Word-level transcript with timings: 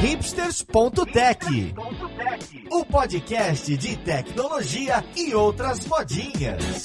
hipsters.tech, 0.00 1.74
o 2.70 2.84
podcast 2.84 3.76
de 3.76 3.96
tecnologia 3.96 5.04
e 5.16 5.34
outras 5.34 5.84
modinhas. 5.86 6.82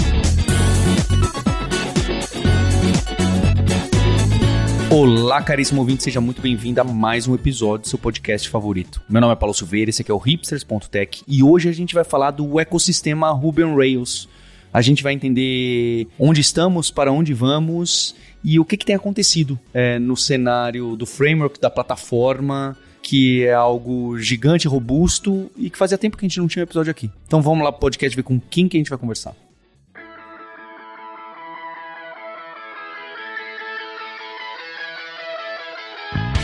Olá, 4.90 5.44
caríssimo 5.44 5.82
ouvinte, 5.82 6.02
seja 6.02 6.20
muito 6.20 6.42
bem-vindo 6.42 6.82
a 6.82 6.84
mais 6.84 7.28
um 7.28 7.36
episódio 7.36 7.84
do 7.84 7.88
seu 7.88 8.00
podcast 8.00 8.50
favorito. 8.50 9.00
Meu 9.08 9.22
nome 9.22 9.34
é 9.34 9.36
Paulo 9.36 9.54
Silveira, 9.54 9.92
esse 9.92 10.02
aqui 10.02 10.10
é 10.10 10.14
o 10.14 10.18
hipsters.tech 10.18 11.24
e 11.28 11.44
hoje 11.44 11.70
a 11.70 11.74
gente 11.74 11.94
vai 11.94 12.04
falar 12.04 12.32
do 12.32 12.60
ecossistema 12.60 13.30
Ruby 13.30 13.64
on 13.64 13.76
Rails. 13.76 14.28
A 14.74 14.82
gente 14.82 15.04
vai 15.04 15.14
entender 15.14 16.08
onde 16.18 16.42
estamos, 16.42 16.90
para 16.90 17.12
onde 17.12 17.32
vamos 17.32 18.16
e 18.44 18.60
o 18.60 18.66
que, 18.66 18.76
que 18.76 18.86
tem 18.86 18.96
acontecido 18.96 19.60
é, 19.72 20.00
no 20.00 20.18
cenário 20.18 20.96
do 20.96 21.06
framework, 21.06 21.60
da 21.60 21.70
plataforma, 21.70 22.76
que 23.04 23.44
é 23.44 23.54
algo 23.54 24.18
gigante, 24.18 24.66
robusto 24.66 25.52
e 25.58 25.70
que 25.70 25.78
fazia 25.78 25.98
tempo 25.98 26.18
que 26.18 26.26
a 26.26 26.28
gente 26.28 26.40
não 26.40 26.48
tinha 26.48 26.64
um 26.64 26.68
episódio 26.68 26.90
aqui. 26.90 27.12
Então 27.28 27.42
vamos 27.42 27.64
lá 27.64 27.72
pro 27.72 27.82
podcast 27.82 28.16
ver 28.16 28.24
com 28.24 28.40
quem 28.40 28.70
que 28.70 28.78
a 28.78 28.80
gente 28.80 28.90
vai 28.90 28.98
conversar. 28.98 29.36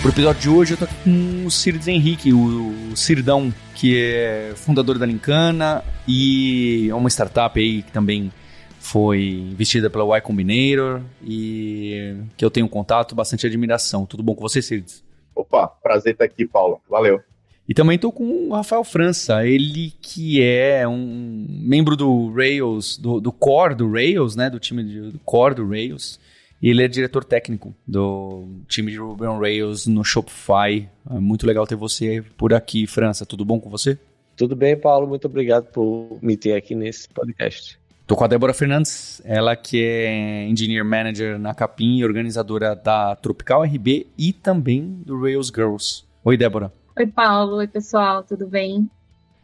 Pro 0.02 0.12
episódio 0.12 0.42
de 0.42 0.50
hoje 0.50 0.74
eu 0.74 0.78
tô 0.78 0.86
aqui 0.86 0.96
com 1.04 1.46
o 1.46 1.52
Cirdes 1.52 1.88
Henrique, 1.88 2.34
o 2.34 2.96
Cirdão, 2.96 3.54
que 3.76 3.98
é 3.98 4.54
fundador 4.56 4.98
da 4.98 5.06
Lincana 5.06 5.84
e 6.08 6.88
é 6.90 6.96
uma 6.96 7.10
startup 7.10 7.58
aí 7.60 7.84
que 7.84 7.92
também 7.92 8.32
foi 8.80 9.30
investida 9.52 9.90
pela 9.90 10.18
Y 10.18 10.22
Combinator 10.22 11.02
e 11.24 12.16
que 12.36 12.44
eu 12.44 12.52
tenho 12.52 12.68
contato, 12.68 13.16
bastante 13.16 13.46
admiração. 13.46 14.06
Tudo 14.06 14.24
bom 14.24 14.36
com 14.36 14.42
você, 14.42 14.62
Cirdes? 14.62 15.09
Opa, 15.40 15.68
prazer 15.68 16.14
estar 16.14 16.26
aqui, 16.26 16.46
Paulo. 16.46 16.82
Valeu. 16.90 17.22
E 17.68 17.74
também 17.74 17.96
estou 17.96 18.12
com 18.12 18.24
o 18.24 18.54
Rafael 18.54 18.84
França, 18.84 19.46
ele 19.46 19.94
que 20.02 20.42
é 20.42 20.88
um 20.88 21.46
membro 21.48 21.96
do 21.96 22.34
Rails, 22.34 22.98
do, 22.98 23.22
do 23.22 23.32
core 23.32 23.76
do 23.76 23.92
Rails, 23.92 24.36
né, 24.36 24.50
do 24.50 24.60
time 24.60 24.84
de, 24.84 25.12
do 25.12 25.20
core 25.20 25.56
do 25.56 25.70
Rails. 25.70 26.20
E 26.62 26.70
ele 26.70 26.84
é 26.84 26.88
diretor 26.88 27.24
técnico 27.24 27.74
do 27.88 28.48
time 28.68 28.92
de 28.92 28.98
Ruby 28.98 29.26
on 29.26 29.40
Rails 29.40 29.88
no 29.88 30.04
Shopify. 30.04 30.90
É 31.10 31.20
muito 31.20 31.48
legal 31.48 31.66
ter 31.66 31.76
você 31.76 32.22
por 32.36 32.54
aqui, 32.54 32.86
França. 32.86 33.26
Tudo 33.26 33.46
bom 33.46 33.60
com 33.60 33.70
você? 33.70 33.98
Tudo 34.36 34.56
bem, 34.56 34.76
Paulo. 34.76 35.08
Muito 35.08 35.26
obrigado 35.26 35.72
por 35.72 36.18
me 36.22 36.36
ter 36.36 36.54
aqui 36.54 36.76
nesse 36.76 37.08
podcast. 37.08 37.79
Tô 38.10 38.16
com 38.16 38.24
a 38.24 38.28
Débora 38.28 38.56
Fernandes, 38.56 39.22
ela 39.24 39.56
que 39.56 39.84
é 39.84 40.48
Engineer 40.48 40.84
Manager 40.84 41.38
na 41.38 41.54
Capim 41.54 41.98
e 41.98 42.04
organizadora 42.04 42.76
da 42.76 43.16
Tropical 43.16 43.62
RB 43.62 44.08
e 44.18 44.34
também 44.34 45.04
do 45.06 45.22
Rails 45.22 45.52
Girls. 45.56 46.06
Oi, 46.24 46.36
Débora. 46.36 46.74
Oi, 46.98 47.06
Paulo. 47.06 47.58
Oi, 47.58 47.68
pessoal. 47.68 48.24
Tudo 48.24 48.48
bem? 48.48 48.90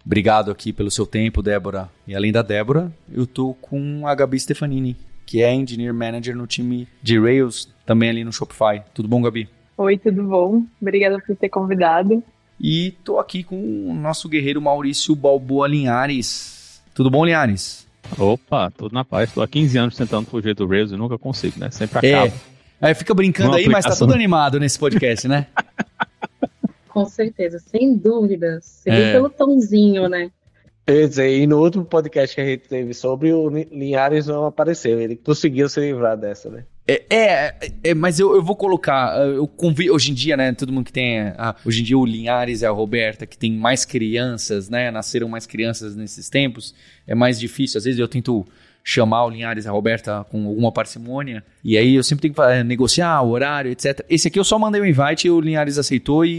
Obrigado 0.03 0.49
aqui 0.49 0.73
pelo 0.73 0.89
seu 0.89 1.05
tempo, 1.05 1.43
Débora. 1.43 1.91
E 2.07 2.15
além 2.15 2.31
da 2.31 2.41
Débora, 2.41 2.91
eu 3.13 3.27
tô 3.27 3.53
com 3.61 4.07
a 4.07 4.15
Gabi 4.15 4.39
Stefanini, 4.39 4.97
que 5.27 5.43
é 5.43 5.53
Engineer 5.53 5.93
Manager 5.93 6.35
no 6.35 6.47
time 6.47 6.87
de 7.03 7.19
Rails, 7.19 7.71
também 7.85 8.09
ali 8.09 8.23
no 8.23 8.33
Shopify. 8.33 8.81
Tudo 8.95 9.07
bom, 9.07 9.21
Gabi? 9.21 9.47
Oi, 9.77 9.95
tudo 9.99 10.23
bom? 10.23 10.63
Obrigada 10.81 11.19
por 11.19 11.35
ter 11.35 11.49
convidado. 11.49 12.23
E 12.59 12.95
tô 13.03 13.19
aqui 13.19 13.43
com 13.43 13.91
o 13.91 13.93
nosso 13.93 14.27
guerreiro 14.27 14.59
Maurício 14.59 15.15
Balboa 15.15 15.67
Linhares. 15.67 16.81
Tudo 16.95 17.11
bom, 17.11 17.23
Linhares? 17.23 17.84
Opa, 18.17 18.71
tudo 18.71 18.93
na 18.93 19.03
paz. 19.03 19.29
Estou 19.29 19.43
há 19.43 19.47
15 19.47 19.77
anos 19.77 19.95
tentando 19.97 20.25
fugir 20.27 20.53
do 20.55 20.67
Rails 20.67 20.91
e 20.91 20.95
nunca 20.95 21.17
consigo, 21.17 21.59
né? 21.59 21.69
Sempre 21.71 21.99
acaba. 21.99 22.27
É. 22.27 22.33
Aí 22.81 22.93
fica 22.93 23.13
brincando 23.13 23.49
Uma 23.51 23.57
aí, 23.57 23.67
mas 23.67 23.85
tá 23.85 23.95
tudo 23.95 24.13
animado 24.13 24.59
nesse 24.59 24.77
podcast, 24.77 25.27
né? 25.27 25.47
Com 26.89 27.05
certeza, 27.05 27.59
sem 27.59 27.95
dúvida. 27.97 28.59
Você 28.61 28.89
viu 28.89 28.99
É. 29.03 29.11
pelo 29.13 29.29
tomzinho, 29.29 30.07
né? 30.07 30.31
Ia 30.87 31.07
dizer, 31.07 31.29
e 31.39 31.47
no 31.47 31.59
último 31.61 31.83
podcast 31.83 32.35
que 32.35 32.41
a 32.41 32.45
gente 32.45 32.69
teve 32.69 32.93
sobre 32.93 33.33
o 33.33 33.49
Li- 33.49 33.67
Linhares 33.71 34.27
não 34.27 34.45
apareceu. 34.45 34.99
Ele 35.01 35.15
conseguiu 35.15 35.67
se 35.67 35.79
livrar 35.79 36.15
dessa, 36.15 36.49
né? 36.49 36.63
É, 36.87 37.03
é, 37.09 37.55
é, 37.83 37.93
mas 37.95 38.19
eu, 38.19 38.35
eu 38.35 38.43
vou 38.43 38.55
colocar. 38.55 39.17
Eu 39.19 39.47
convido, 39.47 39.93
hoje 39.93 40.11
em 40.11 40.13
dia, 40.13 40.37
né? 40.37 40.53
Todo 40.53 40.71
mundo 40.71 40.85
que 40.85 40.93
tem. 40.93 41.19
ah, 41.37 41.55
hoje 41.65 41.81
em 41.81 41.83
dia, 41.83 41.97
o 41.97 42.05
Linhares 42.05 42.61
e 42.61 42.65
a 42.65 42.69
Roberta, 42.71 43.25
que 43.25 43.37
tem 43.37 43.51
mais 43.51 43.83
crianças, 43.85 44.69
né? 44.69 44.91
Nasceram 44.91 45.27
mais 45.27 45.47
crianças 45.47 45.95
nesses 45.95 46.29
tempos. 46.29 46.75
É 47.07 47.15
mais 47.15 47.39
difícil. 47.39 47.77
Às 47.79 47.85
vezes 47.85 47.99
eu 47.99 48.07
tento 48.07 48.45
chamar 48.87 49.25
o 49.25 49.31
Linhares 49.31 49.65
e 49.65 49.67
a 49.67 49.71
Roberta 49.71 50.23
com 50.29 50.45
alguma 50.45 50.71
parcimônia. 50.71 51.43
E 51.63 51.75
aí 51.75 51.95
eu 51.95 52.03
sempre 52.03 52.21
tenho 52.21 52.35
que 52.35 52.41
eh, 52.41 52.63
negociar 52.63 53.19
o 53.23 53.31
horário, 53.31 53.71
etc. 53.71 54.05
Esse 54.07 54.27
aqui 54.27 54.37
eu 54.37 54.43
só 54.43 54.59
mandei 54.59 54.79
um 54.79 54.85
invite 54.85 55.25
e 55.25 55.31
o 55.31 55.41
Linhares 55.41 55.79
aceitou 55.79 56.23
e, 56.23 56.29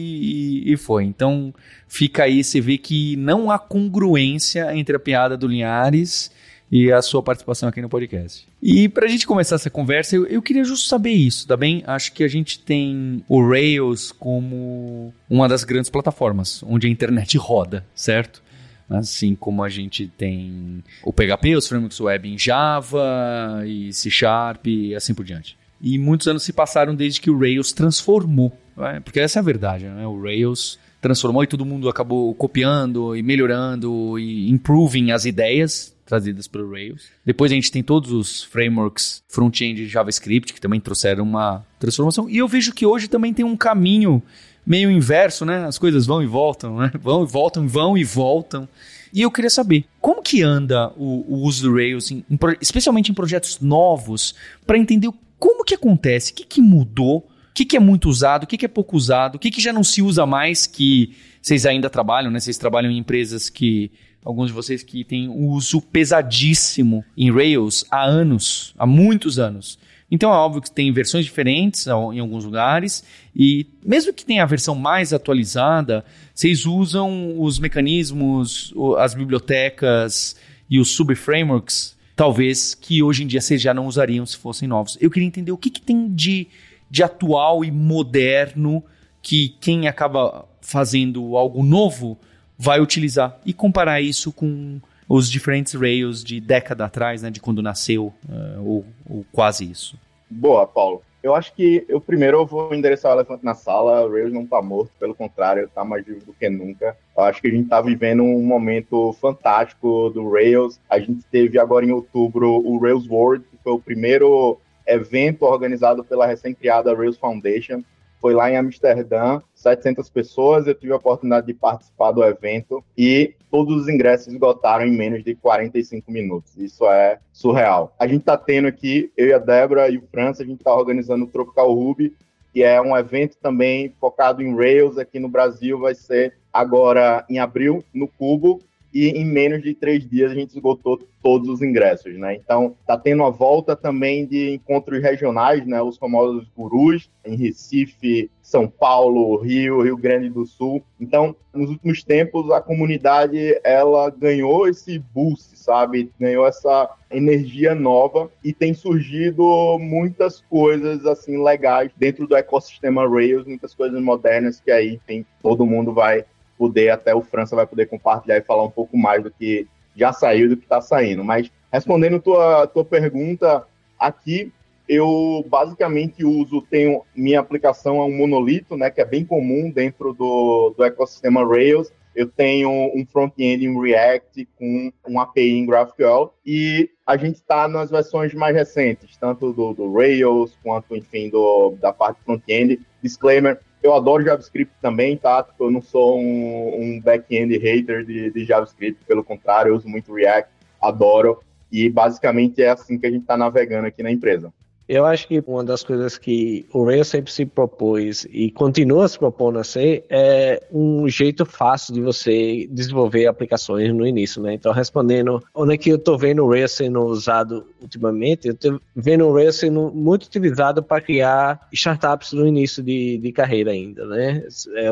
e- 0.65 0.73
e 0.73 0.77
foi. 0.77 1.03
Então 1.03 1.53
fica 1.89 2.23
aí, 2.23 2.45
você 2.45 2.61
vê 2.61 2.79
que 2.79 3.17
não 3.17 3.51
há 3.51 3.59
congruência 3.59 4.73
entre 4.77 4.95
a 4.95 5.01
piada 5.01 5.37
do 5.37 5.49
Linhares 5.49 6.31
e 6.71 6.91
a 6.93 7.01
sua 7.01 7.23
participação 7.23 7.69
aqui 7.69 7.81
no 7.81 7.89
podcast. 7.89 8.47
E 8.63 8.89
pra 8.89 9.07
gente 9.07 9.27
começar 9.27 9.57
essa 9.57 9.71
conversa, 9.71 10.17
eu, 10.17 10.27
eu 10.27 10.43
queria 10.43 10.65
justo 10.65 10.89
saber 10.89 11.13
isso, 11.13 11.47
tá 11.47 11.57
bem? 11.57 11.83
Acho 11.87 12.13
que 12.13 12.25
a 12.25 12.29
gente 12.29 12.59
tem 12.59 13.25
o 13.29 13.47
Rails 13.47 14.13
como 14.13 15.13
uma 15.31 15.49
das 15.49 15.65
grandes 15.65 15.91
plataformas 15.91 16.63
onde 16.65 16.87
a 16.87 16.91
internet 16.91 17.39
roda, 17.39 17.85
certo? 17.95 18.43
Assim 18.89 19.35
como 19.35 19.65
a 19.65 19.69
gente 19.69 20.07
tem 20.07 20.83
o 21.05 21.13
PHP, 21.13 21.57
os 21.57 21.67
frameworks 21.67 22.01
web 22.01 22.29
em 22.29 22.39
Java 22.39 23.63
e 23.67 23.93
C 23.93 24.11
Sharp 24.11 24.67
e 24.67 24.95
assim 24.95 25.13
por 25.13 25.25
diante. 25.25 25.57
E 25.81 25.99
muitos 25.99 26.27
anos 26.29 26.45
se 26.45 26.53
passaram 26.53 26.95
desde 26.95 27.21
que 27.21 27.31
o 27.31 27.39
Rails 27.39 27.73
transformou, 27.73 28.53
né? 28.77 29.01
porque 29.01 29.21
essa 29.21 29.39
é 29.39 29.41
a 29.41 29.45
verdade, 29.45 29.87
né? 29.87 30.07
O 30.07 30.23
Rails 30.23 30.79
transformou 31.01 31.43
e 31.43 31.47
todo 31.47 31.67
mundo 31.67 31.89
acabou 31.89 32.33
copiando 32.35 33.15
e 33.15 33.23
melhorando 33.23 34.19
e 34.19 34.51
improving 34.51 35.11
as 35.11 35.25
ideias 35.25 35.96
trazidas 36.07 36.47
pelo 36.47 36.71
Rails. 36.71 37.03
Depois 37.25 37.51
a 37.53 37.55
gente 37.55 37.71
tem 37.71 37.83
todos 37.83 38.13
os 38.13 38.45
frameworks 38.45 39.23
front-end 39.29 39.75
de 39.85 39.89
JavaScript 39.89 40.55
que 40.55 40.61
também 40.61 40.81
trouxeram 40.81 41.25
uma 41.25 41.67
transformação. 41.79 42.31
E 42.31 42.39
eu 42.39 42.47
vejo 42.49 42.73
que 42.73 42.87
hoje 42.87 43.09
também 43.09 43.35
tem 43.35 43.45
um 43.45 43.57
caminho 43.57 44.23
meio 44.65 44.91
inverso, 44.91 45.45
né? 45.45 45.65
As 45.67 45.79
coisas 45.79 46.07
vão 46.07 46.23
e 46.23 46.27
voltam, 46.27 46.79
né? 46.79 46.91
Vão 47.03 47.23
e 47.25 47.27
voltam, 47.27 47.69
vão 47.69 47.99
e 47.99 48.05
voltam. 48.05 48.69
E 49.13 49.23
eu 49.23 49.31
queria 49.31 49.51
saber, 49.51 49.85
como 50.01 50.23
que 50.23 50.43
anda 50.43 50.93
o, 50.97 51.25
o 51.35 51.43
uso 51.45 51.69
do 51.69 51.75
Rails, 51.75 52.11
em- 52.11 52.25
em 52.31 52.39
especialmente 52.61 53.11
em 53.11 53.15
projetos 53.15 53.61
novos, 53.61 54.35
para 54.67 54.77
entender 54.79 55.09
o- 55.09 55.15
como 55.39 55.65
que 55.65 55.75
acontece, 55.75 56.33
o 56.33 56.35
que, 56.35 56.45
que 56.45 56.61
mudou, 56.61 57.19
o 57.19 57.55
que, 57.55 57.65
que 57.65 57.77
é 57.77 57.81
muito 57.81 58.09
usado, 58.09 58.45
o 58.45 58.47
que, 58.47 58.59
que 58.59 58.65
é 58.65 58.69
pouco 58.69 58.97
usado, 58.97 59.37
o 59.37 59.39
que, 59.39 59.51
que 59.51 59.61
já 59.61 59.73
não 59.73 59.85
se 59.85 60.03
usa 60.03 60.27
mais, 60.27 60.67
que 60.67 61.15
vocês 61.41 61.65
ainda 61.65 61.89
trabalham, 61.89 62.31
né? 62.31 62.41
Vocês 62.41 62.59
trabalham 62.59 62.91
em 62.91 62.99
empresas 62.99 63.49
que, 63.49 63.91
alguns 64.27 64.49
de 64.49 64.53
vocês 64.53 64.83
que 64.83 65.05
têm 65.05 65.29
um 65.29 65.47
uso 65.51 65.81
pesadíssimo 65.81 67.05
em 67.17 67.31
Rails 67.31 67.85
há 67.89 68.05
anos, 68.05 68.75
há 68.77 68.85
muitos 68.85 69.39
anos. 69.39 69.79
Então 70.11 70.33
é 70.33 70.35
óbvio 70.35 70.61
que 70.61 70.71
tem 70.71 70.93
versões 70.93 71.25
diferentes 71.25 71.87
em 71.87 72.19
alguns 72.19 72.45
lugares, 72.45 73.05
e 73.35 73.67
mesmo 73.85 74.13
que 74.13 74.25
tenha 74.25 74.43
a 74.43 74.47
versão 74.47 74.75
mais 74.75 75.13
atualizada, 75.13 76.05
vocês 76.35 76.67
usam 76.67 77.41
os 77.41 77.61
mecanismos, 77.61 78.75
as 78.99 79.15
bibliotecas 79.15 80.35
e 80.69 80.81
os 80.81 80.91
sub-frameworks, 80.91 81.97
talvez 82.17 82.75
que 82.75 83.05
hoje 83.05 83.23
em 83.23 83.29
dia 83.29 83.41
vocês 83.41 83.63
já 83.63 83.73
não 83.73 83.87
usariam 83.87 84.27
se 84.27 84.37
fossem 84.37 84.67
novos. 84.67 84.99
Eu 85.01 85.09
queria 85.09 85.29
entender 85.29 85.53
o 85.53 85.57
que, 85.57 85.71
que 85.71 85.81
tem 85.81 86.13
de, 86.13 86.49
de 86.91 87.05
atual 87.05 87.65
e 87.65 87.71
moderno 87.71 88.83
que 89.23 89.55
quem 89.61 89.87
acaba 89.87 90.49
fazendo 90.61 91.37
algo 91.37 91.63
novo 91.63 92.19
vai 92.59 92.81
utilizar 92.81 93.39
e 93.45 93.53
comparar 93.53 94.01
isso 94.01 94.33
com 94.33 94.81
os 95.09 95.31
diferentes 95.31 95.75
Rails 95.75 96.25
de 96.25 96.41
década 96.41 96.85
atrás, 96.85 97.23
né, 97.23 97.31
de 97.31 97.41
quando 97.41 97.63
nasceu, 97.63 98.13
eh, 98.29 98.59
ou, 98.59 98.85
ou 99.09 99.25
quase 99.33 99.71
isso. 99.71 99.97
Boa, 100.29 100.67
Paulo. 100.67 101.03
Eu 101.23 101.35
acho 101.35 101.53
que 101.55 101.85
eu 101.89 102.01
primeiro 102.01 102.39
eu 102.39 102.47
vou 102.47 102.73
endereçar 102.73 103.11
o 103.11 103.15
elefante 103.17 103.45
na 103.45 103.55
sala. 103.55 104.07
O 104.07 104.13
Rails 104.13 104.33
não 104.33 104.47
tá 104.47 104.63
morto, 104.63 104.93
pelo 104.99 105.13
contrário, 105.13 105.69
tá 105.75 105.85
mais 105.85 106.07
vivo 106.07 106.25
do 106.25 106.33
que 106.33 106.49
nunca. 106.49 106.97
Eu 107.17 107.25
acho 107.25 107.41
que 107.41 107.49
a 107.49 107.51
gente 107.51 107.69
tá 107.69 107.81
vivendo 107.81 108.23
um 108.23 108.43
momento 108.43 109.13
fantástico 109.21 110.09
do 110.11 110.31
Rails. 110.31 110.79
A 110.89 111.01
gente 111.01 111.25
teve 111.25 111.59
agora 111.59 111.85
em 111.85 111.91
outubro 111.91 112.49
o 112.65 112.79
Rails 112.79 113.09
World, 113.09 113.45
que 113.51 113.57
foi 113.63 113.73
o 113.73 113.81
primeiro 113.81 114.57
evento 114.87 115.43
organizado 115.43 116.05
pela 116.05 116.27
recém-criada 116.27 116.95
Rails 116.95 117.17
Foundation. 117.17 117.83
Foi 118.21 118.33
lá 118.33 118.49
em 118.49 118.57
Amsterdã, 118.57 119.41
700 119.67 120.09
pessoas. 120.09 120.67
Eu 120.67 120.75
tive 120.75 120.93
a 120.93 120.97
oportunidade 120.97 121.47
de 121.47 121.55
participar 121.55 122.13
do 122.13 122.23
evento 122.23 122.85
e 122.97 123.35
todos 123.51 123.83
os 123.83 123.89
ingressos 123.89 124.29
esgotaram 124.29 124.87
em 124.87 124.97
menos 124.97 125.25
de 125.25 125.35
45 125.35 126.11
minutos. 126.13 126.57
Isso 126.57 126.87
é 126.87 127.19
surreal. 127.33 127.93
A 127.99 128.07
gente 128.07 128.21
está 128.21 128.37
tendo 128.37 128.69
aqui, 128.69 129.11
eu 129.17 129.27
e 129.27 129.33
a 129.33 129.39
Débora 129.39 129.89
e 129.89 129.99
o 129.99 130.07
França, 130.11 130.43
a 130.43 130.47
gente 130.47 130.59
está 130.59 130.73
organizando 130.73 131.25
o 131.25 131.29
Tropical 131.29 131.73
Ruby, 131.73 132.15
que 132.53 132.63
é 132.63 132.81
um 132.81 132.97
evento 132.97 133.37
também 133.43 133.93
focado 134.01 134.41
em 134.41 134.55
Rails 134.55 134.99
aqui 134.99 135.19
no 135.19 135.29
Brasil. 135.29 135.81
Vai 135.81 135.95
ser 135.95 136.35
agora 136.53 137.25
em 137.29 137.39
abril, 137.41 137.85
no 137.93 138.07
Cubo. 138.07 138.61
E 138.93 139.09
em 139.11 139.25
menos 139.25 139.63
de 139.63 139.75
três 139.75 140.09
dias 140.09 140.31
a 140.33 140.35
gente 140.35 140.51
esgotou 140.51 140.99
todos 141.23 141.49
os 141.49 141.61
ingressos, 141.61 142.17
né? 142.17 142.37
Então 142.37 142.77
tá 142.87 142.97
tendo 142.97 143.25
a 143.25 143.31
volta 143.31 143.75
também 143.75 144.25
de 144.27 144.55
encontros 144.55 145.03
regionais, 145.03 145.67
né? 145.67 145.83
Os 145.83 145.99
famosos 145.99 146.49
gurus 146.57 147.11
em 147.25 147.37
Recife, 147.37 148.31
São 148.41 148.69
Paulo, 148.69 149.37
Rio, 149.39 149.83
Rio 149.83 149.97
Grande 149.97 150.31
do 150.31 150.47
Sul. 150.47 150.83
Então, 151.01 151.35
nos 151.53 151.71
últimos 151.71 152.05
tempos 152.05 152.51
a 152.51 152.61
comunidade 152.61 153.59
ela 153.65 154.09
ganhou 154.09 154.69
esse 154.69 154.99
boost, 154.99 155.59
sabe? 155.59 156.11
Ganhou 156.19 156.47
essa 156.47 156.89
energia 157.11 157.75
nova 157.75 158.31
e 158.43 158.53
tem 158.53 158.73
surgido 158.73 159.79
muitas 159.79 160.41
coisas 160.43 161.05
assim 161.07 161.43
legais 161.43 161.91
dentro 161.97 162.27
do 162.27 162.37
ecossistema 162.37 163.09
Rails, 163.09 163.47
muitas 163.47 163.75
coisas 163.75 164.01
modernas 164.01 164.61
que 164.61 164.71
aí 164.71 165.01
tem 165.07 165.27
todo 165.43 165.67
mundo 165.67 165.93
vai 165.93 166.25
poder, 166.59 166.91
até 166.91 167.15
o 167.15 167.23
França 167.23 167.57
vai 167.57 167.67
poder 167.67 167.87
compartilhar 167.87 168.37
e 168.37 168.43
falar 168.43 168.65
um 168.65 168.71
pouco 168.71 168.97
mais 168.97 169.23
do 169.23 169.31
que 169.31 169.67
já 169.95 170.13
saiu 170.13 170.49
do 170.49 170.57
que 170.57 170.65
está 170.65 170.81
saindo. 170.81 171.25
Mas 171.25 171.51
respondendo 171.73 172.21
tua, 172.21 172.67
tua 172.67 172.85
pergunta, 172.85 173.67
aqui 173.99 174.53
eu 174.89 175.45
basicamente 175.49 176.25
uso, 176.25 176.63
tenho 176.63 177.03
minha 177.15 177.41
aplicação 177.41 177.97
é 177.97 178.05
um 178.05 178.17
monolito, 178.17 178.77
né, 178.77 178.91
que 178.91 179.01
é 179.01 179.05
bem 179.05 179.25
comum 179.25 179.71
dentro 179.71 180.13
do, 180.13 180.75
do 180.77 180.85
ecossistema 180.85 181.45
Rails. 181.45 181.93
Eu 182.15 182.29
tenho 182.29 182.71
um 182.71 183.05
front-end 183.05 183.67
em 183.67 183.79
React 183.79 184.49
com 184.59 184.91
um 185.07 185.21
API 185.21 185.59
em 185.59 185.67
GraphQL 185.67 186.33
e 186.47 186.89
a 187.07 187.15
gente 187.17 187.37
está 187.37 187.69
nas 187.69 187.91
versões 187.91 188.33
mais 188.33 188.57
recentes, 188.57 189.17
tanto 189.19 189.53
do, 189.53 189.75
do 189.75 189.93
Rails 189.93 190.57
quanto, 190.63 190.97
enfim, 190.97 191.29
do, 191.29 191.75
da 191.79 191.93
parte 191.93 192.19
front-end. 192.25 192.81
Disclaimer, 193.03 193.61
eu 193.87 193.95
adoro 193.95 194.25
JavaScript 194.25 194.73
também, 194.81 195.17
tá? 195.17 195.43
Tipo, 195.43 195.65
eu 195.65 195.71
não 195.71 195.81
sou 195.81 196.19
um, 196.19 196.81
um 196.81 197.01
back-end 197.01 197.57
hater 197.57 198.05
de, 198.05 198.31
de, 198.31 198.45
JavaScript, 198.45 199.05
pelo 199.05 199.25
contrário, 199.25 199.71
eu 199.71 199.77
uso 199.77 199.89
muito 199.89 200.13
React, 200.13 200.51
adoro. 200.81 201.41
E 201.71 201.89
basicamente 201.89 202.63
é 202.63 202.69
assim 202.69 202.99
que 202.99 203.07
a 203.07 203.11
gente 203.11 203.23
está 203.23 203.37
navegando 203.37 203.87
aqui 203.87 204.03
na 204.03 204.11
empresa. 204.11 204.53
Eu 204.89 205.05
acho 205.05 205.27
que 205.27 205.43
uma 205.47 205.65
das 205.65 205.83
coisas 205.83 206.17
que 206.17 206.67
o 206.73 206.85
Rails 206.85 207.09
sempre 207.09 207.33
se 207.33 207.45
propôs 207.45 208.27
e 208.31 208.51
continua 208.53 209.09
se 209.09 209.19
propondo 209.19 209.59
a 209.59 209.65
ser 209.65 210.05
é 210.09 210.63
um 210.73 211.09
jeito 211.09 211.45
fácil 211.45 211.93
de 211.93 212.01
você 212.01 212.69
desenvolver 212.71 213.27
aplicações 213.27 213.93
no 213.93 214.07
início, 214.07 214.41
né? 214.41 214.55
Então, 214.55 214.73
respondendo 214.73 215.43
onde 215.53 215.75
é 215.75 215.77
que 215.77 215.91
eu 215.91 215.97
estou 215.97 216.17
vendo 216.17 216.45
o 216.45 216.51
Rails 216.51 216.73
sendo 216.73 217.05
usado 217.05 217.67
ultimamente, 217.81 218.47
eu 218.47 218.55
estou 218.55 218.81
vendo 218.95 219.27
o 219.27 219.35
Rails 219.35 219.57
sendo 219.57 219.91
muito 219.93 220.25
utilizado 220.25 220.83
para 220.83 221.01
criar 221.01 221.67
startups 221.73 222.33
no 222.33 222.47
início 222.47 222.83
de, 222.83 223.19
de 223.19 223.33
carreira 223.33 223.73
ainda, 223.73 224.07
né? 224.07 224.47
É, 224.77 224.89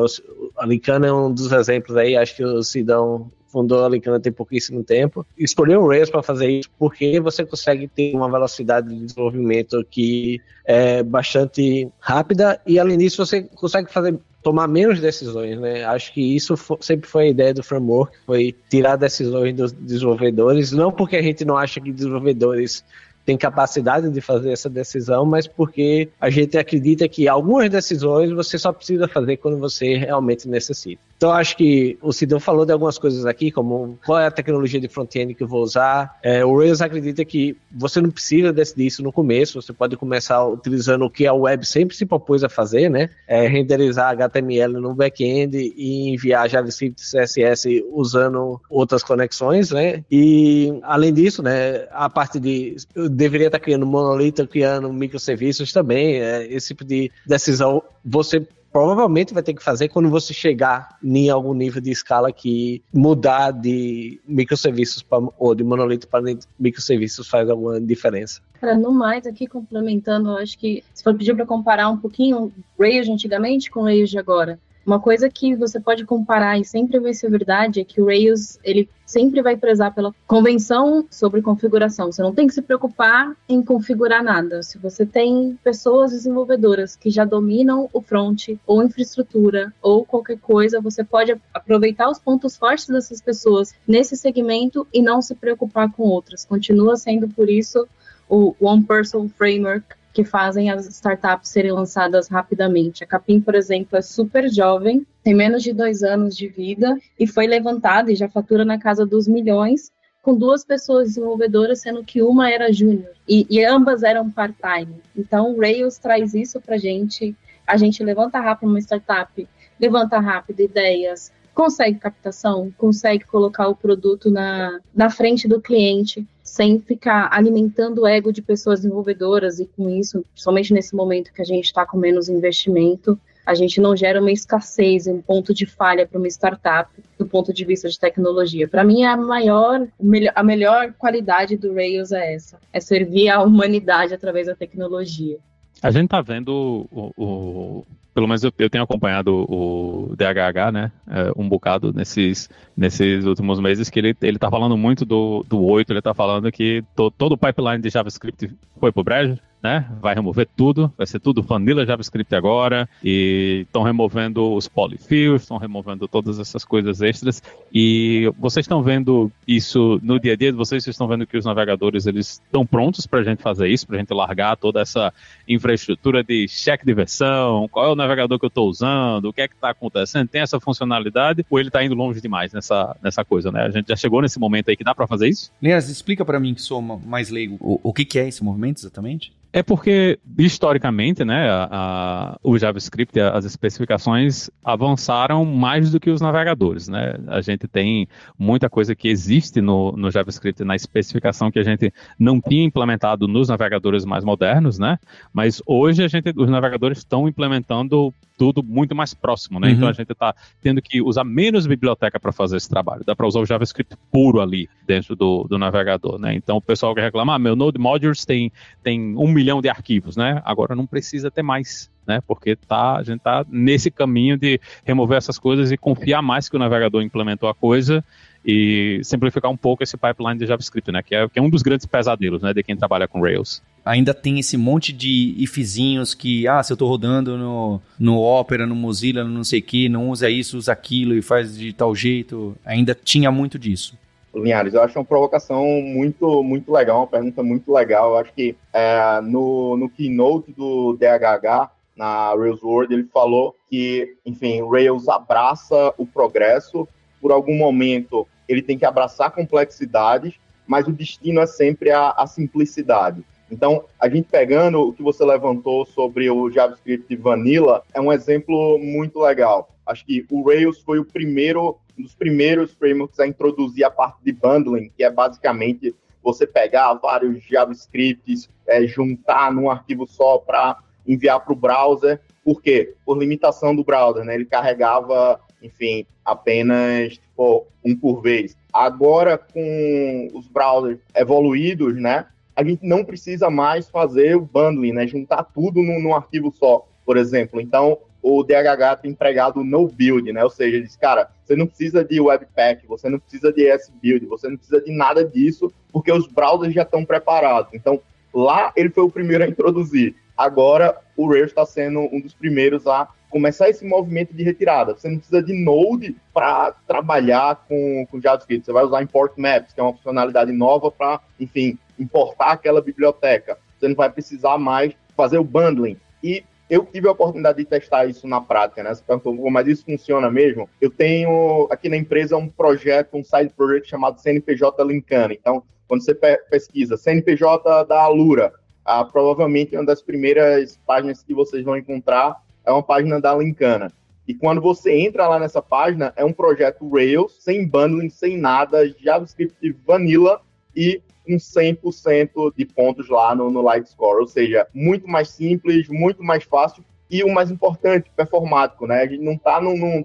a 0.57 0.65
Licana 0.65 1.07
é 1.07 1.13
um 1.13 1.33
dos 1.33 1.51
exemplos 1.53 1.95
aí, 1.95 2.17
acho 2.17 2.35
que 2.35 2.43
o 2.43 2.61
Sidão 2.63 3.31
fundou 3.55 3.85
a 3.85 3.87
Licana 3.87 4.19
tem 4.19 4.33
pouquíssimo 4.33 4.83
tempo, 4.83 5.25
escolheu 5.37 5.81
o 5.81 5.87
Rails 5.87 6.09
para 6.09 6.21
fazer 6.21 6.49
isso 6.49 6.69
porque 6.77 7.21
você 7.21 7.45
consegue 7.45 7.87
ter 7.87 8.13
uma 8.13 8.29
velocidade 8.29 8.89
de 8.89 9.05
desenvolvimento 9.05 9.81
que 9.89 10.41
é 10.65 11.01
bastante 11.01 11.87
rápida 11.97 12.59
e 12.67 12.77
além 12.77 12.97
disso 12.97 13.25
você 13.25 13.43
consegue 13.43 13.89
fazer 13.89 14.19
tomar 14.43 14.67
menos 14.67 14.99
decisões, 14.99 15.57
né? 15.57 15.85
Acho 15.85 16.13
que 16.13 16.35
isso 16.35 16.55
sempre 16.81 17.09
foi 17.09 17.23
a 17.23 17.29
ideia 17.29 17.53
do 17.53 17.63
framework, 17.63 18.17
foi 18.25 18.53
tirar 18.69 18.97
decisões 18.97 19.55
dos 19.55 19.71
desenvolvedores, 19.71 20.73
não 20.73 20.91
porque 20.91 21.15
a 21.15 21.21
gente 21.21 21.45
não 21.45 21.57
acha 21.57 21.79
que 21.79 21.93
desenvolvedores 21.93 22.83
tem 23.25 23.37
capacidade 23.37 24.09
de 24.09 24.21
fazer 24.21 24.51
essa 24.51 24.69
decisão, 24.69 25.25
mas 25.25 25.47
porque 25.47 26.09
a 26.21 26.29
gente 26.29 26.57
acredita 26.57 27.07
que 27.09 27.27
algumas 27.27 27.69
decisões 27.69 28.31
você 28.31 28.57
só 28.57 28.71
precisa 28.71 29.07
fazer 29.07 29.37
quando 29.37 29.57
você 29.57 29.97
realmente 29.97 30.47
necessita. 30.47 31.01
Então, 31.17 31.31
acho 31.31 31.55
que 31.55 31.97
o 32.01 32.11
Sidão 32.11 32.39
falou 32.39 32.65
de 32.65 32.73
algumas 32.73 32.97
coisas 32.97 33.25
aqui, 33.25 33.49
como 33.49 33.97
qual 34.05 34.19
é 34.19 34.27
a 34.27 34.31
tecnologia 34.31 34.79
de 34.79 34.87
front-end 34.87 35.33
que 35.33 35.43
eu 35.43 35.47
vou 35.47 35.63
usar. 35.63 36.19
É, 36.21 36.43
o 36.43 36.57
Rails 36.57 36.81
acredita 36.81 37.23
que 37.23 37.57
você 37.71 38.01
não 38.01 38.11
precisa 38.11 38.51
decidir 38.51 38.87
isso 38.87 39.01
no 39.01 39.13
começo, 39.13 39.61
você 39.61 39.71
pode 39.71 39.95
começar 39.95 40.45
utilizando 40.45 41.05
o 41.05 41.09
que 41.09 41.25
a 41.25 41.33
web 41.33 41.65
sempre 41.65 41.95
se 41.95 42.05
propôs 42.05 42.43
a 42.43 42.49
fazer, 42.49 42.89
né? 42.89 43.09
É, 43.27 43.47
renderizar 43.47 44.09
HTML 44.09 44.73
no 44.73 44.93
back-end 44.93 45.73
e 45.75 46.09
enviar 46.09 46.49
JavaScript 46.49 47.01
CSS 47.01 47.83
usando 47.93 48.59
outras 48.69 49.01
conexões, 49.01 49.71
né? 49.71 50.03
E, 50.11 50.77
além 50.83 51.13
disso, 51.13 51.41
né, 51.41 51.87
a 51.91 52.09
parte 52.09 52.39
de 52.39 52.75
deveria 53.15 53.47
estar 53.47 53.59
criando 53.59 53.85
monolito, 53.85 54.47
criando 54.47 54.91
microserviços 54.91 55.71
também. 55.71 56.21
É, 56.21 56.45
esse 56.51 56.67
tipo 56.67 56.83
de 56.83 57.11
decisão 57.25 57.81
você 58.03 58.47
provavelmente 58.75 59.33
vai 59.33 59.41
ter 59.41 59.53
que 59.53 59.63
fazer 59.63 59.87
quando 59.87 60.09
você 60.09 60.33
chegar 60.33 60.97
em 61.01 61.29
algum 61.29 61.53
nível 61.53 61.81
de 61.81 61.91
escala 61.91 62.29
que 62.29 62.83
mudar 62.93 63.51
de 63.51 64.19
microserviços 64.27 65.01
pra, 65.01 65.17
ou 65.39 65.55
de 65.55 65.63
monolito 65.63 66.09
para 66.09 66.35
microserviços 66.59 67.29
faz 67.29 67.49
alguma 67.49 67.79
diferença. 67.79 68.41
Cara, 68.59 68.77
no 68.77 68.91
mais, 68.91 69.25
aqui 69.25 69.47
complementando, 69.47 70.31
acho 70.31 70.59
que 70.59 70.83
se 70.93 71.01
for 71.01 71.15
pedir 71.15 71.33
para 71.33 71.45
comparar 71.45 71.87
um 71.87 71.95
pouquinho 71.95 72.51
Rails 72.77 73.07
antigamente 73.07 73.71
com 73.71 73.85
de 73.85 74.19
agora, 74.19 74.59
uma 74.85 74.99
coisa 74.99 75.29
que 75.29 75.55
você 75.55 75.79
pode 75.79 76.05
comparar 76.05 76.59
e 76.59 76.63
sempre 76.63 76.99
vai 76.99 77.13
ser 77.13 77.29
verdade 77.29 77.79
é 77.79 77.83
que 77.83 77.99
o 77.99 78.05
Rails 78.05 78.59
ele 78.63 78.87
sempre 79.05 79.41
vai 79.41 79.57
prezar 79.57 79.93
pela 79.93 80.13
convenção 80.27 81.05
sobre 81.09 81.41
configuração. 81.41 82.11
Você 82.11 82.21
não 82.21 82.33
tem 82.33 82.47
que 82.47 82.53
se 82.53 82.61
preocupar 82.61 83.35
em 83.49 83.63
configurar 83.63 84.23
nada. 84.23 84.61
Se 84.61 84.77
você 84.77 85.05
tem 85.05 85.57
pessoas 85.63 86.11
desenvolvedoras 86.11 86.95
que 86.95 87.09
já 87.09 87.25
dominam 87.25 87.89
o 87.91 88.01
front 88.01 88.49
ou 88.65 88.83
infraestrutura 88.83 89.73
ou 89.81 90.05
qualquer 90.05 90.37
coisa, 90.37 90.79
você 90.79 91.03
pode 91.03 91.35
aproveitar 91.53 92.09
os 92.09 92.19
pontos 92.19 92.55
fortes 92.55 92.87
dessas 92.87 93.21
pessoas 93.21 93.73
nesse 93.87 94.15
segmento 94.15 94.87
e 94.93 95.01
não 95.01 95.21
se 95.21 95.33
preocupar 95.33 95.91
com 95.91 96.03
outras. 96.03 96.45
Continua 96.45 96.95
sendo 96.95 97.27
por 97.27 97.49
isso 97.49 97.87
o 98.29 98.55
One 98.59 98.83
Person 98.83 99.29
Framework 99.29 99.95
que 100.15 100.23
fazem 100.23 100.71
as 100.71 100.87
startups 100.87 101.49
serem 101.49 101.73
lançadas 101.73 102.29
rapidamente. 102.29 103.03
A 103.03 103.07
Capim, 103.07 103.41
por 103.41 103.53
exemplo, 103.53 103.97
é 103.97 104.01
super 104.01 104.49
jovem, 104.49 105.05
tem 105.21 105.35
menos 105.35 105.61
de 105.61 105.73
dois 105.73 106.03
anos 106.03 106.37
de 106.37 106.47
vida 106.47 106.97
e 107.19 107.27
foi 107.27 107.45
levantada 107.45 108.09
e 108.09 108.15
já 108.15 108.29
fatura 108.29 108.63
na 108.63 108.79
casa 108.79 109.05
dos 109.05 109.27
milhões, 109.27 109.91
com 110.21 110.33
duas 110.33 110.63
pessoas 110.63 111.09
desenvolvedoras, 111.09 111.81
sendo 111.81 112.01
que 112.01 112.21
uma 112.21 112.49
era 112.49 112.71
júnior 112.71 113.11
e, 113.27 113.45
e, 113.49 113.65
ambas 113.65 114.03
eram 114.03 114.31
part-time. 114.31 115.01
Então, 115.17 115.53
o 115.53 115.59
Rails 115.59 115.97
traz 115.97 116.33
isso 116.33 116.61
para 116.61 116.77
gente. 116.77 117.35
A 117.67 117.75
gente 117.75 118.01
levanta 118.01 118.39
rápido 118.39 118.69
uma 118.69 118.79
startup, 118.79 119.45
levanta 119.77 120.17
rápido 120.17 120.61
ideias, 120.61 121.29
consegue 121.53 121.99
captação, 121.99 122.71
consegue 122.77 123.25
colocar 123.25 123.67
o 123.67 123.75
produto 123.75 124.31
na, 124.31 124.79
na 124.95 125.09
frente 125.09 125.45
do 125.45 125.61
cliente 125.61 126.25
sem 126.55 126.79
ficar 126.79 127.27
alimentando 127.33 128.03
o 128.03 128.07
ego 128.07 128.31
de 128.31 128.41
pessoas 128.41 128.79
desenvolvedoras 128.79 129.59
e 129.59 129.65
com 129.65 129.89
isso, 129.89 130.23
somente 130.33 130.73
nesse 130.73 130.95
momento 130.95 131.33
que 131.33 131.41
a 131.41 131.45
gente 131.45 131.65
está 131.65 131.85
com 131.85 131.97
menos 131.97 132.29
investimento, 132.29 133.19
a 133.45 133.53
gente 133.53 133.81
não 133.81 133.93
gera 133.93 134.21
uma 134.21 134.31
escassez, 134.31 135.05
um 135.05 135.21
ponto 135.21 135.53
de 135.53 135.65
falha 135.65 136.07
para 136.07 136.17
uma 136.17 136.29
startup 136.29 136.89
do 137.19 137.25
ponto 137.25 137.53
de 137.53 137.65
vista 137.65 137.89
de 137.89 137.99
tecnologia. 137.99 138.69
Para 138.69 138.85
mim, 138.85 139.03
a 139.03 139.17
maior, 139.17 139.85
a 140.33 140.43
melhor 140.43 140.93
qualidade 140.93 141.57
do 141.57 141.73
Rails 141.73 142.13
é 142.13 142.35
essa, 142.35 142.57
é 142.71 142.79
servir 142.79 143.27
a 143.27 143.43
humanidade 143.43 144.13
através 144.13 144.47
da 144.47 144.55
tecnologia. 144.55 145.37
A 145.81 145.91
gente 145.91 146.05
está 146.05 146.21
vendo 146.21 146.87
o, 146.89 147.11
o, 147.17 147.85
pelo 148.15 148.27
menos 148.27 148.45
eu, 148.45 148.53
eu, 148.57 148.69
tenho 148.69 148.85
acompanhado 148.85 149.45
o 149.49 150.15
DHH, 150.15 150.71
né, 150.71 150.91
é, 151.05 151.33
um 151.35 151.47
bocado 151.49 151.91
nesses, 151.93 152.49
nesses 152.75 153.25
últimos 153.25 153.59
meses, 153.59 153.89
que 153.89 153.99
ele, 153.99 154.15
ele 154.21 154.39
tá 154.39 154.49
falando 154.49 154.77
muito 154.77 155.03
do, 155.03 155.45
do 155.49 155.61
8, 155.61 155.91
ele 155.91 156.01
tá 156.01 156.13
falando 156.13 156.49
que 156.49 156.81
to, 156.95 157.11
todo 157.11 157.33
o 157.33 157.37
pipeline 157.37 157.81
de 157.81 157.89
JavaScript 157.89 158.49
foi 158.79 158.89
pro 158.93 159.03
brejo, 159.03 159.37
né? 159.65 159.83
Vai 159.99 160.13
remover 160.13 160.47
tudo, 160.55 160.93
vai 160.95 161.07
ser 161.07 161.19
tudo 161.19 161.41
vanilla 161.41 161.85
JavaScript 161.87 162.35
agora, 162.35 162.87
e 163.03 163.63
estão 163.65 163.81
removendo 163.81 164.53
os 164.53 164.67
polyfills, 164.67 165.41
estão 165.41 165.57
removendo 165.57 166.07
todas 166.07 166.37
essas 166.37 166.63
coisas 166.63 167.01
extras, 167.01 167.41
e 167.73 168.31
vocês 168.37 168.65
estão 168.65 168.83
vendo 168.83 169.31
isso 169.47 169.99
no 170.03 170.19
dia 170.19 170.33
a 170.33 170.35
dia 170.35 170.51
de 170.51 170.57
vocês, 170.57 170.83
vocês 170.83 170.93
estão 170.93 171.07
vendo 171.07 171.25
que 171.25 171.35
os 171.35 171.45
navegadores 171.45 172.05
eles 172.05 172.39
estão 172.45 172.63
prontos 172.63 173.07
para 173.07 173.21
a 173.21 173.23
gente 173.23 173.41
fazer 173.41 173.67
isso, 173.67 173.87
para 173.87 173.95
a 173.95 173.99
gente 173.99 174.13
largar 174.13 174.55
toda 174.55 174.81
essa 174.81 175.11
infraestrutura 175.47 176.23
de 176.23 176.45
check 176.47 176.85
de 176.85 176.93
versão, 176.93 177.67
qual 177.67 177.87
é 177.87 177.91
o 177.91 177.95
navegador 177.95 178.37
que 178.37 178.45
eu 178.45 178.49
estou 178.49 178.69
usando, 178.69 179.25
o 179.25 179.33
que 179.33 179.41
é 179.41 179.47
que 179.47 179.55
está 179.55 179.71
acontecendo, 179.71 180.27
tem 180.27 180.41
essa 180.41 180.59
funcionalidade, 180.59 181.43
ou 181.49 181.59
ele 181.59 181.69
está 181.69 181.83
indo 181.83 181.95
longe 181.95 182.21
demais 182.21 182.53
nessa, 182.53 182.95
nessa 183.01 183.25
coisa, 183.25 183.51
né? 183.51 183.63
A 183.63 183.71
gente 183.71 183.87
já 183.87 183.95
chegou 183.95 184.21
nesse 184.21 184.39
momento 184.39 184.69
aí 184.69 184.77
que 184.77 184.83
dá 184.83 184.93
para 184.93 185.07
fazer 185.07 185.27
isso? 185.27 185.51
Linhas, 185.59 185.89
explica 185.89 186.23
para 186.23 186.39
mim 186.39 186.53
que 186.53 186.61
sou 186.61 186.83
mais 186.83 187.31
leigo, 187.31 187.57
o, 187.59 187.79
o 187.89 187.91
que, 187.91 188.05
que 188.05 188.19
é 188.19 188.27
esse 188.27 188.43
movimento 188.43 188.77
exatamente? 188.77 189.33
É 189.55 189.63
porque, 189.63 190.19
historicamente, 190.37 191.23
né, 191.23 191.49
a, 191.49 191.69
a, 191.71 192.39
o 192.43 192.59
JavaScript, 192.59 193.17
as 193.17 193.45
especificações 193.45 194.49
avançaram 194.61 195.45
mais 195.45 195.89
do 195.91 195.97
que 195.97 196.09
os 196.09 196.19
navegadores, 196.19 196.89
né? 196.89 197.15
A 197.27 197.39
gente 197.39 197.65
tem 197.65 198.05
muita 198.37 198.69
coisa 198.69 198.93
que 198.93 199.07
existe 199.07 199.61
no, 199.61 199.93
no 199.93 200.11
JavaScript 200.11 200.61
na 200.65 200.75
especificação 200.75 201.49
que 201.49 201.57
a 201.57 201.63
gente 201.63 201.93
não 202.19 202.41
tinha 202.41 202.65
implementado 202.65 203.29
nos 203.29 203.47
navegadores 203.47 204.03
mais 204.03 204.25
modernos, 204.25 204.77
né? 204.77 204.99
Mas 205.31 205.61
hoje 205.65 206.03
a 206.03 206.09
gente, 206.09 206.33
os 206.35 206.49
navegadores 206.49 206.97
estão 206.97 207.25
implementando 207.25 208.13
tudo 208.37 208.61
muito 208.63 208.95
mais 208.95 209.13
próximo, 209.13 209.59
né? 209.59 209.67
Então, 209.67 209.75
uhum. 209.75 209.85
Então 209.85 209.89
a 209.89 209.93
gente 209.93 210.11
está 210.11 210.35
tendo 210.61 210.81
que 210.81 210.99
usar 211.01 211.23
menos 211.23 211.67
biblioteca 211.67 212.19
para 212.19 212.31
fazer 212.31 212.57
esse 212.57 212.67
trabalho. 212.67 213.03
Dá 213.05 213.15
para 213.15 213.27
usar 213.27 213.39
o 213.39 213.45
JavaScript 213.45 213.95
puro 214.11 214.41
ali 214.41 214.67
dentro 214.87 215.15
do, 215.15 215.43
do 215.43 215.59
navegador, 215.59 216.17
né? 216.17 216.33
Então 216.33 216.57
o 216.57 216.61
pessoal 216.61 216.95
que 216.95 217.01
reclama, 217.01 217.35
ah, 217.35 217.39
meu 217.39 217.55
Node 217.55 217.77
Modules 217.77 218.25
tem, 218.25 218.51
tem 218.83 219.15
um 219.15 219.27
milhão 219.27 219.44
de 219.61 219.69
arquivos, 219.69 220.15
né? 220.15 220.41
Agora 220.45 220.75
não 220.75 220.85
precisa 220.85 221.31
ter 221.31 221.43
mais. 221.43 221.93
Né, 222.07 222.21
porque 222.27 222.55
tá, 222.55 222.97
a 222.97 223.01
gente 223.01 223.17
está 223.17 223.43
nesse 223.49 223.89
caminho 223.89 224.37
de 224.37 224.61
remover 224.83 225.17
essas 225.17 225.39
coisas 225.39 225.71
e 225.71 225.77
confiar 225.77 226.21
mais 226.21 226.47
que 226.47 226.55
o 226.55 226.59
navegador 226.59 227.01
implementou 227.01 227.49
a 227.49 227.55
coisa 227.55 228.05
e 228.45 228.99
simplificar 229.03 229.49
um 229.49 229.57
pouco 229.57 229.81
esse 229.81 229.97
pipeline 229.97 230.37
de 230.37 230.45
JavaScript, 230.45 230.91
né, 230.91 231.01
que 231.01 231.15
é, 231.15 231.27
que 231.27 231.39
é 231.39 231.41
um 231.41 231.49
dos 231.49 231.63
grandes 231.63 231.87
pesadelos 231.87 232.43
né, 232.43 232.53
de 232.53 232.61
quem 232.61 232.77
trabalha 232.77 233.07
com 233.07 233.19
Rails 233.19 233.59
ainda 233.85 234.13
tem 234.13 234.39
esse 234.39 234.57
monte 234.57 234.91
de 234.91 235.35
ifzinhos 235.37 236.15
que, 236.15 236.47
ah, 236.47 236.63
se 236.63 236.73
eu 236.73 236.75
estou 236.75 236.89
rodando 236.89 237.37
no, 237.37 237.79
no 237.99 238.17
Opera, 238.17 238.65
no 238.65 238.75
Mozilla, 238.75 239.23
no 239.23 239.29
não 239.29 239.43
sei 239.43 239.59
o 239.59 239.63
que, 239.63 239.87
não 239.87 240.09
usa 240.09 240.27
isso, 240.27 240.57
usa 240.57 240.71
aquilo 240.71 241.13
e 241.13 241.21
faz 241.21 241.55
de 241.55 241.71
tal 241.71 241.95
jeito. 241.95 242.57
Ainda 242.65 242.95
tinha 242.95 243.31
muito 243.31 243.59
disso. 243.59 243.95
Linhares, 244.35 244.73
eu 244.73 244.81
acho 244.81 244.99
uma 244.99 245.05
provocação 245.05 245.65
muito, 245.81 246.43
muito 246.43 246.71
legal, 246.71 246.99
uma 246.99 247.07
pergunta 247.07 247.41
muito 247.41 247.71
legal. 247.73 248.11
Eu 248.11 248.17
acho 248.17 248.33
que 248.33 248.55
é, 248.73 249.21
no, 249.21 249.77
no 249.77 249.89
keynote 249.89 250.51
do 250.51 250.97
DHH, 250.97 251.71
na 251.95 252.35
Rails 252.35 252.61
World, 252.61 252.93
ele 252.93 253.05
falou 253.05 253.55
que, 253.69 254.15
enfim, 254.25 254.61
Rails 254.69 255.07
abraça 255.07 255.93
o 255.97 256.05
progresso, 256.05 256.87
por 257.21 257.31
algum 257.31 257.57
momento 257.57 258.27
ele 258.47 258.61
tem 258.61 258.77
que 258.77 258.85
abraçar 258.85 259.31
complexidades, 259.31 260.35
mas 260.67 260.87
o 260.87 260.91
destino 260.91 261.41
é 261.41 261.47
sempre 261.47 261.91
a, 261.91 262.09
a 262.09 262.27
simplicidade. 262.27 263.23
Então, 263.49 263.85
a 263.99 264.09
gente 264.09 264.27
pegando 264.29 264.81
o 264.81 264.93
que 264.93 265.03
você 265.03 265.23
levantou 265.23 265.85
sobre 265.85 266.29
o 266.29 266.49
JavaScript 266.49 267.15
Vanilla, 267.15 267.83
é 267.93 268.01
um 268.01 268.11
exemplo 268.11 268.77
muito 268.79 269.19
legal. 269.19 269.69
Acho 269.85 270.05
que 270.05 270.25
o 270.29 270.43
Rails 270.47 270.81
foi 270.81 270.99
o 270.99 271.05
primeiro, 271.05 271.77
um 271.97 272.03
dos 272.03 272.15
primeiros 272.15 272.73
frameworks 272.73 273.19
a 273.19 273.27
introduzir 273.27 273.83
a 273.83 273.91
parte 273.91 274.17
de 274.23 274.31
bundling, 274.31 274.89
que 274.95 275.03
é 275.03 275.09
basicamente 275.09 275.95
você 276.23 276.47
pegar 276.47 276.93
vários 276.95 277.43
JavaScripts, 277.43 278.49
é, 278.67 278.85
juntar 278.87 279.51
num 279.51 279.69
arquivo 279.69 280.07
só 280.07 280.39
para 280.39 280.77
enviar 281.07 281.39
para 281.39 281.53
o 281.53 281.55
browser. 281.55 282.19
Por 282.43 282.61
quê? 282.61 282.95
Por 283.05 283.17
limitação 283.17 283.75
do 283.75 283.83
browser, 283.83 284.23
né? 284.23 284.35
Ele 284.35 284.45
carregava, 284.45 285.39
enfim, 285.61 286.05
apenas 286.23 287.13
tipo, 287.13 287.67
um 287.83 287.95
por 287.95 288.21
vez. 288.21 288.57
Agora, 288.73 289.37
com 289.37 290.29
os 290.33 290.47
browsers 290.47 290.99
evoluídos, 291.15 291.95
né? 291.95 292.25
a 292.55 292.63
gente 292.63 292.85
não 292.85 293.03
precisa 293.03 293.49
mais 293.49 293.89
fazer 293.89 294.37
o 294.37 294.41
bundling, 294.45 294.93
né? 294.93 295.05
Juntar 295.05 295.43
tudo 295.43 295.83
num, 295.83 296.01
num 296.01 296.15
arquivo 296.15 296.51
só, 296.51 296.87
por 297.05 297.17
exemplo. 297.17 297.59
Então, 297.59 297.97
o 298.27 298.43
DHH 298.43 299.01
tem 299.03 299.11
empregado 299.11 299.63
no 299.63 299.87
build, 299.87 300.33
né? 300.33 300.43
Ou 300.43 300.49
seja, 300.49 300.77
ele 300.77 300.87
diz, 300.87 300.95
cara, 300.95 301.29
você 301.43 301.55
não 301.55 301.67
precisa 301.67 302.03
de 302.03 302.19
Webpack, 302.19 302.87
você 302.87 303.07
não 303.07 303.19
precisa 303.19 303.53
de 303.53 303.67
S-Build, 303.67 304.25
você 304.25 304.49
não 304.49 304.57
precisa 304.57 304.81
de 304.81 304.91
nada 304.91 305.23
disso, 305.23 305.71
porque 305.93 306.11
os 306.11 306.25
browsers 306.25 306.73
já 306.73 306.81
estão 306.81 307.05
preparados. 307.05 307.71
Então, 307.71 308.01
lá 308.33 308.73
ele 308.75 308.89
foi 308.89 309.03
o 309.03 309.11
primeiro 309.11 309.43
a 309.43 309.47
introduzir. 309.47 310.15
Agora, 310.35 310.97
o 311.15 311.29
Rails 311.29 311.49
está 311.49 311.67
sendo 311.67 311.99
um 312.11 312.19
dos 312.19 312.33
primeiros 312.33 312.87
a 312.87 313.07
começar 313.29 313.69
esse 313.69 313.85
movimento 313.85 314.33
de 314.33 314.41
retirada. 314.41 314.95
Você 314.95 315.07
não 315.07 315.17
precisa 315.17 315.43
de 315.43 315.53
Node 315.53 316.15
para 316.33 316.71
trabalhar 316.87 317.63
com, 317.67 318.07
com 318.09 318.19
JavaScript. 318.19 318.65
Você 318.65 318.73
vai 318.73 318.85
usar 318.85 319.03
Import 319.03 319.33
Maps, 319.37 319.71
que 319.71 319.79
é 319.79 319.83
uma 319.83 319.93
funcionalidade 319.93 320.51
nova 320.51 320.89
para, 320.89 321.21
enfim, 321.39 321.77
importar 321.99 322.53
aquela 322.53 322.81
biblioteca. 322.81 323.55
Você 323.77 323.87
não 323.87 323.95
vai 323.95 324.09
precisar 324.09 324.57
mais 324.57 324.93
fazer 325.15 325.37
o 325.37 325.43
bundling. 325.43 325.97
E 326.23 326.43
eu 326.69 326.85
tive 326.85 327.07
a 327.07 327.11
oportunidade 327.11 327.59
de 327.59 327.65
testar 327.65 328.05
isso 328.05 328.27
na 328.27 328.41
prática, 328.41 328.83
né? 328.83 328.93
Você 328.93 329.03
mas 329.51 329.67
isso 329.67 329.85
funciona 329.85 330.31
mesmo? 330.31 330.69
Eu 330.81 330.89
tenho 330.89 331.67
aqui 331.69 331.89
na 331.89 331.97
empresa 331.97 332.35
um 332.37 332.49
projeto, 332.49 333.15
um 333.15 333.23
side 333.23 333.53
project 333.55 333.89
chamado 333.89 334.19
CNPJ 334.19 334.83
Linkana. 334.83 335.33
Então, 335.33 335.63
quando 335.87 336.03
você 336.03 336.15
pesquisa 336.15 336.97
CNPJ 336.97 337.85
da 337.85 338.01
Alura, 338.01 338.53
ah, 338.83 339.03
provavelmente 339.03 339.75
uma 339.75 339.85
das 339.85 340.01
primeiras 340.01 340.79
páginas 340.85 341.23
que 341.23 341.33
vocês 341.33 341.63
vão 341.63 341.77
encontrar 341.77 342.41
é 342.65 342.71
uma 342.71 342.83
página 342.83 343.21
da 343.21 343.35
Linkana. 343.35 343.91
E 344.27 344.33
quando 344.33 344.59
você 344.59 344.91
entra 344.91 345.27
lá 345.27 345.39
nessa 345.39 345.61
página, 345.61 346.11
é 346.15 346.25
um 346.25 346.33
projeto 346.33 346.89
Rails, 346.89 347.37
sem 347.39 347.67
bundling, 347.67 348.09
sem 348.09 348.37
nada, 348.37 348.87
JavaScript 348.99 349.71
vanilla 349.85 350.41
e 350.75 351.01
com 351.25 351.35
100% 351.35 352.53
de 352.55 352.65
pontos 352.65 353.09
lá 353.09 353.35
no, 353.35 353.49
no 353.49 353.61
Light 353.61 353.89
Score. 353.89 354.21
Ou 354.21 354.27
seja, 354.27 354.67
muito 354.73 355.07
mais 355.07 355.29
simples, 355.29 355.87
muito 355.89 356.23
mais 356.23 356.43
fácil 356.43 356.83
e 357.09 357.23
o 357.23 357.33
mais 357.33 357.51
importante, 357.51 358.11
performático, 358.15 358.87
né? 358.87 359.01
A 359.01 359.07
gente 359.07 359.23
não 359.23 359.33
está 359.33 359.59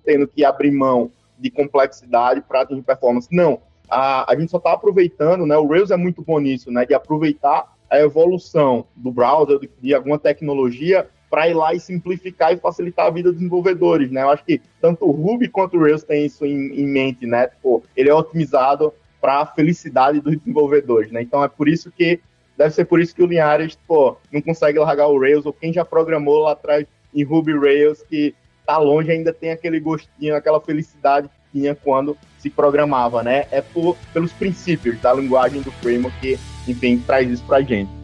tendo 0.05 0.29
que 0.29 0.45
abrir 0.45 0.71
mão 0.71 1.11
de 1.39 1.51
complexidade 1.51 2.43
para 2.43 2.63
atingir 2.63 2.83
performance. 2.83 3.29
Não. 3.31 3.61
A, 3.89 4.31
a 4.31 4.39
gente 4.39 4.51
só 4.51 4.59
está 4.59 4.73
aproveitando, 4.73 5.47
né? 5.47 5.57
O 5.57 5.67
Rails 5.67 5.91
é 5.91 5.97
muito 5.97 6.23
bom 6.23 6.39
nisso, 6.39 6.71
né? 6.71 6.85
De 6.85 6.95
aproveitar 6.95 7.75
a 7.89 7.99
evolução 7.99 8.87
do 8.95 9.11
browser, 9.11 9.59
de, 9.59 9.71
de 9.81 9.95
alguma 9.95 10.19
tecnologia, 10.19 11.09
para 11.31 11.49
ir 11.49 11.55
lá 11.55 11.73
e 11.73 11.81
simplificar 11.81 12.53
e 12.53 12.57
facilitar 12.57 13.07
a 13.07 13.11
vida 13.11 13.31
dos 13.31 13.39
desenvolvedores, 13.39 14.11
né? 14.11 14.23
Eu 14.23 14.31
acho 14.31 14.45
que 14.45 14.61
tanto 14.81 15.07
o 15.07 15.13
Ruby 15.13 15.49
quanto 15.49 15.77
o 15.77 15.81
Rails 15.81 16.03
têm 16.03 16.27
isso 16.27 16.45
em, 16.45 16.73
em 16.75 16.87
mente, 16.87 17.25
né? 17.25 17.47
Tipo, 17.47 17.83
ele 17.97 18.11
é 18.11 18.15
otimizado 18.15 18.93
para 19.21 19.41
a 19.41 19.47
felicidade 19.47 20.21
dos 20.21 20.37
desenvolvedores, 20.37 21.11
né? 21.13 21.23
Então 21.23 21.43
é 21.45 21.49
por 21.49 21.69
isso 21.69 21.91
que 21.91 22.21
deve 22.57 22.75
ser 22.75 22.85
por 22.85 23.01
isso 23.01 23.15
que 23.15 23.23
o 23.23 23.27
Linhares, 23.27 23.79
pô, 23.87 24.17
não 24.33 24.41
consegue 24.41 24.79
largar 24.79 25.09
o 25.09 25.19
Rails 25.19 25.47
ou 25.47 25.53
quem 25.53 25.73
já 25.73 25.85
programou 25.85 26.41
lá 26.41 26.53
atrás 26.53 26.87
em 27.15 27.23
Ruby 27.23 27.59
Rails 27.59 28.03
que 28.03 28.35
tá 28.67 28.79
longe 28.79 29.11
ainda 29.11 29.33
tem 29.33 29.51
aquele 29.51 29.81
gostinho, 29.81 30.37
aquela 30.37 30.61
felicidade 30.61 31.29
que 31.29 31.61
tinha 31.61 31.75
quando 31.75 32.17
se 32.39 32.49
programava, 32.49 33.23
né? 33.23 33.47
É 33.51 33.61
por, 33.61 33.97
pelos 34.13 34.33
princípios 34.33 35.01
da 35.01 35.13
linguagem 35.13 35.61
do 35.61 35.73
framework 35.73 36.19
que, 36.21 36.39
enfim, 36.69 36.99
traz 36.99 37.29
isso 37.29 37.45
pra 37.45 37.61
gente. 37.61 38.00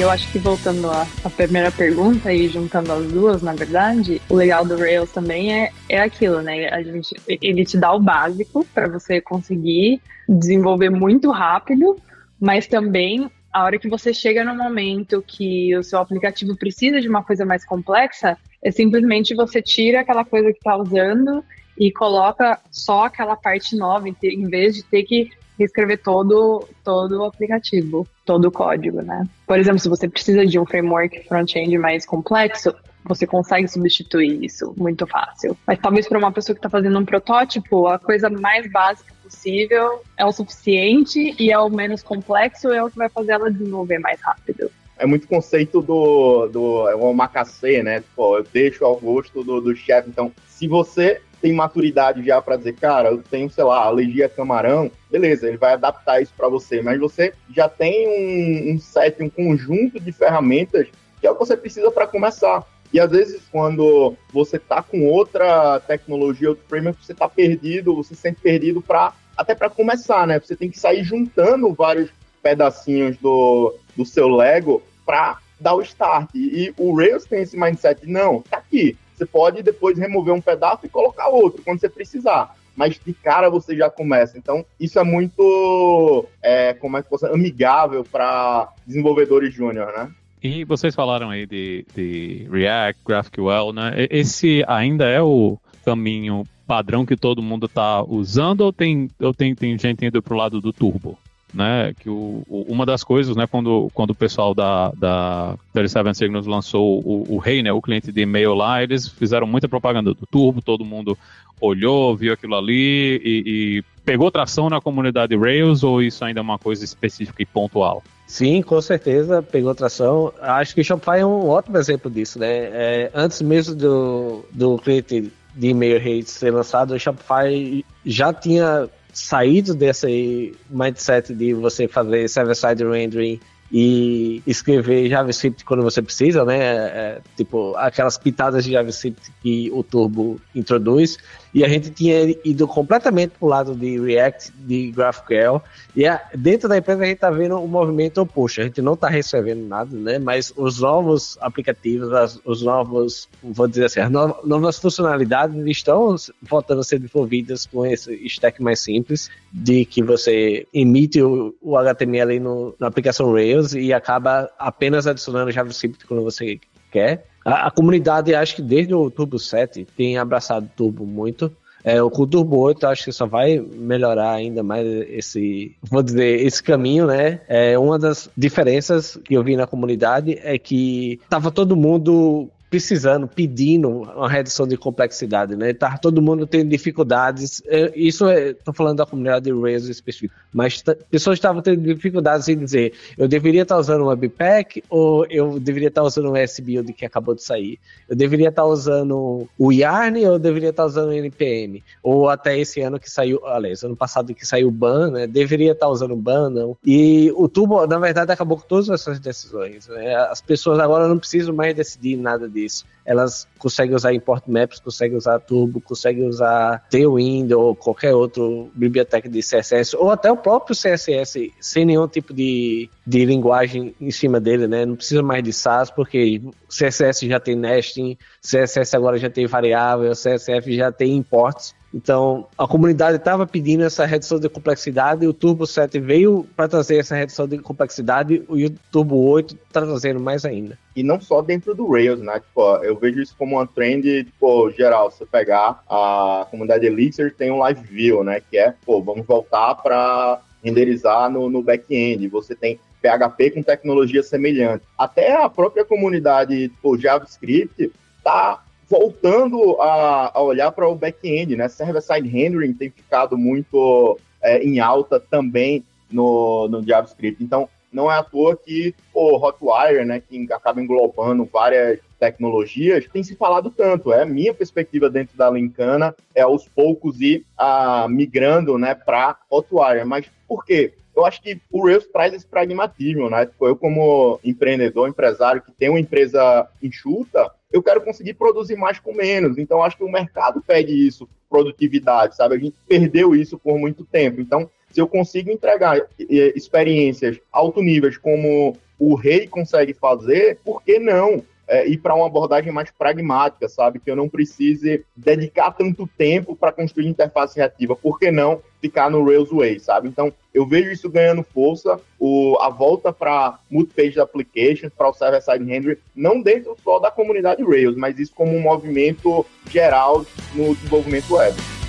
E 0.00 0.02
eu 0.02 0.10
acho 0.10 0.32
que 0.32 0.38
voltando 0.38 0.90
à, 0.90 1.06
à, 1.22 1.28
primeira 1.28 1.70
pergunta 1.70 2.32
e 2.32 2.48
juntando 2.48 2.90
as 2.90 3.06
duas, 3.12 3.42
na 3.42 3.52
verdade, 3.52 4.18
o 4.30 4.34
legal 4.34 4.64
do 4.64 4.74
Rails 4.78 5.12
também 5.12 5.52
é, 5.52 5.70
é 5.90 6.00
aquilo, 6.00 6.40
né? 6.40 6.70
A 6.70 6.82
gente, 6.82 7.14
ele 7.28 7.66
te 7.66 7.76
dá 7.76 7.92
o 7.92 8.00
básico 8.00 8.64
para 8.72 8.88
você 8.88 9.20
conseguir 9.20 10.00
desenvolver 10.26 10.88
muito 10.88 11.30
rápido, 11.30 12.00
mas 12.40 12.66
também 12.66 13.30
a 13.52 13.62
hora 13.62 13.78
que 13.78 13.90
você 13.90 14.14
chega 14.14 14.42
no 14.42 14.56
momento 14.56 15.22
que 15.26 15.76
o 15.76 15.82
seu 15.82 15.98
aplicativo 15.98 16.56
precisa 16.56 16.98
de 16.98 17.06
uma 17.06 17.22
coisa 17.22 17.44
mais 17.44 17.62
complexa, 17.66 18.38
é 18.64 18.70
simplesmente 18.70 19.34
você 19.34 19.60
tira 19.60 20.00
aquela 20.00 20.24
coisa 20.24 20.50
que 20.50 20.60
está 20.60 20.78
usando 20.78 21.44
e 21.78 21.92
coloca 21.92 22.58
só 22.70 23.04
aquela 23.04 23.36
parte 23.36 23.76
nova, 23.76 24.08
em 24.08 24.48
vez 24.48 24.76
de 24.76 24.82
ter 24.82 25.02
que 25.02 25.28
reescrever 25.60 26.02
todo, 26.02 26.66
todo 26.82 27.20
o 27.20 27.24
aplicativo, 27.24 28.08
todo 28.24 28.46
o 28.46 28.50
código, 28.50 29.02
né? 29.02 29.24
Por 29.46 29.58
exemplo, 29.58 29.78
se 29.78 29.90
você 29.90 30.08
precisa 30.08 30.46
de 30.46 30.58
um 30.58 30.64
framework 30.64 31.28
front-end 31.28 31.76
mais 31.76 32.06
complexo, 32.06 32.74
você 33.04 33.26
consegue 33.26 33.68
substituir 33.68 34.42
isso 34.42 34.74
muito 34.76 35.06
fácil. 35.06 35.56
Mas 35.66 35.78
talvez 35.78 36.08
para 36.08 36.18
uma 36.18 36.32
pessoa 36.32 36.54
que 36.54 36.58
está 36.58 36.70
fazendo 36.70 36.98
um 36.98 37.04
protótipo, 37.04 37.86
a 37.86 37.98
coisa 37.98 38.30
mais 38.30 38.70
básica 38.72 39.12
possível 39.22 40.02
é 40.16 40.24
o 40.24 40.32
suficiente 40.32 41.34
e 41.38 41.52
é 41.52 41.58
o 41.58 41.68
menos 41.68 42.02
complexo 42.02 42.68
é 42.72 42.82
o 42.82 42.90
que 42.90 42.96
vai 42.96 43.10
fazer 43.10 43.32
ela 43.32 43.50
desenvolver 43.50 43.98
mais 43.98 44.18
rápido. 44.22 44.70
É 44.98 45.06
muito 45.06 45.28
conceito 45.28 45.80
do, 45.80 46.46
do 46.48 46.88
é 46.88 46.94
omakase, 46.94 47.82
né? 47.82 48.02
Pô, 48.16 48.38
eu 48.38 48.46
deixo 48.50 48.84
ao 48.84 48.96
gosto 48.96 49.42
do, 49.42 49.60
do 49.60 49.74
chefe. 49.74 50.10
Então, 50.10 50.32
se 50.46 50.68
você 50.68 51.20
tem 51.40 51.52
maturidade 51.52 52.24
já 52.24 52.40
para 52.40 52.56
dizer, 52.56 52.74
cara, 52.74 53.10
eu 53.10 53.22
tenho, 53.22 53.48
sei 53.50 53.64
lá, 53.64 53.84
alergia 53.84 54.26
a 54.26 54.28
camarão, 54.28 54.90
beleza, 55.10 55.48
ele 55.48 55.56
vai 55.56 55.72
adaptar 55.72 56.20
isso 56.20 56.32
para 56.36 56.48
você, 56.48 56.82
mas 56.82 56.98
você 56.98 57.32
já 57.54 57.68
tem 57.68 58.08
um, 58.08 58.74
um 58.74 58.78
set, 58.78 59.22
um 59.22 59.30
conjunto 59.30 59.98
de 59.98 60.12
ferramentas 60.12 60.88
que 61.20 61.26
é 61.26 61.30
o 61.30 61.34
que 61.34 61.40
você 61.40 61.56
precisa 61.56 61.90
para 61.90 62.06
começar. 62.06 62.64
E 62.92 62.98
às 62.98 63.10
vezes, 63.10 63.42
quando 63.52 64.16
você 64.32 64.58
tá 64.58 64.82
com 64.82 65.06
outra 65.06 65.78
tecnologia, 65.80 66.48
outro 66.48 66.64
framework, 66.68 67.04
você 67.04 67.14
tá 67.14 67.28
perdido, 67.28 67.94
você 67.94 68.14
se 68.14 68.22
sente 68.22 68.40
perdido 68.40 68.80
para 68.82 69.12
até 69.36 69.54
para 69.54 69.70
começar, 69.70 70.26
né? 70.26 70.40
Você 70.40 70.56
tem 70.56 70.70
que 70.70 70.78
sair 70.78 71.04
juntando 71.04 71.72
vários 71.72 72.10
pedacinhos 72.42 73.16
do, 73.18 73.74
do 73.96 74.04
seu 74.04 74.28
Lego 74.28 74.82
para 75.06 75.38
dar 75.58 75.74
o 75.74 75.82
start. 75.82 76.30
E 76.34 76.74
o 76.76 76.94
Rails 76.96 77.24
tem 77.26 77.42
esse 77.42 77.56
mindset, 77.56 78.06
não, 78.06 78.42
tá 78.42 78.58
aqui. 78.58 78.96
Você 79.20 79.26
pode 79.26 79.62
depois 79.62 79.98
remover 79.98 80.32
um 80.32 80.40
pedaço 80.40 80.86
e 80.86 80.88
colocar 80.88 81.28
outro 81.28 81.62
quando 81.62 81.78
você 81.78 81.88
precisar 81.88 82.56
mas 82.76 82.98
de 83.04 83.12
cara 83.12 83.50
você 83.50 83.76
já 83.76 83.90
começa. 83.90 84.38
Então, 84.38 84.64
isso 84.78 84.98
é 84.98 85.04
muito, 85.04 86.26
é, 86.42 86.72
como 86.72 86.96
é 86.96 87.02
que 87.02 87.10
fosse, 87.10 87.26
amigável 87.26 88.02
para 88.04 88.72
desenvolvedores 88.86 89.52
júnior, 89.52 89.92
né? 89.92 90.10
E 90.42 90.64
vocês 90.64 90.94
falaram 90.94 91.28
aí 91.28 91.44
de, 91.44 91.84
de 91.94 92.48
React, 92.50 93.02
GraphQL, 93.04 93.72
né? 93.74 94.06
Esse 94.08 94.64
ainda 94.66 95.04
é 95.04 95.20
o 95.20 95.58
caminho 95.84 96.46
padrão 96.66 97.04
que 97.04 97.16
todo 97.16 97.42
mundo 97.42 97.66
está 97.66 98.02
usando 98.02 98.62
ou 98.62 98.72
tem, 98.72 99.10
ou 99.20 99.34
tem, 99.34 99.54
tem 99.54 99.78
gente 99.78 100.06
indo 100.06 100.22
para 100.22 100.32
o 100.32 100.38
lado 100.38 100.58
do 100.58 100.72
Turbo? 100.72 101.18
Né, 101.52 101.92
que 101.98 102.08
o, 102.08 102.44
o, 102.48 102.64
uma 102.68 102.86
das 102.86 103.02
coisas, 103.02 103.34
né, 103.34 103.44
quando, 103.44 103.90
quando 103.92 104.10
o 104.10 104.14
pessoal 104.14 104.54
da, 104.54 104.92
da 104.96 105.56
37 105.72 106.16
Signals 106.16 106.46
lançou 106.46 107.00
o, 107.00 107.26
o 107.28 107.38
Rei, 107.38 107.60
né, 107.60 107.72
o 107.72 107.82
cliente 107.82 108.12
de 108.12 108.20
e-mail 108.20 108.54
lá, 108.54 108.80
eles 108.80 109.08
fizeram 109.08 109.48
muita 109.48 109.68
propaganda 109.68 110.14
do 110.14 110.26
Turbo, 110.26 110.62
todo 110.62 110.84
mundo 110.84 111.18
olhou, 111.60 112.16
viu 112.16 112.32
aquilo 112.32 112.54
ali 112.54 113.20
e, 113.24 113.42
e 113.46 113.84
pegou 114.04 114.30
tração 114.30 114.70
na 114.70 114.80
comunidade 114.80 115.36
Rails 115.36 115.82
ou 115.82 116.02
isso 116.02 116.24
ainda 116.24 116.40
é 116.40 116.42
uma 116.42 116.58
coisa 116.58 116.84
específica 116.84 117.42
e 117.42 117.46
pontual? 117.46 118.02
Sim, 118.26 118.62
com 118.62 118.80
certeza 118.80 119.42
pegou 119.42 119.74
tração. 119.74 120.32
Acho 120.40 120.74
que 120.74 120.80
o 120.80 120.84
Shopify 120.84 121.18
é 121.18 121.26
um 121.26 121.48
ótimo 121.48 121.76
exemplo 121.76 122.10
disso, 122.10 122.38
né? 122.38 122.48
É, 122.48 123.10
antes 123.12 123.42
mesmo 123.42 123.74
do, 123.74 124.44
do 124.52 124.78
cliente 124.78 125.32
de 125.54 125.68
e-mail 125.68 125.98
rate 125.98 126.30
ser 126.30 126.52
lançado, 126.52 126.94
o 126.94 126.98
Shopify 126.98 127.84
já 128.06 128.32
tinha 128.32 128.88
saído 129.12 129.74
desse 129.74 130.52
mindset 130.68 131.34
de 131.34 131.54
você 131.54 131.88
fazer 131.88 132.28
server-side 132.28 132.84
rendering 132.84 133.40
e 133.72 134.42
escrever 134.46 135.08
JavaScript 135.08 135.64
quando 135.64 135.82
você 135.82 136.02
precisa, 136.02 136.44
né? 136.44 136.58
É, 136.58 136.72
é 136.72 137.20
tipo, 137.36 137.76
aquelas 137.76 138.18
pitadas 138.18 138.64
de 138.64 138.72
JavaScript 138.72 139.32
que 139.40 139.70
o 139.72 139.82
Turbo 139.84 140.40
introduz 140.54 141.18
e 141.52 141.64
a 141.64 141.68
gente 141.68 141.90
tinha 141.90 142.34
ido 142.44 142.66
completamente 142.66 143.32
para 143.38 143.46
o 143.46 143.48
lado 143.48 143.74
de 143.74 143.98
React, 143.98 144.52
de 144.52 144.90
GraphQL, 144.92 145.60
e 145.94 146.06
a, 146.06 146.20
dentro 146.34 146.68
da 146.68 146.78
empresa 146.78 147.02
a 147.02 147.06
gente 147.06 147.16
está 147.16 147.30
vendo 147.30 147.56
um 147.58 147.66
movimento 147.66 148.20
oposto, 148.20 148.60
a 148.60 148.64
gente 148.64 148.80
não 148.80 148.94
está 148.94 149.08
recebendo 149.08 149.66
nada, 149.66 149.96
né, 149.96 150.18
mas 150.18 150.52
os 150.56 150.80
novos 150.80 151.36
aplicativos, 151.40 152.12
as, 152.12 152.40
os 152.44 152.62
novos, 152.62 153.28
vou 153.42 153.66
dizer 153.66 153.86
assim, 153.86 154.00
as 154.00 154.10
novas, 154.10 154.44
novas 154.44 154.78
funcionalidades 154.78 155.56
estão 155.66 156.14
voltando 156.42 156.80
a 156.80 156.84
ser 156.84 156.98
desenvolvidas 156.98 157.66
com 157.66 157.84
esse 157.84 158.14
stack 158.26 158.62
mais 158.62 158.80
simples, 158.80 159.30
de 159.52 159.84
que 159.84 160.02
você 160.02 160.66
emite 160.72 161.20
o, 161.22 161.54
o 161.60 161.76
HTML 161.76 162.38
no, 162.38 162.74
na 162.78 162.86
aplicação 162.86 163.32
Rails 163.32 163.74
e 163.74 163.92
acaba 163.92 164.50
apenas 164.58 165.06
adicionando 165.06 165.50
JavaScript 165.50 166.06
quando 166.06 166.22
você 166.22 166.60
quer, 166.90 167.29
a, 167.44 167.66
a, 167.66 167.70
comunidade, 167.70 168.34
acho 168.34 168.56
que 168.56 168.62
desde 168.62 168.94
o 168.94 169.10
Turbo 169.10 169.38
7, 169.38 169.86
tem 169.96 170.18
abraçado 170.18 170.66
o 170.66 170.76
Turbo 170.76 171.06
muito. 171.06 171.50
É, 171.82 172.02
o 172.02 172.10
Turbo 172.10 172.58
8 172.58 172.86
acho 172.86 173.04
que 173.04 173.12
só 173.12 173.26
vai 173.26 173.58
melhorar 173.58 174.32
ainda 174.32 174.62
mais 174.62 174.86
esse, 175.08 175.74
vou 175.82 176.02
dizer, 176.02 176.40
esse 176.44 176.62
caminho, 176.62 177.06
né? 177.06 177.40
É, 177.48 177.78
uma 177.78 177.98
das 177.98 178.28
diferenças 178.36 179.18
que 179.24 179.34
eu 179.34 179.42
vi 179.42 179.56
na 179.56 179.66
comunidade 179.66 180.38
é 180.42 180.58
que 180.58 181.18
tava 181.28 181.50
todo 181.50 181.76
mundo 181.76 182.50
precisando, 182.70 183.26
pedindo 183.26 183.88
uma 183.88 184.28
redução 184.28 184.66
de 184.66 184.76
complexidade, 184.76 185.56
né? 185.56 185.74
Tá 185.74 185.98
todo 185.98 186.22
mundo 186.22 186.46
tendo 186.46 186.70
dificuldades. 186.70 187.60
É, 187.66 187.92
isso 187.96 188.28
é, 188.28 188.54
tô 188.54 188.72
falando 188.72 188.98
da 188.98 189.06
comunidade 189.06 189.46
de 189.46 189.52
Rails 189.52 189.88
específico, 189.88 190.32
mas 190.52 190.82
pessoas 191.10 191.36
estavam 191.36 191.60
tendo 191.60 191.82
dificuldades 191.82 192.48
em 192.48 192.56
dizer, 192.56 192.94
eu 193.18 193.26
deveria 193.26 193.62
estar 193.62 193.76
usando 193.76 194.04
um 194.04 194.06
Webpack 194.06 194.84
ou 194.88 195.26
eu 195.28 195.58
deveria 195.58 195.88
estar 195.88 196.04
usando 196.04 196.30
um 196.30 196.36
S-Build 196.36 196.92
que 196.92 197.04
acabou 197.04 197.34
de 197.34 197.42
sair. 197.42 197.80
Eu 198.08 198.14
deveria 198.14 198.50
estar 198.50 198.64
usando 198.64 199.48
o 199.58 199.72
Yarn 199.72 200.24
ou 200.26 200.34
eu 200.34 200.38
deveria 200.38 200.70
estar 200.70 200.86
usando 200.86 201.08
o 201.08 201.12
NPM? 201.12 201.82
Ou 202.04 202.28
até 202.28 202.56
esse 202.56 202.80
ano 202.80 203.00
que 203.00 203.10
saiu, 203.10 203.44
aliás, 203.46 203.82
ano 203.82 203.96
passado 203.96 204.32
que 204.32 204.46
saiu 204.46 204.68
o 204.68 204.70
Ban, 204.72 205.10
né? 205.10 205.26
Deveria 205.26 205.72
estar 205.72 205.88
usando 205.88 206.12
o 206.12 206.16
Ban, 206.16 206.48
não. 206.50 206.76
E 206.86 207.32
o 207.34 207.48
Turbo, 207.48 207.84
na 207.84 207.98
verdade, 207.98 208.30
acabou 208.30 208.58
com 208.58 208.68
todas 208.68 208.88
essas 208.88 209.18
decisões. 209.18 209.88
Né? 209.88 210.14
As 210.14 210.40
pessoas 210.40 210.78
agora 210.78 211.08
não 211.08 211.18
precisam 211.18 211.52
mais 211.52 211.74
decidir 211.74 212.16
nada 212.16 212.48
disso 212.48 212.59
disso. 212.60 212.84
Elas 213.04 213.48
conseguem 213.58 213.94
usar 213.94 214.12
import 214.12 214.44
maps, 214.46 214.78
conseguem 214.78 215.16
usar 215.16 215.38
Turbo, 215.40 215.80
conseguem 215.80 216.26
usar 216.26 216.86
Tailwind 216.90 217.50
ou 217.52 217.74
qualquer 217.74 218.14
outro 218.14 218.70
biblioteca 218.74 219.28
de 219.28 219.40
CSS, 219.40 219.96
ou 219.96 220.10
até 220.10 220.30
o 220.30 220.36
próprio 220.36 220.76
CSS 220.76 221.52
sem 221.60 221.84
nenhum 221.84 222.06
tipo 222.06 222.32
de, 222.32 222.88
de 223.06 223.24
linguagem 223.24 223.94
em 224.00 224.10
cima 224.10 224.38
dele, 224.38 224.66
né? 224.66 224.84
Não 224.84 224.96
precisa 224.96 225.22
mais 225.22 225.42
de 225.42 225.52
SAS, 225.52 225.90
porque 225.90 226.40
CSS 226.68 227.26
já 227.26 227.40
tem 227.40 227.56
nesting, 227.56 228.16
CSS 228.40 228.94
agora 228.94 229.18
já 229.18 229.30
tem 229.30 229.46
variável, 229.46 230.12
CSS 230.12 230.72
já 230.76 230.92
tem 230.92 231.16
imports. 231.16 231.74
Então, 231.92 232.46
a 232.56 232.68
comunidade 232.68 233.16
estava 233.16 233.46
pedindo 233.46 233.82
essa 233.82 234.06
redução 234.06 234.38
de 234.38 234.48
complexidade 234.48 235.26
o 235.26 235.34
Turbo 235.34 235.66
7 235.66 235.98
veio 235.98 236.46
para 236.54 236.68
trazer 236.68 236.98
essa 236.98 237.16
redução 237.16 237.48
de 237.48 237.58
complexidade 237.58 238.42
e 238.48 238.66
o 238.66 238.70
Turbo 238.92 239.16
8 239.16 239.54
está 239.54 239.80
trazendo 239.80 240.20
mais 240.20 240.44
ainda. 240.44 240.78
E 240.94 241.02
não 241.02 241.20
só 241.20 241.42
dentro 241.42 241.74
do 241.74 241.90
Rails, 241.90 242.20
né? 242.20 242.40
Tipo, 242.40 242.76
eu 242.84 242.96
vejo 242.96 243.20
isso 243.20 243.34
como 243.36 243.56
uma 243.56 243.66
trend, 243.66 244.24
tipo, 244.24 244.70
geral. 244.70 245.10
Se 245.10 245.18
você 245.18 245.26
pegar 245.26 245.82
a 245.88 246.46
comunidade 246.50 246.86
Elixir, 246.86 247.34
tem 247.34 247.50
um 247.50 247.58
live 247.58 247.82
view, 247.82 248.22
né? 248.22 248.40
Que 248.40 248.58
é, 248.58 248.74
pô, 248.84 249.02
vamos 249.02 249.26
voltar 249.26 249.74
para 249.76 250.40
renderizar 250.62 251.30
no, 251.30 251.50
no 251.50 251.62
back-end. 251.62 252.28
Você 252.28 252.54
tem 252.54 252.78
PHP 253.02 253.50
com 253.50 253.62
tecnologia 253.62 254.22
semelhante. 254.22 254.84
Até 254.96 255.42
a 255.42 255.48
própria 255.48 255.84
comunidade 255.84 256.68
tipo, 256.68 256.98
JavaScript 256.98 257.90
está 258.18 258.62
voltando 258.90 259.80
a, 259.80 260.36
a 260.36 260.42
olhar 260.42 260.72
para 260.72 260.88
o 260.88 260.96
back-end, 260.96 261.54
né? 261.54 261.68
Server-side 261.68 262.28
rendering 262.28 262.74
tem 262.74 262.90
ficado 262.90 263.38
muito 263.38 264.18
é, 264.42 264.58
em 264.58 264.80
alta 264.80 265.20
também 265.20 265.84
no, 266.10 266.66
no 266.66 266.82
JavaScript. 266.82 267.42
Então, 267.42 267.68
não 267.92 268.10
é 268.10 268.18
à 268.18 268.22
toa 268.22 268.56
que 268.56 268.92
o 269.14 269.36
Hotwire, 269.36 270.04
né, 270.04 270.20
que 270.20 270.52
acaba 270.52 270.80
englobando 270.80 271.44
várias 271.44 272.00
tecnologias, 272.18 273.06
tem 273.12 273.22
se 273.22 273.36
falado 273.36 273.70
tanto. 273.70 274.12
É 274.12 274.24
minha 274.24 274.52
perspectiva 274.52 275.08
dentro 275.08 275.36
da 275.36 275.48
Lincana 275.50 276.14
é 276.34 276.42
aos 276.42 276.68
poucos 276.68 277.20
ir 277.20 277.44
a, 277.56 278.08
migrando, 278.08 278.76
né, 278.76 278.94
para 278.94 279.36
Hotwire. 279.48 280.04
Mas 280.04 280.26
por 280.48 280.64
quê? 280.64 280.94
Eu 281.14 281.24
acho 281.26 281.42
que 281.42 281.60
o 281.70 281.84
Rails 281.84 282.06
traz 282.06 282.32
esse 282.32 282.46
pragmatismo, 282.46 283.28
né? 283.28 283.48
Eu 283.60 283.76
como 283.76 284.38
empreendedor, 284.44 285.08
empresário 285.08 285.60
que 285.60 285.72
tem 285.72 285.90
uma 285.90 286.00
empresa 286.00 286.68
enxuta, 286.80 287.50
eu 287.72 287.82
quero 287.82 288.00
conseguir 288.00 288.34
produzir 288.34 288.76
mais 288.76 288.98
com 288.98 289.14
menos. 289.14 289.58
Então, 289.58 289.82
acho 289.82 289.96
que 289.96 290.04
o 290.04 290.10
mercado 290.10 290.62
pede 290.66 291.06
isso, 291.06 291.28
produtividade, 291.48 292.36
sabe? 292.36 292.56
A 292.56 292.58
gente 292.58 292.76
perdeu 292.88 293.34
isso 293.34 293.58
por 293.58 293.78
muito 293.78 294.04
tempo. 294.04 294.40
Então, 294.40 294.68
se 294.90 295.00
eu 295.00 295.06
consigo 295.06 295.50
entregar 295.50 296.00
experiências 296.18 297.38
alto 297.52 297.80
níveis 297.80 298.16
como 298.16 298.76
o 298.98 299.14
rei 299.14 299.46
consegue 299.46 299.94
fazer, 299.94 300.58
por 300.64 300.82
que 300.82 300.98
não 300.98 301.42
é, 301.70 301.88
ir 301.88 301.98
para 301.98 302.16
uma 302.16 302.26
abordagem 302.26 302.72
mais 302.72 302.90
pragmática, 302.90 303.68
sabe? 303.68 304.00
Que 304.00 304.10
eu 304.10 304.16
não 304.16 304.28
precise 304.28 305.04
dedicar 305.16 305.70
tanto 305.70 306.06
tempo 306.18 306.56
para 306.56 306.72
construir 306.72 307.06
interface 307.06 307.56
reativa. 307.56 307.94
Por 307.94 308.18
que 308.18 308.30
não 308.30 308.60
ficar 308.80 309.08
no 309.08 309.24
Rails 309.24 309.50
Way, 309.50 309.78
sabe? 309.78 310.08
Então, 310.08 310.32
eu 310.52 310.66
vejo 310.66 310.90
isso 310.90 311.08
ganhando 311.08 311.44
força, 311.44 312.00
o, 312.18 312.58
a 312.60 312.68
volta 312.68 313.12
para 313.12 313.58
multi-page 313.70 314.18
applications, 314.18 314.92
para 314.92 315.08
o 315.08 315.14
server-side 315.14 315.64
rendering, 315.64 315.98
não 316.14 316.42
dentro 316.42 316.76
só 316.82 316.98
da 316.98 317.10
comunidade 317.10 317.62
Rails, 317.62 317.96
mas 317.96 318.18
isso 318.18 318.32
como 318.34 318.56
um 318.56 318.60
movimento 318.60 319.46
geral 319.70 320.26
no 320.54 320.74
desenvolvimento 320.74 321.34
web. 321.34 321.79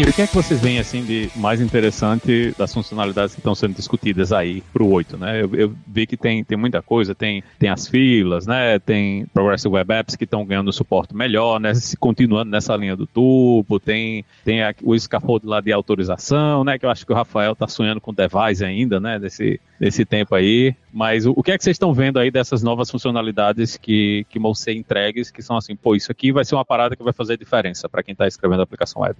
E 0.00 0.02
o 0.02 0.14
que 0.14 0.22
é 0.22 0.26
que 0.26 0.34
vocês 0.34 0.58
veem 0.58 0.78
assim 0.78 1.04
de 1.04 1.30
mais 1.36 1.60
interessante 1.60 2.54
das 2.56 2.72
funcionalidades 2.72 3.34
que 3.34 3.40
estão 3.40 3.54
sendo 3.54 3.74
discutidas 3.74 4.32
aí 4.32 4.62
para 4.72 4.82
o 4.82 4.90
8, 4.90 5.18
né? 5.18 5.42
Eu, 5.42 5.54
eu, 5.54 5.74
vi 5.86 6.06
que 6.06 6.16
tem, 6.16 6.42
tem 6.42 6.56
muita 6.56 6.80
coisa, 6.80 7.14
tem, 7.14 7.44
tem 7.58 7.68
as 7.68 7.86
filas, 7.86 8.46
né? 8.46 8.78
Tem 8.78 9.26
Progressive 9.26 9.74
Web 9.74 9.92
Apps 9.92 10.16
que 10.16 10.24
estão 10.24 10.46
ganhando 10.46 10.72
suporte 10.72 11.14
melhor, 11.14 11.60
né? 11.60 11.74
Se 11.74 11.98
continuando 11.98 12.50
nessa 12.50 12.74
linha 12.76 12.96
do 12.96 13.06
tubo, 13.06 13.78
tem, 13.78 14.24
tem 14.42 14.62
a, 14.62 14.74
o 14.82 14.98
scaffold 14.98 15.46
lá 15.46 15.60
de 15.60 15.70
autorização, 15.70 16.64
né? 16.64 16.78
Que 16.78 16.86
eu 16.86 16.90
acho 16.90 17.04
que 17.04 17.12
o 17.12 17.14
Rafael 17.14 17.52
está 17.52 17.68
sonhando 17.68 18.00
com 18.00 18.14
device 18.14 18.64
ainda, 18.64 18.98
né? 18.98 19.18
Desse, 19.18 19.60
desse 19.78 20.06
tempo 20.06 20.34
aí. 20.34 20.74
Mas 20.90 21.26
o, 21.26 21.34
o 21.36 21.42
que 21.42 21.52
é 21.52 21.58
que 21.58 21.62
vocês 21.62 21.74
estão 21.74 21.92
vendo 21.92 22.18
aí 22.18 22.30
dessas 22.30 22.62
novas 22.62 22.90
funcionalidades 22.90 23.76
que, 23.76 24.24
que 24.30 24.38
vão 24.38 24.54
ser 24.54 24.72
entregues, 24.72 25.30
que 25.30 25.42
são 25.42 25.58
assim, 25.58 25.76
pô, 25.76 25.94
isso 25.94 26.10
aqui 26.10 26.32
vai 26.32 26.46
ser 26.46 26.54
uma 26.54 26.64
parada 26.64 26.96
que 26.96 27.02
vai 27.02 27.12
fazer 27.12 27.36
diferença 27.36 27.86
para 27.86 28.02
quem 28.02 28.12
está 28.12 28.26
escrevendo 28.26 28.60
a 28.60 28.62
aplicação 28.62 29.02
web? 29.02 29.18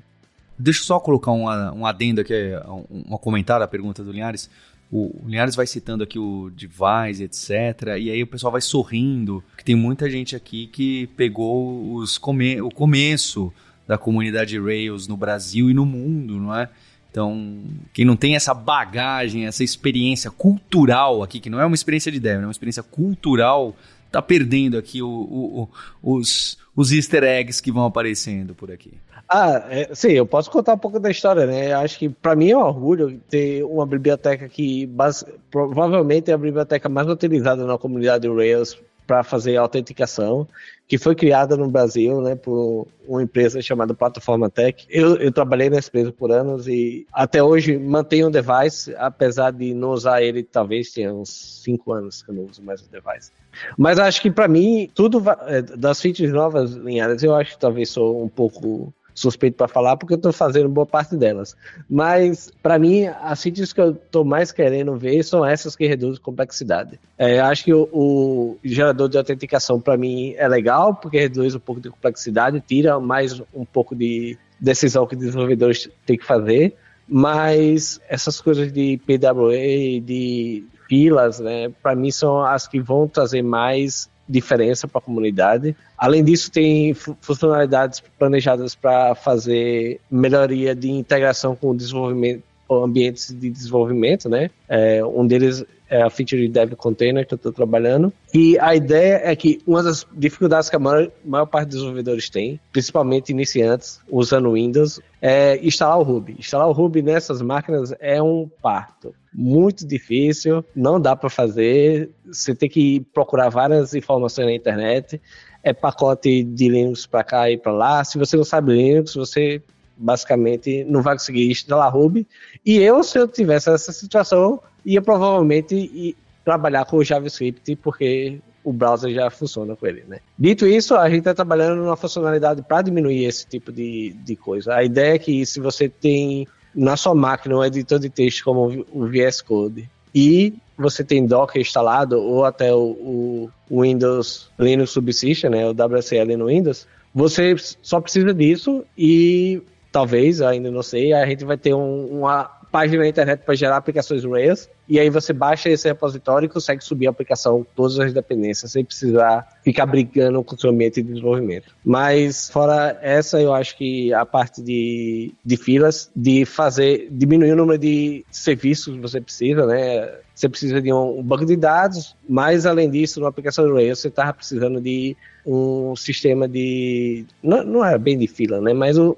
Deixa 0.61 0.81
eu 0.81 0.85
só 0.85 1.01
colocar 1.01 1.33
um, 1.33 1.44
um 1.46 1.87
adendo 1.87 2.20
aqui, 2.20 2.35
um, 2.66 3.14
um 3.14 3.18
comentário 3.18 3.64
à 3.64 3.68
pergunta 3.68 4.05
do 4.05 4.12
Linhares. 4.12 4.51
O, 4.92 5.23
Linhares 5.25 5.55
vai 5.55 5.66
citando 5.66 6.03
aqui 6.05 6.18
o 6.18 6.51
device, 6.51 7.23
etc. 7.23 7.96
E 7.99 8.11
aí 8.11 8.23
o 8.23 8.27
pessoal 8.27 8.53
vai 8.53 8.61
sorrindo, 8.61 9.42
que 9.57 9.64
tem 9.64 9.75
muita 9.75 10.11
gente 10.11 10.37
aqui 10.37 10.66
que 10.66 11.07
pegou 11.16 11.94
os 11.94 12.18
come, 12.18 12.61
o 12.61 12.70
começo 12.70 13.53
da 13.87 13.96
comunidade 13.96 14.59
Rails 14.59 15.09
no 15.09 15.16
Brasil 15.16 15.70
e 15.70 15.75
no 15.75 15.87
mundo, 15.87 16.35
não 16.35 16.55
é? 16.55 16.68
Então, 17.11 17.64
quem 17.92 18.05
não 18.05 18.14
tem 18.14 18.37
essa 18.37 18.55
bagagem, 18.55 19.46
essa 19.46 19.64
experiência 19.64 20.31
cultural 20.31 21.25
aqui, 21.25 21.40
que 21.40 21.51
não 21.51 21.61
é 21.61 21.66
uma 21.66 21.75
experiência 21.75 22.12
de 22.12 22.20
dev, 22.20 22.42
é 22.42 22.46
uma 22.46 22.53
experiência 22.53 22.85
cultural, 22.85 23.75
tá 24.11 24.20
perdendo 24.20 24.77
aqui 24.77 25.03
o, 25.03 25.09
o, 25.09 25.68
o, 26.03 26.16
os, 26.16 26.59
os 26.75 26.92
easter 26.92 27.23
eggs 27.25 27.62
que 27.62 27.73
vão 27.73 27.85
aparecendo 27.85 28.55
por 28.55 28.70
aqui. 28.70 28.92
Ah, 29.29 29.64
é, 29.70 29.94
sim, 29.94 30.11
eu 30.11 30.27
posso 30.27 30.51
contar 30.51 30.75
um 30.75 30.79
pouco 30.79 30.99
da 30.99 31.09
história, 31.09 31.46
né? 31.46 31.73
Acho 31.73 31.99
que 31.99 32.09
para 32.09 32.35
mim 32.35 32.51
é 32.51 32.57
um 32.57 32.62
orgulho 32.62 33.20
ter 33.29 33.62
uma 33.62 33.87
biblioteca 33.87 34.49
que 34.49 34.87
base, 34.87 35.25
provavelmente 35.51 36.31
é 36.31 36.35
a 36.35 36.38
biblioteca 36.38 36.88
mais 36.88 37.09
utilizada 37.09 37.64
na 37.64 37.79
comunidade 37.79 38.29
Rails 38.29 38.77
para 39.11 39.25
fazer 39.25 39.57
autenticação, 39.57 40.46
que 40.87 40.96
foi 40.96 41.16
criada 41.16 41.57
no 41.57 41.68
Brasil, 41.68 42.20
né, 42.20 42.37
por 42.37 42.87
uma 43.09 43.20
empresa 43.20 43.61
chamada 43.61 43.92
Plataforma 43.92 44.49
Tech. 44.49 44.87
Eu, 44.88 45.16
eu 45.16 45.33
trabalhei 45.33 45.68
nessa 45.68 45.88
empresa 45.88 46.12
por 46.12 46.31
anos 46.31 46.68
e 46.68 47.05
até 47.12 47.42
hoje 47.42 47.77
mantenho 47.77 48.29
o 48.29 48.31
device, 48.31 48.94
apesar 48.96 49.51
de 49.51 49.75
não 49.75 49.90
usar 49.90 50.23
ele, 50.23 50.44
talvez 50.44 50.92
tenha 50.92 51.12
uns 51.12 51.61
cinco 51.64 51.92
anos 51.92 52.23
que 52.23 52.31
eu 52.31 52.37
não 52.37 52.44
uso 52.44 52.62
mais 52.62 52.83
o 52.83 52.88
device. 52.88 53.33
Mas 53.77 53.99
acho 53.99 54.23
que 54.23 54.31
para 54.31 54.46
mim, 54.46 54.88
tudo 54.94 55.20
é, 55.49 55.61
das 55.61 56.01
features 56.01 56.33
novas 56.33 56.70
linhadas, 56.70 57.20
eu 57.25 57.35
acho 57.35 57.55
que 57.55 57.59
talvez 57.59 57.90
sou 57.90 58.23
um 58.23 58.29
pouco 58.29 58.94
suspeito 59.20 59.56
para 59.56 59.68
falar 59.68 59.96
porque 59.96 60.14
eu 60.14 60.16
estou 60.16 60.33
fazendo 60.33 60.68
boa 60.68 60.87
parte 60.87 61.16
delas. 61.16 61.56
Mas, 61.88 62.50
para 62.62 62.78
mim, 62.78 63.06
as 63.06 63.42
features 63.42 63.72
que 63.72 63.80
eu 63.80 63.90
estou 63.90 64.24
mais 64.24 64.50
querendo 64.50 64.96
ver 64.96 65.22
são 65.22 65.44
essas 65.44 65.76
que 65.76 65.87
reduzem 65.87 66.20
complexidade. 66.22 66.98
É, 67.18 67.40
acho 67.40 67.64
que 67.64 67.74
o, 67.74 67.88
o, 67.92 68.59
gerador 68.64 69.09
de 69.09 69.18
autenticação, 69.18 69.80
para 69.80 69.96
mim, 69.96 70.35
é 70.37 70.48
legal 70.48 70.94
porque 70.94 71.18
reduz 71.18 71.54
um 71.54 71.61
pouco 71.61 71.80
de 71.80 71.90
complexidade, 71.90 72.62
tira 72.66 72.98
mais 72.98 73.40
um 73.54 73.64
pouco 73.64 73.94
de 73.94 74.38
decisão 74.59 75.06
que 75.06 75.16
desenvolvedores 75.16 75.88
têm 76.06 76.16
que 76.16 76.24
fazer. 76.24 76.74
Mas 77.09 78.00
essas 78.09 78.40
coisas 78.40 78.72
de 78.72 79.00
PWA, 79.04 80.00
de 80.00 80.64
filas, 80.88 81.40
né, 81.40 81.70
para 81.83 81.94
mim 81.94 82.11
são 82.11 82.42
as 82.42 82.66
que 82.66 82.80
vão 82.80 83.06
trazer 83.06 83.42
mais 83.42 84.09
diferença 84.31 84.87
para 84.87 84.99
a 84.99 85.03
comunidade. 85.03 85.77
Além 85.99 86.23
disso, 86.23 86.51
tem 86.51 86.95
funcionalidades 86.95 88.03
planejadas 88.19 88.75
para 88.75 89.14
fazer 89.14 90.01
melhoria 90.11 90.75
de 90.75 90.90
integração 90.90 91.57
com 91.57 91.71
o 91.71 91.77
desenvolvimento, 91.77 92.43
ambientes 92.70 93.35
de 93.35 93.50
desenvolvimento, 93.50 94.28
né? 94.28 94.50
É, 94.68 95.04
um 95.04 95.26
deles 95.26 95.64
é 95.90 96.02
a 96.02 96.09
feature 96.09 96.40
de 96.42 96.48
Dev 96.48 96.74
Container 96.74 97.26
que 97.26 97.35
eu 97.35 97.37
estou 97.37 97.52
trabalhando. 97.52 98.12
E 98.33 98.56
a 98.61 98.76
ideia 98.76 99.20
é 99.24 99.35
que 99.35 99.61
uma 99.66 99.83
das 99.83 100.06
dificuldades 100.12 100.70
que 100.70 100.76
a 100.76 100.78
maior, 100.78 101.11
maior, 101.24 101.46
parte 101.46 101.66
dos 101.66 101.78
desenvolvedores 101.78 102.30
tem, 102.30 102.61
principalmente 102.72 103.30
iniciantes 103.30 104.00
usando 104.09 104.52
Windows, 104.52 105.00
é 105.20 105.59
instalar 105.66 105.98
o 105.98 106.04
Ruby. 106.04 106.37
Instalar 106.38 106.68
o 106.68 106.72
Ruby 106.72 107.02
nessas 107.02 107.42
máquinas 107.42 107.92
é 107.98 108.22
um 108.22 108.48
parto. 108.62 109.12
Muito 109.35 109.85
difícil, 109.87 110.64
não 110.74 111.00
dá 111.00 111.16
para 111.16 111.28
fazer. 111.28 112.11
Você 112.24 112.54
tem 112.54 112.68
que 112.68 113.00
procurar 113.12 113.48
várias 113.48 113.92
informações 113.92 114.46
na 114.46 114.54
internet. 114.54 115.20
É 115.62 115.72
pacote 115.72 116.44
de 116.44 116.68
Linux 116.68 117.04
para 117.04 117.24
cá 117.24 117.50
e 117.50 117.59
para 117.59 117.72
lá. 117.72 118.04
Se 118.04 118.16
você 118.16 118.37
não 118.37 118.44
sabe 118.44 118.72
Linux, 118.72 119.14
você 119.14 119.61
basicamente 120.01 120.85
não 120.85 121.03
vai 121.03 121.15
conseguir 121.15 121.51
instalar 121.51 121.93
Ruby. 121.93 122.27
E 122.65 122.79
eu, 122.79 123.03
se 123.03 123.19
eu 123.19 123.29
tivesse 123.29 123.71
essa 123.71 123.93
situação, 123.93 124.61
ia 124.85 125.03
provavelmente 125.03 126.17
trabalhar 126.45 126.87
com 126.87 126.97
o 126.97 127.05
JavaScript, 127.05 127.77
porque 127.77 128.41
o 128.65 128.73
browser 128.73 129.13
já 129.13 129.31
funciona 129.31 129.77
com 129.77 129.87
ele, 129.87 130.05
né? 130.09 130.19
Dito 130.39 130.67
isso, 130.67 130.95
a 130.95 131.09
gente 131.09 131.21
está 131.21 131.35
trabalhando 131.35 131.77
numa 131.77 131.97
funcionalidade 131.97 132.63
para 132.63 132.83
diminuir 132.83 133.25
esse 133.25 133.47
tipo 133.47 133.71
de, 133.71 134.15
de 134.25 134.37
coisa. 134.37 134.75
A 134.75 134.85
ideia 134.85 135.15
é 135.15 135.19
que 135.19 135.45
se 135.47 135.61
você 135.61 135.89
tem 135.89 136.47
na 136.75 136.97
sua 136.97 137.15
máquina 137.15 137.57
um 137.57 137.65
editor 137.65 137.99
de 137.99 138.09
texto 138.09 138.45
como 138.45 138.87
o 138.93 139.07
VS 139.07 139.43
Code 139.43 139.89
e 140.15 140.55
você 140.77 141.05
tem 141.05 141.27
Docker 141.27 141.61
instalado 141.61 142.19
ou 142.21 142.45
até 142.45 142.73
o, 142.75 143.51
o 143.69 143.83
Windows 143.83 144.51
Linux 144.59 144.91
Subsystem, 144.91 145.51
né, 145.51 145.67
o 145.67 145.73
WSL 145.73 146.37
no 146.37 146.47
Windows, 146.47 146.87
você 147.15 147.55
só 147.83 148.01
precisa 148.01 148.33
disso 148.33 148.85
e 148.97 149.63
talvez, 149.90 150.40
ainda 150.40 150.70
não 150.70 150.83
sei, 150.83 151.12
a 151.12 151.26
gente 151.26 151.44
vai 151.44 151.57
ter 151.57 151.74
um, 151.74 152.07
uma 152.07 152.44
página 152.70 153.03
na 153.03 153.09
internet 153.09 153.40
para 153.44 153.55
gerar 153.55 153.76
aplicações 153.76 154.24
Rails, 154.24 154.68
e 154.88 154.98
aí 154.98 155.11
você 155.11 155.33
baixa 155.33 155.68
esse 155.68 155.88
repositório 155.88 156.46
e 156.46 156.48
consegue 156.48 156.83
subir 156.83 157.07
a 157.07 157.11
aplicação, 157.11 157.66
todas 157.74 157.98
as 157.98 158.12
dependências, 158.12 158.72
sem 158.72 158.85
precisar 158.85 159.60
ficar 159.62 159.87
brigando 159.87 160.42
com 160.42 160.55
o 160.55 160.59
seu 160.59 160.70
ambiente 160.70 161.03
de 161.03 161.09
desenvolvimento. 161.09 161.75
Mas, 161.85 162.51
fora 162.51 162.99
essa, 163.03 163.40
eu 163.40 163.53
acho 163.53 163.77
que 163.77 164.12
a 164.12 164.25
parte 164.25 164.62
de, 164.62 165.33
de 165.44 165.57
filas, 165.57 166.11
de 166.14 166.44
fazer, 166.44 167.09
diminuir 167.11 167.53
o 167.53 167.57
número 167.57 167.79
de 167.79 168.25
serviços 168.31 168.94
que 168.94 169.01
você 169.01 169.20
precisa, 169.20 169.66
né? 169.66 170.11
Você 170.35 170.49
precisa 170.49 170.81
de 170.81 170.90
um 170.90 171.23
banco 171.23 171.44
de 171.44 171.55
dados, 171.55 172.16
mas 172.27 172.64
além 172.64 172.90
disso, 172.90 173.20
na 173.20 173.29
aplicação 173.29 173.66
do 173.66 173.75
Rails, 173.75 173.99
você 173.99 174.09
estava 174.09 174.33
precisando 174.33 174.81
de 174.81 175.14
um 175.44 175.94
sistema 175.94 176.49
de. 176.49 177.27
Não, 177.42 177.62
não 177.62 177.85
é 177.85 177.99
bem 177.99 178.16
de 178.16 178.27
fila, 178.27 178.59
né? 178.59 178.73
Mas 178.73 178.96
um, 178.96 179.14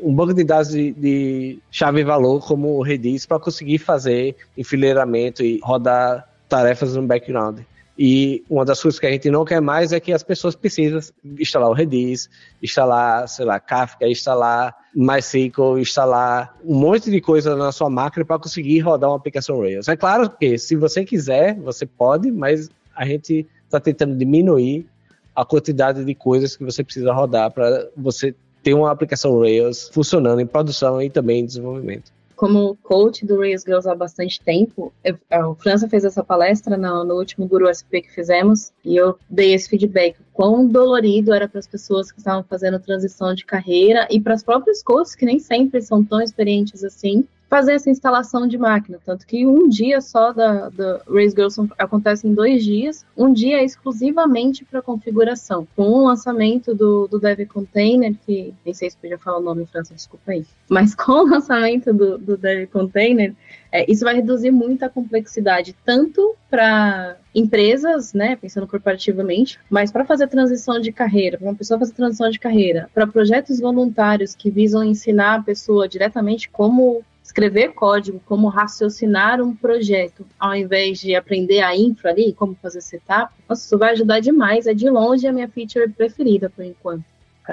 um 0.00 0.14
banco 0.14 0.32
de 0.32 0.44
dados 0.44 0.70
de, 0.70 0.92
de 0.92 1.58
chave-valor 1.70 2.46
como 2.46 2.76
o 2.76 2.82
Redis 2.82 3.26
para 3.26 3.40
conseguir 3.40 3.78
fazer 3.78 4.36
enfileiramento 4.56 5.42
e 5.42 5.58
rodar 5.64 6.28
tarefas 6.48 6.94
no 6.94 7.02
background. 7.02 7.60
E 7.98 8.42
uma 8.48 8.64
das 8.64 8.80
coisas 8.80 8.98
que 8.98 9.06
a 9.06 9.10
gente 9.10 9.30
não 9.30 9.44
quer 9.44 9.60
mais 9.60 9.92
é 9.92 10.00
que 10.00 10.12
as 10.12 10.22
pessoas 10.22 10.54
precisam 10.56 11.00
instalar 11.38 11.68
o 11.68 11.74
Redis, 11.74 12.28
instalar, 12.62 13.28
sei 13.28 13.44
lá, 13.44 13.60
Kafka, 13.60 14.08
instalar 14.08 14.74
MySQL, 14.94 15.78
instalar 15.78 16.56
um 16.64 16.74
monte 16.74 17.10
de 17.10 17.20
coisa 17.20 17.54
na 17.54 17.70
sua 17.70 17.90
máquina 17.90 18.24
para 18.24 18.38
conseguir 18.38 18.80
rodar 18.80 19.10
uma 19.10 19.16
aplicação 19.16 19.60
Rails. 19.60 19.88
É 19.88 19.96
claro 19.96 20.30
que 20.30 20.56
se 20.56 20.74
você 20.74 21.04
quiser, 21.04 21.54
você 21.60 21.84
pode, 21.84 22.30
mas 22.30 22.70
a 22.96 23.04
gente 23.04 23.46
está 23.64 23.78
tentando 23.78 24.16
diminuir 24.16 24.86
a 25.34 25.44
quantidade 25.44 26.04
de 26.04 26.14
coisas 26.14 26.56
que 26.56 26.64
você 26.64 26.82
precisa 26.82 27.12
rodar 27.12 27.50
para 27.50 27.88
você 27.96 28.34
ter 28.62 28.74
uma 28.74 28.90
aplicação 28.90 29.38
Rails 29.38 29.90
funcionando 29.92 30.40
em 30.40 30.46
produção 30.46 31.02
e 31.02 31.10
também 31.10 31.40
em 31.40 31.46
desenvolvimento. 31.46 32.12
Como 32.42 32.76
coach 32.82 33.24
do 33.24 33.38
Rails 33.38 33.62
Girls 33.62 33.88
há 33.88 33.94
bastante 33.94 34.40
tempo, 34.40 34.92
eu, 35.04 35.16
a 35.30 35.54
França 35.54 35.88
fez 35.88 36.04
essa 36.04 36.24
palestra 36.24 36.76
no, 36.76 37.04
no, 37.04 37.14
último 37.14 37.46
Guru 37.46 37.70
SP 37.70 38.02
que 38.02 38.10
fizemos 38.10 38.72
e 38.84 38.96
eu 38.96 39.16
dei 39.30 39.54
esse 39.54 39.68
feedback. 39.68 40.16
Quão 40.32 40.66
dolorido 40.66 41.32
era 41.32 41.48
para 41.48 41.60
as 41.60 41.68
pessoas 41.68 42.10
que 42.10 42.18
estavam 42.18 42.42
fazendo 42.42 42.80
transição 42.80 43.32
de 43.32 43.44
carreira 43.44 44.08
e 44.10 44.20
para 44.20 44.34
as 44.34 44.42
próprias 44.42 44.82
coaches 44.82 45.14
que 45.14 45.24
nem 45.24 45.38
sempre 45.38 45.80
são 45.80 46.02
tão 46.02 46.20
experientes 46.20 46.82
assim, 46.82 47.24
fazer 47.52 47.72
essa 47.72 47.90
instalação 47.90 48.48
de 48.48 48.56
máquina. 48.56 48.98
Tanto 49.04 49.26
que 49.26 49.46
um 49.46 49.68
dia 49.68 50.00
só 50.00 50.32
da, 50.32 50.70
da 50.70 51.02
Race 51.06 51.34
Girls 51.36 51.60
acontece 51.76 52.26
em 52.26 52.32
dois 52.32 52.64
dias, 52.64 53.04
um 53.14 53.30
dia 53.30 53.58
é 53.58 53.64
exclusivamente 53.64 54.64
para 54.64 54.80
configuração. 54.80 55.68
Com 55.76 55.82
o 55.82 56.06
lançamento 56.06 56.74
do, 56.74 57.06
do 57.06 57.20
Dev 57.20 57.46
Container, 57.46 58.14
que 58.24 58.54
nem 58.64 58.72
sei 58.72 58.88
se 58.88 58.96
podia 58.96 59.18
falar 59.18 59.36
o 59.36 59.42
nome 59.42 59.64
em 59.64 59.66
França, 59.66 59.92
desculpa 59.94 60.32
aí, 60.32 60.46
mas 60.66 60.94
com 60.96 61.12
o 61.12 61.28
lançamento 61.28 61.92
do, 61.92 62.16
do 62.16 62.38
Dev 62.38 62.70
Container, 62.70 63.34
é, 63.70 63.90
isso 63.90 64.02
vai 64.02 64.14
reduzir 64.14 64.50
muito 64.50 64.82
a 64.86 64.88
complexidade, 64.88 65.76
tanto 65.84 66.34
para 66.48 67.18
empresas, 67.34 68.14
né, 68.14 68.34
pensando 68.34 68.66
corporativamente, 68.66 69.60
mas 69.68 69.92
para 69.92 70.06
fazer 70.06 70.26
transição 70.28 70.80
de 70.80 70.90
carreira, 70.90 71.36
para 71.36 71.48
uma 71.48 71.54
pessoa 71.54 71.78
fazer 71.78 71.92
transição 71.92 72.30
de 72.30 72.38
carreira, 72.38 72.88
para 72.94 73.06
projetos 73.06 73.60
voluntários 73.60 74.34
que 74.34 74.50
visam 74.50 74.82
ensinar 74.82 75.34
a 75.34 75.42
pessoa 75.42 75.86
diretamente 75.86 76.48
como 76.48 77.04
escrever 77.32 77.72
código, 77.72 78.20
como 78.26 78.48
raciocinar 78.48 79.40
um 79.40 79.56
projeto, 79.56 80.26
ao 80.38 80.54
invés 80.54 81.00
de 81.00 81.14
aprender 81.14 81.60
a 81.60 81.74
infra 81.74 82.10
ali, 82.10 82.34
como 82.34 82.54
fazer 82.54 82.82
setup, 82.82 83.32
nossa, 83.48 83.64
isso 83.64 83.78
vai 83.78 83.92
ajudar 83.92 84.20
demais. 84.20 84.66
É 84.66 84.74
de 84.74 84.88
longe 84.90 85.26
a 85.26 85.32
minha 85.32 85.48
feature 85.48 85.88
preferida 85.88 86.50
por 86.50 86.62
enquanto. 86.62 87.04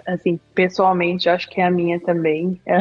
Assim, 0.05 0.39
pessoalmente, 0.53 1.29
acho 1.29 1.49
que 1.49 1.61
é 1.61 1.65
a 1.65 1.71
minha 1.71 1.99
também. 1.99 2.61
É. 2.65 2.77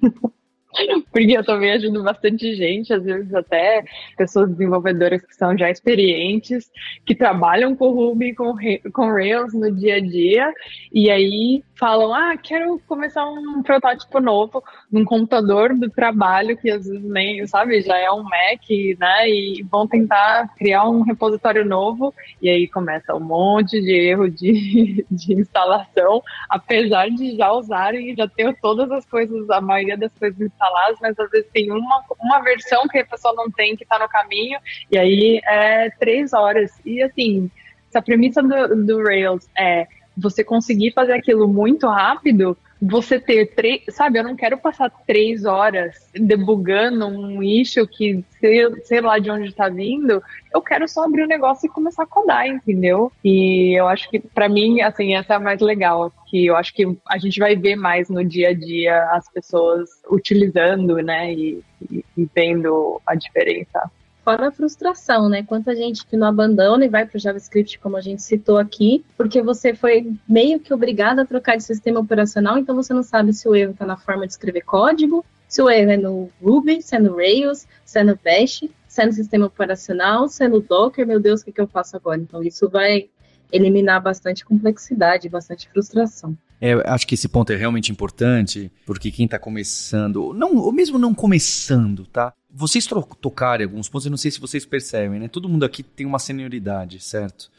porque 1.12 1.36
eu 1.36 1.44
também 1.44 1.72
ajudo 1.72 2.02
bastante 2.02 2.54
gente, 2.54 2.92
às 2.92 3.02
vezes 3.02 3.34
até 3.34 3.84
pessoas 4.16 4.50
desenvolvedoras 4.50 5.22
que 5.22 5.34
são 5.34 5.56
já 5.56 5.70
experientes, 5.70 6.70
que 7.04 7.14
trabalham 7.14 7.74
com 7.74 7.90
Ruby, 7.90 8.34
com, 8.34 8.54
com 8.92 9.12
Rails 9.12 9.54
no 9.54 9.70
dia 9.74 9.96
a 9.96 10.00
dia, 10.00 10.52
e 10.92 11.10
aí 11.10 11.62
falam, 11.78 12.12
ah, 12.12 12.36
quero 12.36 12.80
começar 12.88 13.24
um 13.24 13.62
protótipo 13.62 14.20
novo 14.20 14.62
num 14.90 15.04
computador 15.04 15.74
do 15.74 15.88
trabalho, 15.88 16.56
que 16.56 16.70
às 16.70 16.86
vezes 16.86 17.02
nem, 17.04 17.46
sabe, 17.46 17.80
já 17.80 17.96
é 17.96 18.10
um 18.10 18.24
Mac, 18.24 18.68
né, 18.98 19.30
e 19.30 19.64
vão 19.70 19.86
tentar 19.86 20.48
criar 20.56 20.88
um 20.88 21.02
repositório 21.02 21.64
novo, 21.64 22.12
e 22.42 22.48
aí 22.48 22.66
começa 22.66 23.14
um 23.14 23.20
monte 23.20 23.80
de 23.80 23.92
erro 23.92 24.28
de, 24.28 25.06
de 25.10 25.34
instalação, 25.34 26.22
apesar 26.48 27.08
de 27.10 27.36
já 27.36 27.52
usarem 27.52 28.10
e 28.10 28.16
já 28.16 28.28
ter 28.28 28.56
todas 28.60 28.90
as 28.90 29.06
coisas, 29.06 29.48
a 29.50 29.60
maioria 29.60 29.96
das 29.96 30.12
coisas 30.18 30.40
instaladas, 30.40 30.67
mas 31.00 31.18
às 31.18 31.30
vezes 31.30 31.48
tem 31.52 31.70
uma, 31.70 32.04
uma 32.20 32.40
versão 32.40 32.86
que 32.88 32.98
a 32.98 33.06
pessoa 33.06 33.34
não 33.34 33.50
tem, 33.50 33.76
que 33.76 33.84
está 33.84 33.98
no 33.98 34.08
caminho, 34.08 34.58
e 34.90 34.98
aí 34.98 35.40
é 35.44 35.90
três 35.98 36.32
horas. 36.32 36.72
E 36.84 37.02
assim, 37.02 37.50
se 37.90 37.98
a 37.98 38.02
premissa 38.02 38.42
do, 38.42 38.84
do 38.84 39.02
Rails 39.02 39.48
é 39.56 39.86
você 40.16 40.42
conseguir 40.42 40.92
fazer 40.92 41.12
aquilo 41.12 41.46
muito 41.46 41.86
rápido, 41.86 42.56
você 42.80 43.18
ter 43.18 43.54
três, 43.54 43.82
sabe, 43.90 44.18
eu 44.18 44.24
não 44.24 44.36
quero 44.36 44.56
passar 44.56 44.90
três 45.06 45.44
horas 45.44 46.08
debugando 46.14 47.06
um 47.06 47.42
issue 47.42 47.86
que 47.86 48.24
sei, 48.40 48.82
sei 48.84 49.00
lá 49.00 49.18
de 49.18 49.30
onde 49.30 49.48
está 49.48 49.68
vindo, 49.68 50.22
eu 50.54 50.62
quero 50.62 50.86
só 50.88 51.04
abrir 51.04 51.22
o 51.22 51.24
um 51.24 51.28
negócio 51.28 51.66
e 51.66 51.70
começar 51.70 52.04
a 52.04 52.06
codar, 52.06 52.46
entendeu? 52.46 53.10
E 53.24 53.78
eu 53.78 53.88
acho 53.88 54.08
que 54.08 54.20
para 54.20 54.48
mim, 54.48 54.80
assim, 54.80 55.14
essa 55.14 55.34
é 55.34 55.36
a 55.36 55.40
mais 55.40 55.60
legal, 55.60 56.12
que 56.26 56.46
eu 56.46 56.56
acho 56.56 56.72
que 56.72 56.86
a 57.08 57.18
gente 57.18 57.40
vai 57.40 57.56
ver 57.56 57.74
mais 57.74 58.08
no 58.08 58.24
dia 58.24 58.50
a 58.50 58.54
dia 58.54 59.02
as 59.12 59.28
pessoas 59.30 59.90
utilizando, 60.10 60.96
né, 60.96 61.32
e, 61.32 61.62
e, 61.90 62.04
e 62.16 62.28
vendo 62.34 63.00
a 63.06 63.14
diferença 63.14 63.90
fora 64.28 64.48
a 64.48 64.52
frustração, 64.52 65.26
né? 65.26 65.42
Quanta 65.42 65.74
gente 65.74 66.04
que 66.04 66.14
não 66.14 66.26
abandona 66.26 66.84
e 66.84 66.88
vai 66.88 67.06
para 67.06 67.16
o 67.16 67.20
JavaScript, 67.20 67.78
como 67.78 67.96
a 67.96 68.00
gente 68.02 68.20
citou 68.20 68.58
aqui, 68.58 69.02
porque 69.16 69.40
você 69.40 69.72
foi 69.72 70.12
meio 70.28 70.60
que 70.60 70.74
obrigado 70.74 71.20
a 71.20 71.24
trocar 71.24 71.56
de 71.56 71.62
sistema 71.62 71.98
operacional, 71.98 72.58
então 72.58 72.76
você 72.76 72.92
não 72.92 73.02
sabe 73.02 73.32
se 73.32 73.48
o 73.48 73.56
erro 73.56 73.72
está 73.72 73.86
na 73.86 73.96
forma 73.96 74.26
de 74.26 74.32
escrever 74.32 74.60
código, 74.60 75.24
se 75.48 75.62
o 75.62 75.70
erro 75.70 75.90
é 75.92 75.96
no 75.96 76.30
Ruby, 76.42 76.82
se 76.82 76.94
é 76.94 76.98
no 76.98 77.16
Rails, 77.16 77.66
se 77.86 78.00
é 78.00 78.04
no 78.04 78.18
Bash, 78.22 78.64
se 78.86 79.02
é 79.02 79.06
no 79.06 79.12
sistema 79.12 79.46
operacional, 79.46 80.28
se 80.28 80.44
é 80.44 80.48
no 80.48 80.60
Docker, 80.60 81.06
meu 81.06 81.18
Deus, 81.18 81.40
o 81.40 81.46
que, 81.46 81.52
que 81.52 81.60
eu 81.62 81.66
faço 81.66 81.96
agora? 81.96 82.20
Então 82.20 82.42
isso 82.42 82.68
vai 82.68 83.08
eliminar 83.50 84.02
bastante 84.02 84.44
complexidade, 84.44 85.26
bastante 85.30 85.70
frustração. 85.70 86.36
É, 86.60 86.72
acho 86.90 87.06
que 87.06 87.14
esse 87.14 87.28
ponto 87.28 87.50
é 87.50 87.56
realmente 87.56 87.90
importante, 87.90 88.70
porque 88.84 89.10
quem 89.10 89.24
está 89.24 89.38
começando, 89.38 90.34
não, 90.34 90.56
ou 90.56 90.72
mesmo 90.72 90.98
não 90.98 91.14
começando, 91.14 92.04
tá? 92.04 92.34
Vocês 92.50 92.86
tocarem 93.20 93.64
alguns 93.64 93.88
pontos, 93.88 94.06
eu 94.06 94.10
não 94.10 94.16
sei 94.16 94.30
se 94.30 94.40
vocês 94.40 94.64
percebem, 94.64 95.20
né? 95.20 95.28
Todo 95.28 95.48
mundo 95.48 95.64
aqui 95.64 95.82
tem 95.82 96.06
uma 96.06 96.18
senioridade, 96.18 96.98
certo? 97.00 97.50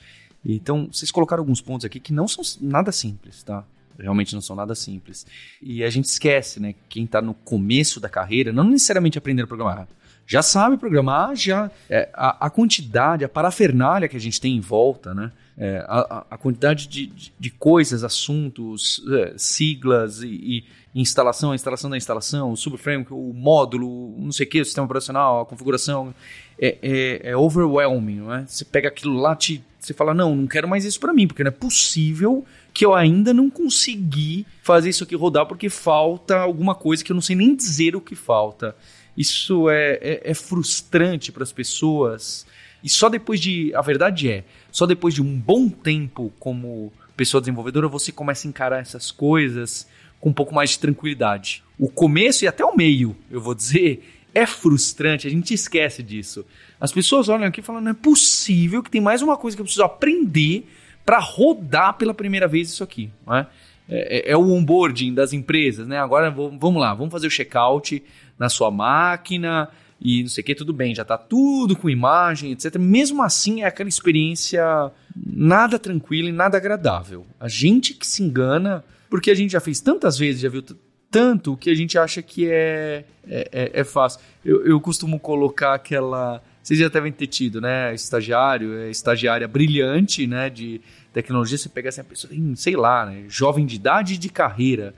Então, 0.44 0.90
vocês 0.92 1.12
colocaram 1.12 1.42
alguns 1.42 1.62
pontos 1.62 1.86
aqui 1.86 2.00
que 2.00 2.14
não 2.14 2.28
são 2.28 2.44
nada 2.62 2.92
simples, 2.92 3.44
tá? 3.44 3.64
Realmente 4.00 4.34
não 4.34 4.42
são 4.42 4.56
nada 4.56 4.74
simples. 4.74 5.28
E 5.62 5.84
a 5.84 5.90
gente 5.90 6.06
esquece, 6.06 6.60
né? 6.60 6.74
Quem 6.88 7.04
está 7.04 7.22
no 7.22 7.34
começo 7.34 8.00
da 8.00 8.08
carreira, 8.08 8.52
não 8.54 8.64
necessariamente 8.64 9.18
aprender 9.18 9.44
a 9.44 9.48
programar. 9.48 9.88
Já 10.26 10.42
sabe 10.42 10.78
programar, 10.78 11.36
já. 11.36 11.70
É, 11.90 12.10
a, 12.14 12.46
a 12.46 12.50
quantidade, 12.50 13.26
a 13.26 13.30
parafernália 13.30 14.08
que 14.08 14.16
a 14.16 14.20
gente 14.20 14.40
tem 14.40 14.56
em 14.56 14.62
volta, 14.62 15.14
né? 15.14 15.32
É, 15.62 15.84
a, 15.90 16.26
a, 16.32 16.38
quantidade 16.38 16.88
de, 16.88 17.08
de, 17.08 17.34
de 17.38 17.50
coisas, 17.50 18.06
assuntos, 18.06 19.04
é, 19.12 19.34
siglas 19.36 20.22
e, 20.22 20.28
e, 20.28 20.64
instalação, 20.96 21.52
a 21.52 21.56
instalação 21.56 21.90
da 21.90 21.98
instalação, 21.98 22.54
o 22.54 22.56
subframe, 22.56 23.06
o 23.10 23.34
módulo, 23.34 24.16
não 24.18 24.32
sei 24.32 24.46
o 24.46 24.50
que, 24.50 24.62
o 24.62 24.66
sistema 24.66 24.86
operacional, 24.86 25.42
a 25.42 25.46
configuração, 25.46 26.16
é, 26.58 26.78
é, 26.82 27.32
é 27.32 27.38
overwhelming, 27.38 28.22
não 28.22 28.34
é? 28.34 28.46
Você 28.48 28.64
pega 28.64 28.88
aquilo 28.88 29.20
lá, 29.20 29.36
te, 29.36 29.62
você 29.78 29.94
fala, 29.94 30.14
não, 30.14 30.34
não 30.34 30.48
quero 30.48 30.66
mais 30.66 30.86
isso 30.86 30.98
para 30.98 31.12
mim, 31.12 31.28
porque 31.28 31.44
não 31.44 31.50
é 31.50 31.52
possível 31.52 32.46
que 32.74 32.86
eu 32.86 32.96
ainda 32.96 33.34
não 33.34 33.50
consegui 33.50 34.46
fazer 34.64 34.90
isso 34.90 35.04
aqui 35.04 35.16
rodar 35.16 35.46
porque 35.46 35.70
falta 35.70 36.38
alguma 36.38 36.74
coisa 36.74 37.04
que 37.04 37.12
eu 37.12 37.16
não 37.16 37.22
sei 37.22 37.36
nem 37.36 37.54
dizer 37.54 37.98
o 37.98 38.02
que 38.02 38.16
falta. 38.16 38.74
Isso 39.18 39.70
é, 39.70 40.00
é, 40.02 40.32
é 40.32 40.34
frustrante 40.34 41.32
para 41.34 41.44
as 41.44 41.52
pessoas. 41.52 42.46
E 42.84 42.90
só 42.90 43.10
depois 43.10 43.40
de. 43.40 43.74
A 43.76 43.82
verdade 43.82 44.30
é, 44.30 44.44
só 44.72 44.86
depois 44.86 45.14
de 45.14 45.22
um 45.22 45.38
bom 45.38 45.70
tempo 45.70 46.32
como 46.40 46.92
pessoa 47.16 47.42
desenvolvedora, 47.42 47.88
você 47.88 48.12
começa 48.12 48.48
a 48.48 48.50
encarar 48.50 48.80
essas 48.80 49.12
coisas 49.12 49.88
com 50.20 50.30
um 50.30 50.34
pouco 50.34 50.54
mais 50.54 50.72
de 50.72 50.80
tranquilidade. 50.80 51.64
O 51.78 51.90
começo 51.90 52.46
e 52.46 52.48
até 52.48 52.64
o 52.64 52.76
meio, 52.76 53.16
eu 53.30 53.42
vou 53.42 53.54
dizer, 53.54 54.04
é 54.34 54.46
frustrante, 54.46 55.28
a 55.28 55.30
gente 55.30 55.54
esquece 55.54 56.04
disso. 56.04 56.46
As 56.80 56.92
pessoas 56.92 57.30
olham 57.30 57.48
aqui 57.48 57.60
e 57.60 57.64
falam: 57.64 57.82
não 57.82 57.92
é 57.92 57.96
possível 57.96 58.84
que 58.84 58.92
tem 58.92 59.02
mais 59.02 59.22
uma 59.22 59.38
coisa 59.38 59.58
que 59.58 59.62
eu 59.62 59.66
preciso 59.66 59.84
aprender 59.84 60.66
para 61.06 61.20
rodar 61.20 61.98
pela 61.98 62.14
primeira 62.14 62.48
vez 62.48 62.70
isso 62.70 62.84
aqui. 62.84 63.10
Não 63.26 63.36
é? 63.36 63.48
É, 63.92 64.32
é, 64.32 64.38
o 64.38 64.52
onboarding 64.52 65.14
das 65.14 65.34
empresas, 65.34 65.88
né? 65.88 65.98
Agora 65.98 66.30
vamos 66.30 66.80
lá, 66.80 66.94
vamos 66.94 67.12
fazer 67.12 67.26
o 67.26 67.32
checkout 67.32 68.04
na 68.38 68.48
sua 68.48 68.70
máquina, 68.70 69.68
e 70.02 70.22
não 70.22 70.30
sei 70.30 70.42
o 70.42 70.46
que, 70.46 70.56
tudo 70.56 70.72
bem, 70.72 70.96
já 70.96 71.02
está 71.02 71.18
tudo 71.18 71.76
com 71.76 71.90
imagem, 71.90 72.52
etc. 72.52 72.78
Mesmo 72.78 73.22
assim, 73.22 73.64
é 73.64 73.66
aquela 73.66 73.90
experiência 73.90 74.92
nada 75.16 75.78
tranquila 75.78 76.30
e 76.30 76.32
nada 76.32 76.58
agradável. 76.58 77.26
A 77.40 77.50
gente 77.50 77.94
que 77.94 78.08
se 78.08 78.24
engana, 78.24 78.84
porque 79.10 79.30
a 79.30 79.36
gente 79.36 79.52
já 79.52 79.60
fez 79.60 79.82
tantas 79.82 80.18
vezes, 80.18 80.42
já 80.42 80.50
viu 80.50 80.64
tanto, 81.12 81.58
que 81.58 81.70
a 81.70 81.76
gente 81.76 81.98
acha 81.98 82.22
que 82.22 82.48
é, 82.50 83.04
é, 83.28 83.50
é, 83.52 83.72
é 83.82 83.84
fácil. 83.84 84.22
Eu, 84.46 84.66
eu 84.66 84.80
costumo 84.80 85.20
colocar 85.20 85.74
aquela. 85.74 86.42
Vocês 86.64 86.80
já 86.80 86.88
devem 86.88 87.12
ter 87.12 87.28
tido, 87.28 87.60
né? 87.60 87.94
Estagiário, 87.94 88.78
é 88.78 88.90
estagiária 88.90 89.48
brilhante, 89.48 90.28
né? 90.28 90.50
De 90.50 90.80
tecnologia, 91.12 91.58
você 91.58 91.68
pega 91.68 91.90
assim, 91.90 92.04
pessoa 92.04 92.32
sei 92.56 92.76
lá, 92.76 93.06
né, 93.06 93.26
jovem 93.28 93.66
de 93.66 93.76
idade 93.76 94.14
e 94.14 94.18
de 94.18 94.30
carreira. 94.30 94.94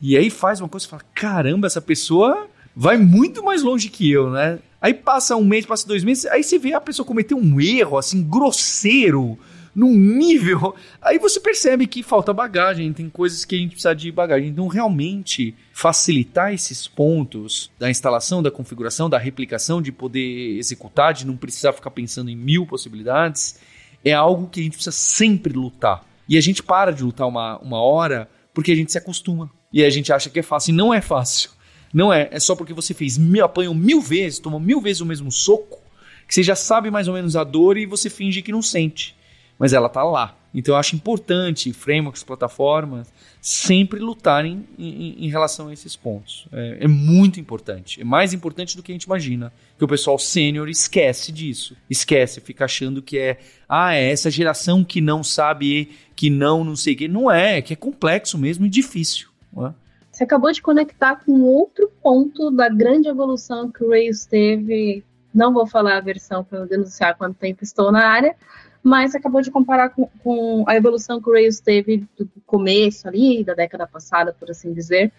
E 0.00 0.16
aí 0.16 0.28
faz 0.30 0.60
uma 0.60 0.68
coisa 0.68 0.84
e 0.84 0.88
fala: 0.88 1.02
caramba, 1.14 1.66
essa 1.66 1.80
pessoa 1.80 2.48
vai 2.74 2.96
muito 2.96 3.42
mais 3.42 3.62
longe 3.62 3.88
que 3.88 4.10
eu, 4.10 4.30
né? 4.30 4.58
Aí 4.80 4.92
passa 4.92 5.36
um 5.36 5.44
mês, 5.44 5.64
passa 5.64 5.86
dois 5.86 6.02
meses, 6.02 6.26
aí 6.26 6.42
você 6.42 6.58
vê 6.58 6.74
a 6.74 6.80
pessoa 6.80 7.06
cometer 7.06 7.34
um 7.34 7.60
erro, 7.60 7.96
assim, 7.96 8.22
grosseiro, 8.22 9.38
num 9.74 9.94
nível. 9.94 10.74
Aí 11.00 11.18
você 11.18 11.40
percebe 11.40 11.86
que 11.86 12.02
falta 12.02 12.32
bagagem, 12.32 12.92
tem 12.92 13.08
coisas 13.08 13.44
que 13.44 13.54
a 13.54 13.58
gente 13.58 13.70
precisa 13.70 13.94
de 13.94 14.10
bagagem. 14.10 14.48
Então, 14.48 14.66
realmente, 14.66 15.54
facilitar 15.72 16.52
esses 16.52 16.86
pontos 16.88 17.70
da 17.78 17.90
instalação, 17.90 18.42
da 18.42 18.50
configuração, 18.50 19.08
da 19.08 19.18
replicação, 19.18 19.80
de 19.80 19.92
poder 19.92 20.56
executar, 20.58 21.14
de 21.14 21.26
não 21.26 21.36
precisar 21.36 21.72
ficar 21.72 21.90
pensando 21.90 22.30
em 22.30 22.36
mil 22.36 22.66
possibilidades, 22.66 23.58
é 24.04 24.12
algo 24.12 24.48
que 24.48 24.60
a 24.60 24.62
gente 24.62 24.74
precisa 24.74 24.96
sempre 24.96 25.52
lutar. 25.52 26.04
E 26.28 26.36
a 26.36 26.40
gente 26.40 26.62
para 26.62 26.92
de 26.92 27.02
lutar 27.02 27.26
uma, 27.28 27.58
uma 27.58 27.80
hora 27.80 28.28
porque 28.54 28.72
a 28.72 28.76
gente 28.76 28.92
se 28.92 28.98
acostuma. 28.98 29.50
E 29.72 29.84
a 29.84 29.90
gente 29.90 30.12
acha 30.12 30.28
que 30.28 30.38
é 30.38 30.42
fácil. 30.42 30.72
E 30.72 30.76
não 30.76 30.92
é 30.92 31.00
fácil. 31.00 31.50
Não 31.92 32.12
é, 32.12 32.28
é 32.30 32.40
só 32.40 32.54
porque 32.54 32.72
você 32.72 32.94
fez 32.94 33.18
mil, 33.18 33.44
apanhou 33.44 33.74
mil 33.74 34.00
vezes, 34.00 34.38
tomou 34.38 34.58
mil 34.58 34.80
vezes 34.80 35.00
o 35.00 35.06
mesmo 35.06 35.30
soco, 35.30 35.78
que 36.26 36.34
você 36.34 36.42
já 36.42 36.54
sabe 36.54 36.90
mais 36.90 37.08
ou 37.08 37.14
menos 37.14 37.36
a 37.36 37.44
dor 37.44 37.76
e 37.76 37.84
você 37.84 38.08
finge 38.08 38.40
que 38.40 38.52
não 38.52 38.62
sente. 38.62 39.14
Mas 39.58 39.72
ela 39.72 39.88
tá 39.88 40.02
lá. 40.02 40.36
Então 40.54 40.74
eu 40.74 40.78
acho 40.78 40.96
importante 40.96 41.72
frameworks, 41.72 42.22
plataformas, 42.22 43.12
sempre 43.40 43.98
lutarem 43.98 44.66
em, 44.78 44.88
em, 44.88 45.24
em 45.26 45.28
relação 45.28 45.68
a 45.68 45.72
esses 45.72 45.96
pontos. 45.96 46.46
É, 46.52 46.78
é, 46.82 46.88
muito 46.88 47.40
importante. 47.40 48.00
É 48.00 48.04
mais 48.04 48.32
importante 48.32 48.76
do 48.76 48.82
que 48.82 48.92
a 48.92 48.94
gente 48.94 49.04
imagina. 49.04 49.52
Que 49.78 49.84
o 49.84 49.88
pessoal 49.88 50.18
sênior 50.18 50.68
esquece 50.68 51.32
disso. 51.32 51.76
Esquece, 51.88 52.40
fica 52.40 52.66
achando 52.66 53.02
que 53.02 53.18
é, 53.18 53.38
ah, 53.68 53.94
é 53.94 54.10
essa 54.10 54.30
geração 54.30 54.84
que 54.84 55.00
não 55.00 55.24
sabe, 55.24 55.90
que 56.14 56.28
não, 56.28 56.62
não 56.64 56.76
sei 56.76 56.94
o 56.94 56.96
que. 56.96 57.08
Não 57.08 57.30
é, 57.30 57.58
é 57.58 57.62
que 57.62 57.72
é 57.72 57.76
complexo 57.76 58.36
mesmo 58.36 58.66
e 58.66 58.68
difícil. 58.68 59.28
Não 59.52 59.66
é? 59.68 59.74
Você 60.12 60.24
acabou 60.24 60.52
de 60.52 60.60
conectar 60.60 61.16
com 61.24 61.40
outro 61.40 61.90
ponto 62.02 62.50
da 62.50 62.68
grande 62.68 63.08
evolução 63.08 63.72
que 63.72 63.82
o 63.82 63.88
Rails 63.88 64.26
teve. 64.26 65.02
Não 65.34 65.54
vou 65.54 65.66
falar 65.66 65.96
a 65.96 66.00
versão 66.00 66.44
para 66.44 66.66
denunciar 66.66 67.16
quanto 67.16 67.38
tempo 67.38 67.64
estou 67.64 67.90
na 67.90 68.06
área, 68.06 68.36
mas 68.82 69.14
acabou 69.14 69.40
de 69.40 69.50
comparar 69.50 69.88
com, 69.88 70.06
com, 70.22 70.64
a 70.68 70.76
evolução 70.76 71.18
que 71.20 71.30
o 71.30 71.32
Rails 71.32 71.60
teve 71.60 72.06
do 72.18 72.28
começo 72.44 73.08
ali, 73.08 73.42
da 73.42 73.54
década 73.54 73.86
passada, 73.86 74.36
por 74.38 74.50
assim 74.50 74.74
dizer, 74.74 75.10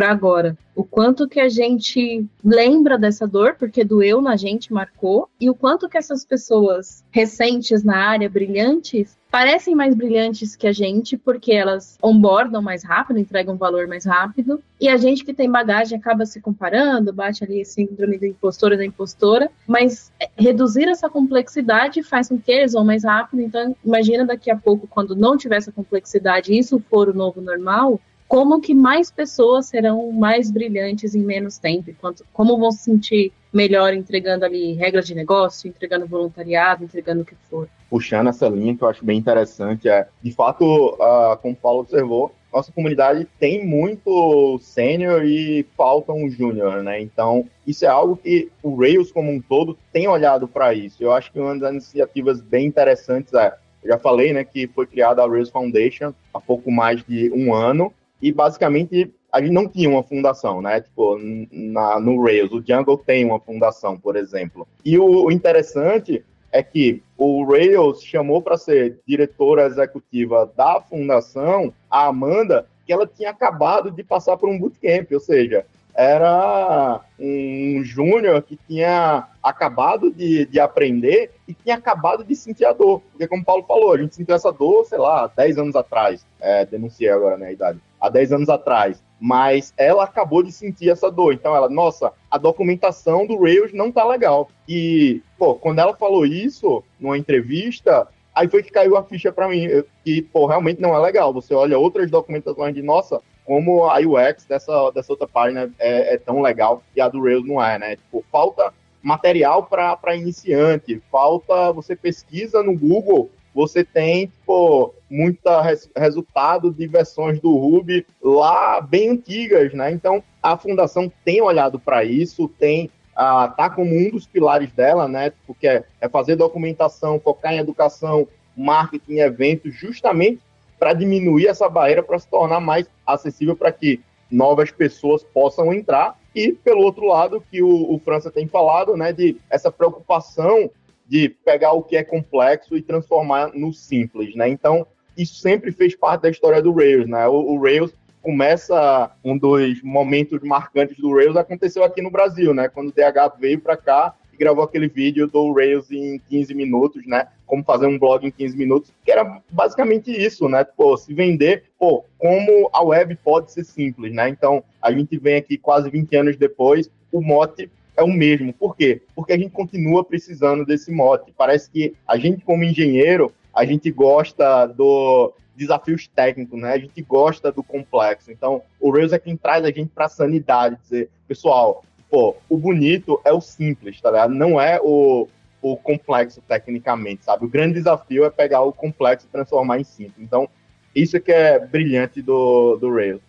para 0.00 0.10
agora. 0.10 0.56
O 0.74 0.82
quanto 0.82 1.28
que 1.28 1.38
a 1.38 1.50
gente 1.50 2.24
lembra 2.42 2.96
dessa 2.96 3.26
dor, 3.26 3.56
porque 3.58 3.84
doeu 3.84 4.22
na 4.22 4.34
gente, 4.34 4.72
marcou, 4.72 5.28
e 5.38 5.50
o 5.50 5.54
quanto 5.54 5.90
que 5.90 5.98
essas 5.98 6.24
pessoas 6.24 7.04
recentes 7.10 7.84
na 7.84 7.98
área, 7.98 8.30
brilhantes, 8.30 9.14
parecem 9.30 9.74
mais 9.74 9.94
brilhantes 9.94 10.56
que 10.56 10.66
a 10.66 10.72
gente, 10.72 11.18
porque 11.18 11.52
elas 11.52 11.98
onboardam 12.02 12.62
mais 12.62 12.82
rápido, 12.82 13.18
entregam 13.18 13.58
valor 13.58 13.86
mais 13.86 14.06
rápido, 14.06 14.62
e 14.80 14.88
a 14.88 14.96
gente 14.96 15.22
que 15.22 15.34
tem 15.34 15.50
bagagem 15.50 15.98
acaba 15.98 16.24
se 16.24 16.40
comparando, 16.40 17.12
bate 17.12 17.44
ali 17.44 17.62
síndrome 17.62 18.18
da 18.18 18.26
impostora 18.26 18.78
da 18.78 18.84
impostora, 18.84 19.50
mas 19.68 20.10
reduzir 20.34 20.88
essa 20.88 21.10
complexidade 21.10 22.02
faz 22.02 22.28
com 22.28 22.38
que 22.38 22.50
eles 22.50 22.72
vão 22.72 22.86
mais 22.86 23.04
rápido, 23.04 23.42
então 23.42 23.76
imagina 23.84 24.24
daqui 24.24 24.50
a 24.50 24.56
pouco, 24.56 24.86
quando 24.86 25.14
não 25.14 25.36
tiver 25.36 25.56
essa 25.56 25.70
complexidade, 25.70 26.56
isso 26.56 26.82
for 26.88 27.10
o 27.10 27.14
novo 27.14 27.42
normal, 27.42 28.00
como 28.30 28.60
que 28.60 28.72
mais 28.72 29.10
pessoas 29.10 29.66
serão 29.66 30.12
mais 30.12 30.52
brilhantes 30.52 31.16
em 31.16 31.20
menos 31.20 31.58
tempo, 31.58 31.92
quanto, 32.00 32.24
como 32.32 32.56
vão 32.56 32.70
se 32.70 32.84
sentir 32.84 33.32
melhor 33.52 33.92
entregando 33.92 34.44
ali 34.44 34.74
regras 34.74 35.04
de 35.04 35.16
negócio, 35.16 35.66
entregando 35.66 36.06
voluntariado, 36.06 36.84
entregando 36.84 37.22
o 37.22 37.24
que 37.24 37.34
for. 37.50 37.68
Puxando 37.90 38.28
essa 38.28 38.48
linha 38.48 38.76
que 38.76 38.84
eu 38.84 38.88
acho 38.88 39.04
bem 39.04 39.18
interessante, 39.18 39.88
é, 39.88 40.06
de 40.22 40.30
fato, 40.30 40.64
uh, 40.64 41.36
como 41.42 41.54
o 41.54 41.56
Paulo 41.56 41.80
observou, 41.80 42.32
nossa 42.52 42.70
comunidade 42.70 43.26
tem 43.40 43.66
muito 43.66 44.60
sênior 44.62 45.24
e 45.24 45.66
falta 45.76 46.12
um 46.12 46.30
júnior, 46.30 46.84
né? 46.84 47.00
Então, 47.00 47.48
isso 47.66 47.84
é 47.84 47.88
algo 47.88 48.16
que 48.16 48.48
o 48.62 48.76
Rails 48.76 49.10
como 49.10 49.28
um 49.28 49.40
todo 49.40 49.76
tem 49.92 50.06
olhado 50.06 50.46
para 50.46 50.72
isso. 50.72 51.02
Eu 51.02 51.12
acho 51.12 51.32
que 51.32 51.40
uma 51.40 51.58
das 51.58 51.72
iniciativas 51.72 52.40
bem 52.40 52.64
interessantes 52.64 53.34
é, 53.34 53.52
eu 53.82 53.88
já 53.88 53.98
falei, 53.98 54.32
né, 54.32 54.44
que 54.44 54.68
foi 54.68 54.86
criada 54.86 55.20
a 55.20 55.28
Rails 55.28 55.50
Foundation 55.50 56.14
há 56.32 56.40
pouco 56.40 56.70
mais 56.70 57.02
de 57.02 57.28
um 57.32 57.52
ano, 57.52 57.92
e 58.20 58.32
basicamente 58.32 59.12
a 59.32 59.40
gente 59.40 59.52
não 59.52 59.68
tinha 59.68 59.88
uma 59.88 60.02
fundação, 60.02 60.60
né? 60.60 60.80
Tipo, 60.80 61.16
na, 61.52 62.00
no 62.00 62.22
Rails, 62.22 62.52
o 62.52 62.60
Django 62.60 62.96
tem 62.96 63.24
uma 63.24 63.38
fundação, 63.38 63.98
por 63.98 64.16
exemplo. 64.16 64.66
E 64.84 64.98
o, 64.98 65.26
o 65.26 65.32
interessante 65.32 66.24
é 66.52 66.62
que 66.62 67.02
o 67.16 67.44
Rails 67.44 68.02
chamou 68.02 68.42
para 68.42 68.56
ser 68.56 68.98
diretora 69.06 69.66
executiva 69.66 70.50
da 70.56 70.80
fundação 70.80 71.72
a 71.88 72.06
Amanda, 72.06 72.66
que 72.84 72.92
ela 72.92 73.06
tinha 73.06 73.30
acabado 73.30 73.90
de 73.90 74.02
passar 74.02 74.36
por 74.36 74.48
um 74.48 74.58
bootcamp, 74.58 75.12
ou 75.12 75.20
seja, 75.20 75.64
era 75.94 77.00
um 77.18 77.82
júnior 77.84 78.42
que 78.42 78.58
tinha 78.66 79.28
acabado 79.42 80.10
de, 80.10 80.46
de 80.46 80.58
aprender 80.58 81.30
e 81.46 81.54
tinha 81.54 81.76
acabado 81.76 82.24
de 82.24 82.34
sentir 82.34 82.64
a 82.64 82.72
dor. 82.72 83.02
Porque, 83.10 83.28
como 83.28 83.42
o 83.42 83.44
Paulo 83.44 83.64
falou, 83.64 83.92
a 83.92 83.98
gente 83.98 84.14
sentiu 84.14 84.34
essa 84.34 84.52
dor, 84.52 84.84
sei 84.86 84.98
lá, 84.98 85.30
10 85.36 85.58
anos 85.58 85.76
atrás. 85.76 86.24
É, 86.40 86.64
denunciei 86.64 87.10
agora, 87.10 87.36
né, 87.36 87.48
a 87.48 87.52
idade. 87.52 87.80
Há 88.00 88.08
10 88.08 88.32
anos 88.32 88.48
atrás. 88.48 89.02
Mas 89.20 89.74
ela 89.76 90.04
acabou 90.04 90.42
de 90.42 90.50
sentir 90.50 90.88
essa 90.88 91.10
dor. 91.10 91.34
Então, 91.34 91.54
ela, 91.54 91.68
nossa, 91.68 92.12
a 92.30 92.38
documentação 92.38 93.26
do 93.26 93.42
Rails 93.42 93.72
não 93.72 93.92
tá 93.92 94.04
legal. 94.04 94.48
E, 94.68 95.22
pô, 95.38 95.54
quando 95.54 95.80
ela 95.80 95.94
falou 95.94 96.24
isso 96.24 96.82
numa 96.98 97.18
entrevista, 97.18 98.08
aí 98.34 98.48
foi 98.48 98.62
que 98.62 98.70
caiu 98.70 98.96
a 98.96 99.04
ficha 99.04 99.30
para 99.30 99.48
mim, 99.48 99.68
que, 100.04 100.22
pô, 100.22 100.46
realmente 100.46 100.80
não 100.80 100.94
é 100.94 100.98
legal. 100.98 101.32
Você 101.34 101.52
olha 101.54 101.78
outras 101.78 102.10
documentações 102.10 102.74
de, 102.74 102.80
nossa, 102.80 103.20
como 103.44 103.84
a 103.84 103.98
UX 103.98 104.44
dessa, 104.44 104.90
dessa 104.92 105.12
outra 105.12 105.26
página 105.26 105.70
é, 105.78 106.14
é, 106.14 106.18
tão 106.18 106.40
legal 106.40 106.82
e 106.94 107.00
a 107.00 107.08
do 107.08 107.22
Rails 107.22 107.44
não 107.44 107.62
é, 107.62 107.78
né? 107.78 107.96
Tipo, 107.96 108.24
falta 108.30 108.72
material 109.02 109.64
para 109.64 110.14
iniciante, 110.14 111.02
falta, 111.10 111.72
você 111.72 111.96
pesquisa 111.96 112.62
no 112.62 112.78
Google, 112.78 113.30
você 113.54 113.84
tem, 113.84 114.26
tipo, 114.26 114.94
muita 115.10 115.60
res, 115.60 115.90
resultado 115.96 116.72
de 116.72 116.86
versões 116.86 117.40
do 117.40 117.56
Ruby 117.56 118.06
lá 118.22 118.80
bem 118.80 119.10
antigas, 119.10 119.72
né? 119.74 119.90
Então, 119.90 120.22
a 120.42 120.56
fundação 120.56 121.10
tem 121.24 121.42
olhado 121.42 121.78
para 121.78 122.04
isso, 122.04 122.48
tem 122.48 122.90
ah, 123.14 123.48
tá 123.48 123.68
como 123.68 123.94
um 123.94 124.10
dos 124.10 124.26
pilares 124.26 124.72
dela, 124.72 125.06
né? 125.06 125.32
Porque 125.46 125.68
é, 125.68 125.84
é 126.00 126.08
fazer 126.08 126.36
documentação, 126.36 127.20
focar 127.20 127.52
em 127.52 127.58
educação, 127.58 128.26
marketing, 128.56 129.18
eventos, 129.18 129.74
justamente 129.74 130.40
para 130.78 130.94
diminuir 130.94 131.46
essa 131.46 131.68
barreira, 131.68 132.02
para 132.02 132.18
se 132.18 132.26
tornar 132.28 132.60
mais 132.60 132.88
acessível 133.06 133.54
para 133.54 133.70
que 133.70 134.00
novas 134.30 134.70
pessoas 134.70 135.22
possam 135.22 135.72
entrar. 135.72 136.18
E, 136.34 136.52
pelo 136.52 136.82
outro 136.82 137.04
lado, 137.06 137.44
que 137.50 137.62
o, 137.62 137.92
o 137.92 138.00
França 138.02 138.30
tem 138.30 138.46
falado, 138.46 138.96
né, 138.96 139.12
de 139.12 139.36
essa 139.50 139.70
preocupação 139.70 140.70
de 141.10 141.28
pegar 141.28 141.72
o 141.72 141.82
que 141.82 141.96
é 141.96 142.04
complexo 142.04 142.76
e 142.76 142.82
transformar 142.82 143.50
no 143.52 143.72
simples, 143.72 144.32
né? 144.36 144.48
Então, 144.48 144.86
isso 145.16 145.40
sempre 145.40 145.72
fez 145.72 145.96
parte 145.96 146.22
da 146.22 146.30
história 146.30 146.62
do 146.62 146.72
Rails, 146.72 147.08
né? 147.08 147.26
O, 147.26 147.54
o 147.54 147.60
Rails 147.60 147.92
começa 148.22 149.10
um 149.24 149.36
dos 149.36 149.82
momentos 149.82 150.40
marcantes 150.42 150.96
do 150.98 151.12
Rails 151.12 151.36
aconteceu 151.36 151.82
aqui 151.82 152.00
no 152.00 152.12
Brasil, 152.12 152.54
né? 152.54 152.68
Quando 152.68 152.90
o 152.90 152.92
DH 152.92 153.36
veio 153.40 153.60
para 153.60 153.76
cá 153.76 154.14
gravou 154.40 154.64
aquele 154.64 154.88
vídeo 154.88 155.26
do 155.26 155.52
Rails 155.52 155.90
em 155.90 156.18
15 156.18 156.54
minutos, 156.54 157.06
né? 157.06 157.28
Como 157.44 157.62
fazer 157.62 157.86
um 157.86 157.98
blog 157.98 158.26
em 158.26 158.30
15 158.30 158.56
minutos, 158.56 158.90
que 159.04 159.12
era 159.12 159.42
basicamente 159.50 160.10
isso, 160.10 160.48
né? 160.48 160.64
Pô, 160.64 160.96
se 160.96 161.12
vender, 161.12 161.64
pô, 161.78 162.02
como 162.16 162.70
a 162.72 162.82
web 162.82 163.14
pode 163.22 163.52
ser 163.52 163.64
simples, 163.64 164.14
né? 164.14 164.30
Então, 164.30 164.64
a 164.80 164.90
gente 164.90 165.18
vem 165.18 165.36
aqui 165.36 165.58
quase 165.58 165.90
20 165.90 166.16
anos 166.16 166.36
depois, 166.38 166.90
o 167.12 167.20
mote 167.20 167.70
é 168.00 168.04
o 168.04 168.08
mesmo. 168.08 168.52
Por 168.52 168.76
quê? 168.76 169.02
Porque 169.14 169.32
a 169.32 169.38
gente 169.38 169.50
continua 169.50 170.04
precisando 170.04 170.64
desse 170.64 170.90
mote. 170.90 171.32
Parece 171.36 171.70
que 171.70 171.94
a 172.06 172.16
gente, 172.16 172.44
como 172.44 172.64
engenheiro, 172.64 173.32
a 173.54 173.64
gente 173.64 173.90
gosta 173.90 174.66
do 174.66 175.32
desafios 175.54 176.08
técnicos, 176.08 176.58
né? 176.58 176.72
A 176.72 176.78
gente 176.78 177.02
gosta 177.02 177.52
do 177.52 177.62
complexo. 177.62 178.32
Então, 178.32 178.62
o 178.80 178.90
Rails 178.90 179.12
é 179.12 179.18
quem 179.18 179.36
traz 179.36 179.64
a 179.64 179.70
gente 179.70 179.90
para 179.90 180.06
a 180.06 180.08
sanidade, 180.08 180.78
dizer, 180.82 181.10
pessoal, 181.28 181.84
pô, 182.10 182.34
o 182.48 182.56
bonito 182.56 183.20
é 183.24 183.32
o 183.32 183.40
simples, 183.40 184.00
tá 184.00 184.10
ligado? 184.10 184.34
Não 184.34 184.58
é 184.58 184.80
o, 184.82 185.28
o 185.60 185.76
complexo 185.76 186.40
tecnicamente, 186.48 187.24
sabe? 187.24 187.44
O 187.44 187.48
grande 187.48 187.74
desafio 187.74 188.24
é 188.24 188.30
pegar 188.30 188.62
o 188.62 188.72
complexo 188.72 189.26
e 189.26 189.30
transformar 189.30 189.78
em 189.78 189.84
simples. 189.84 190.16
Então, 190.18 190.48
isso 190.94 191.16
é 191.16 191.20
que 191.20 191.30
é 191.30 191.58
brilhante 191.58 192.22
do, 192.22 192.76
do 192.76 192.92
Rails. 192.92 193.20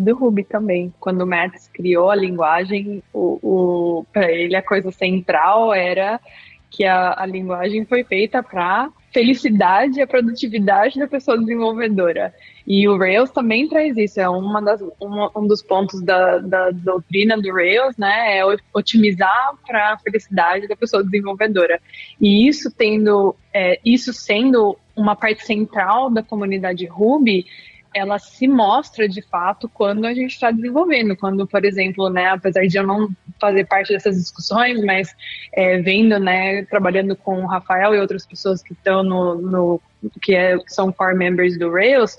Do 0.00 0.16
Ruby 0.16 0.44
também. 0.44 0.92
Quando 0.98 1.22
o 1.22 1.26
Max 1.26 1.68
criou 1.68 2.10
a 2.10 2.16
linguagem, 2.16 3.02
o, 3.12 3.38
o 3.42 4.06
para 4.12 4.30
ele 4.30 4.56
a 4.56 4.62
coisa 4.62 4.90
central 4.90 5.72
era 5.72 6.20
que 6.70 6.84
a, 6.84 7.14
a 7.20 7.26
linguagem 7.26 7.84
foi 7.84 8.04
feita 8.04 8.42
para 8.42 8.90
felicidade 9.12 9.98
e 9.98 10.02
a 10.02 10.06
produtividade 10.06 10.98
da 10.98 11.06
pessoa 11.06 11.36
desenvolvedora. 11.36 12.32
E 12.66 12.88
o 12.88 12.96
Rails 12.96 13.30
também 13.30 13.68
traz 13.68 13.96
isso, 13.96 14.20
é 14.20 14.28
uma 14.28 14.62
das, 14.62 14.80
uma, 15.00 15.30
um 15.36 15.46
dos 15.46 15.60
pontos 15.60 16.00
da, 16.00 16.38
da 16.38 16.70
doutrina 16.70 17.36
do 17.36 17.52
Rails, 17.52 17.96
né, 17.96 18.38
é 18.38 18.42
otimizar 18.72 19.54
para 19.66 19.94
a 19.94 19.98
felicidade 19.98 20.68
da 20.68 20.76
pessoa 20.76 21.02
desenvolvedora. 21.02 21.80
E 22.20 22.46
isso 22.46 22.70
tendo, 22.70 23.34
é, 23.52 23.80
isso 23.84 24.12
sendo 24.12 24.78
uma 24.94 25.16
parte 25.16 25.44
central 25.44 26.08
da 26.08 26.22
comunidade 26.22 26.86
Ruby, 26.86 27.46
ela 27.94 28.18
se 28.18 28.46
mostra 28.46 29.08
de 29.08 29.22
fato 29.22 29.68
quando 29.68 30.04
a 30.06 30.14
gente 30.14 30.32
está 30.32 30.50
desenvolvendo. 30.50 31.16
Quando, 31.16 31.46
por 31.46 31.64
exemplo, 31.64 32.08
né, 32.08 32.28
apesar 32.28 32.66
de 32.66 32.76
eu 32.76 32.86
não 32.86 33.08
fazer 33.40 33.66
parte 33.66 33.92
dessas 33.92 34.16
discussões, 34.16 34.82
mas 34.84 35.14
é, 35.52 35.78
vendo, 35.78 36.18
né, 36.18 36.64
trabalhando 36.66 37.16
com 37.16 37.42
o 37.42 37.46
Rafael 37.46 37.94
e 37.94 38.00
outras 38.00 38.26
pessoas 38.26 38.62
que 38.62 38.72
estão 38.72 39.02
no, 39.02 39.34
no 39.36 39.80
que, 40.22 40.34
é, 40.34 40.58
que 40.58 40.72
são 40.72 40.92
core 40.92 41.16
members 41.16 41.58
do 41.58 41.70
Rails, 41.70 42.16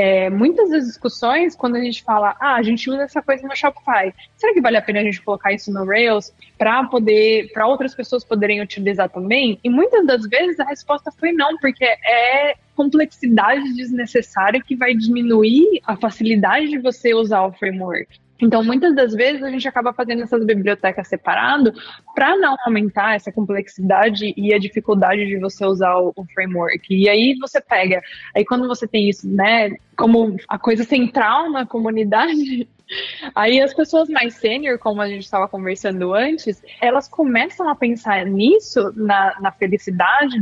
é, 0.00 0.30
muitas 0.30 0.70
das 0.70 0.86
discussões, 0.86 1.56
quando 1.56 1.74
a 1.74 1.80
gente 1.80 2.04
fala, 2.04 2.36
ah, 2.38 2.54
a 2.54 2.62
gente 2.62 2.88
usa 2.88 3.02
essa 3.02 3.20
coisa 3.20 3.44
no 3.48 3.56
Shopify, 3.56 4.14
será 4.36 4.54
que 4.54 4.60
vale 4.60 4.76
a 4.76 4.82
pena 4.82 5.00
a 5.00 5.02
gente 5.02 5.20
colocar 5.20 5.52
isso 5.52 5.72
no 5.72 5.84
Rails 5.84 6.32
para 6.56 6.84
poder, 6.84 7.50
para 7.52 7.66
outras 7.66 7.96
pessoas 7.96 8.22
poderem 8.22 8.60
utilizar 8.60 9.08
também? 9.08 9.58
E 9.64 9.68
muitas 9.68 10.06
das 10.06 10.24
vezes 10.28 10.60
a 10.60 10.64
resposta 10.66 11.10
foi 11.10 11.32
não, 11.32 11.58
porque 11.58 11.84
é 11.84 12.54
complexidade 12.76 13.74
desnecessária 13.74 14.62
que 14.62 14.76
vai 14.76 14.94
diminuir 14.94 15.80
a 15.84 15.96
facilidade 15.96 16.68
de 16.68 16.78
você 16.78 17.12
usar 17.12 17.42
o 17.42 17.52
framework. 17.52 18.20
Então, 18.40 18.62
muitas 18.62 18.94
das 18.94 19.12
vezes 19.14 19.42
a 19.42 19.50
gente 19.50 19.66
acaba 19.66 19.92
fazendo 19.92 20.22
essas 20.22 20.44
bibliotecas 20.44 21.08
separado 21.08 21.72
para 22.14 22.36
não 22.36 22.56
aumentar 22.64 23.16
essa 23.16 23.32
complexidade 23.32 24.32
e 24.36 24.54
a 24.54 24.58
dificuldade 24.58 25.26
de 25.26 25.38
você 25.38 25.66
usar 25.66 25.96
o, 25.96 26.12
o, 26.14 26.24
framework. 26.32 26.94
E 26.94 27.08
aí 27.08 27.36
você 27.40 27.60
pega, 27.60 28.00
aí 28.34 28.44
quando 28.44 28.68
você 28.68 28.86
tem 28.86 29.08
isso, 29.08 29.28
né, 29.28 29.76
como 29.96 30.36
a 30.48 30.58
coisa 30.58 30.84
central 30.84 31.50
na 31.50 31.66
comunidade, 31.66 32.68
aí 33.34 33.60
as 33.60 33.74
pessoas 33.74 34.08
mais 34.08 34.34
sênior, 34.34 34.78
como 34.78 35.00
a 35.00 35.08
gente 35.08 35.24
estava 35.24 35.48
conversando 35.48 36.14
antes, 36.14 36.62
elas 36.80 37.08
começam 37.08 37.68
a 37.68 37.74
pensar 37.74 38.24
nisso, 38.24 38.92
na, 38.94 39.34
na 39.40 39.50
felicidade, 39.50 40.36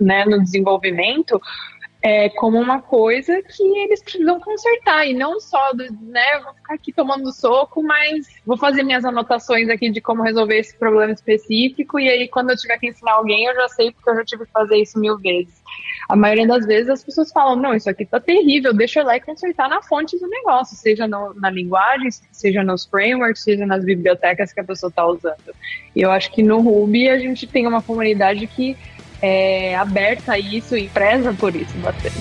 né, 0.00 0.24
no 0.24 0.42
desenvolvimento, 0.42 1.40
é, 2.00 2.28
como 2.30 2.58
uma 2.58 2.80
coisa 2.80 3.42
que 3.42 3.62
eles 3.62 4.02
precisam 4.02 4.38
consertar 4.38 5.06
e 5.06 5.14
não 5.14 5.40
só, 5.40 5.72
do, 5.72 5.84
né, 6.02 6.40
vou 6.44 6.54
ficar 6.54 6.74
aqui 6.74 6.92
tomando 6.92 7.32
soco, 7.32 7.82
mas 7.82 8.26
vou 8.46 8.56
fazer 8.56 8.84
minhas 8.84 9.04
anotações 9.04 9.68
aqui 9.68 9.90
de 9.90 10.00
como 10.00 10.22
resolver 10.22 10.58
esse 10.58 10.76
problema 10.78 11.12
específico 11.12 11.98
e 11.98 12.08
aí 12.08 12.28
quando 12.28 12.50
eu 12.50 12.56
tiver 12.56 12.78
que 12.78 12.88
ensinar 12.88 13.12
alguém 13.12 13.46
eu 13.46 13.54
já 13.54 13.68
sei 13.68 13.90
porque 13.90 14.08
eu 14.10 14.14
já 14.14 14.24
tive 14.24 14.46
que 14.46 14.52
fazer 14.52 14.76
isso 14.76 14.98
mil 14.98 15.18
vezes. 15.18 15.58
A 16.08 16.16
maioria 16.16 16.46
das 16.46 16.64
vezes 16.64 16.88
as 16.88 17.04
pessoas 17.04 17.32
falam, 17.32 17.56
não, 17.56 17.74
isso 17.74 17.90
aqui 17.90 18.06
tá 18.06 18.20
terrível, 18.20 18.72
deixa 18.72 19.00
eu 19.00 19.04
lá 19.04 19.16
e 19.16 19.20
consertar 19.20 19.68
na 19.68 19.82
fonte 19.82 20.18
do 20.18 20.28
negócio, 20.28 20.76
seja 20.76 21.06
no, 21.06 21.34
na 21.34 21.50
linguagem, 21.50 22.08
seja 22.32 22.62
nos 22.62 22.86
frameworks, 22.86 23.42
seja 23.42 23.66
nas 23.66 23.84
bibliotecas 23.84 24.52
que 24.52 24.60
a 24.60 24.64
pessoa 24.64 24.88
está 24.88 25.04
usando. 25.04 25.54
E 25.94 26.00
eu 26.00 26.10
acho 26.10 26.30
que 26.32 26.42
no 26.42 26.60
Ruby 26.60 27.10
a 27.10 27.18
gente 27.18 27.46
tem 27.46 27.66
uma 27.66 27.82
comunidade 27.82 28.46
que 28.46 28.76
é 29.20 29.74
aberta 29.76 30.32
a 30.32 30.38
isso 30.38 30.76
e 30.76 30.88
preza 30.88 31.32
por 31.34 31.54
isso 31.54 31.76
bastante. 31.78 32.16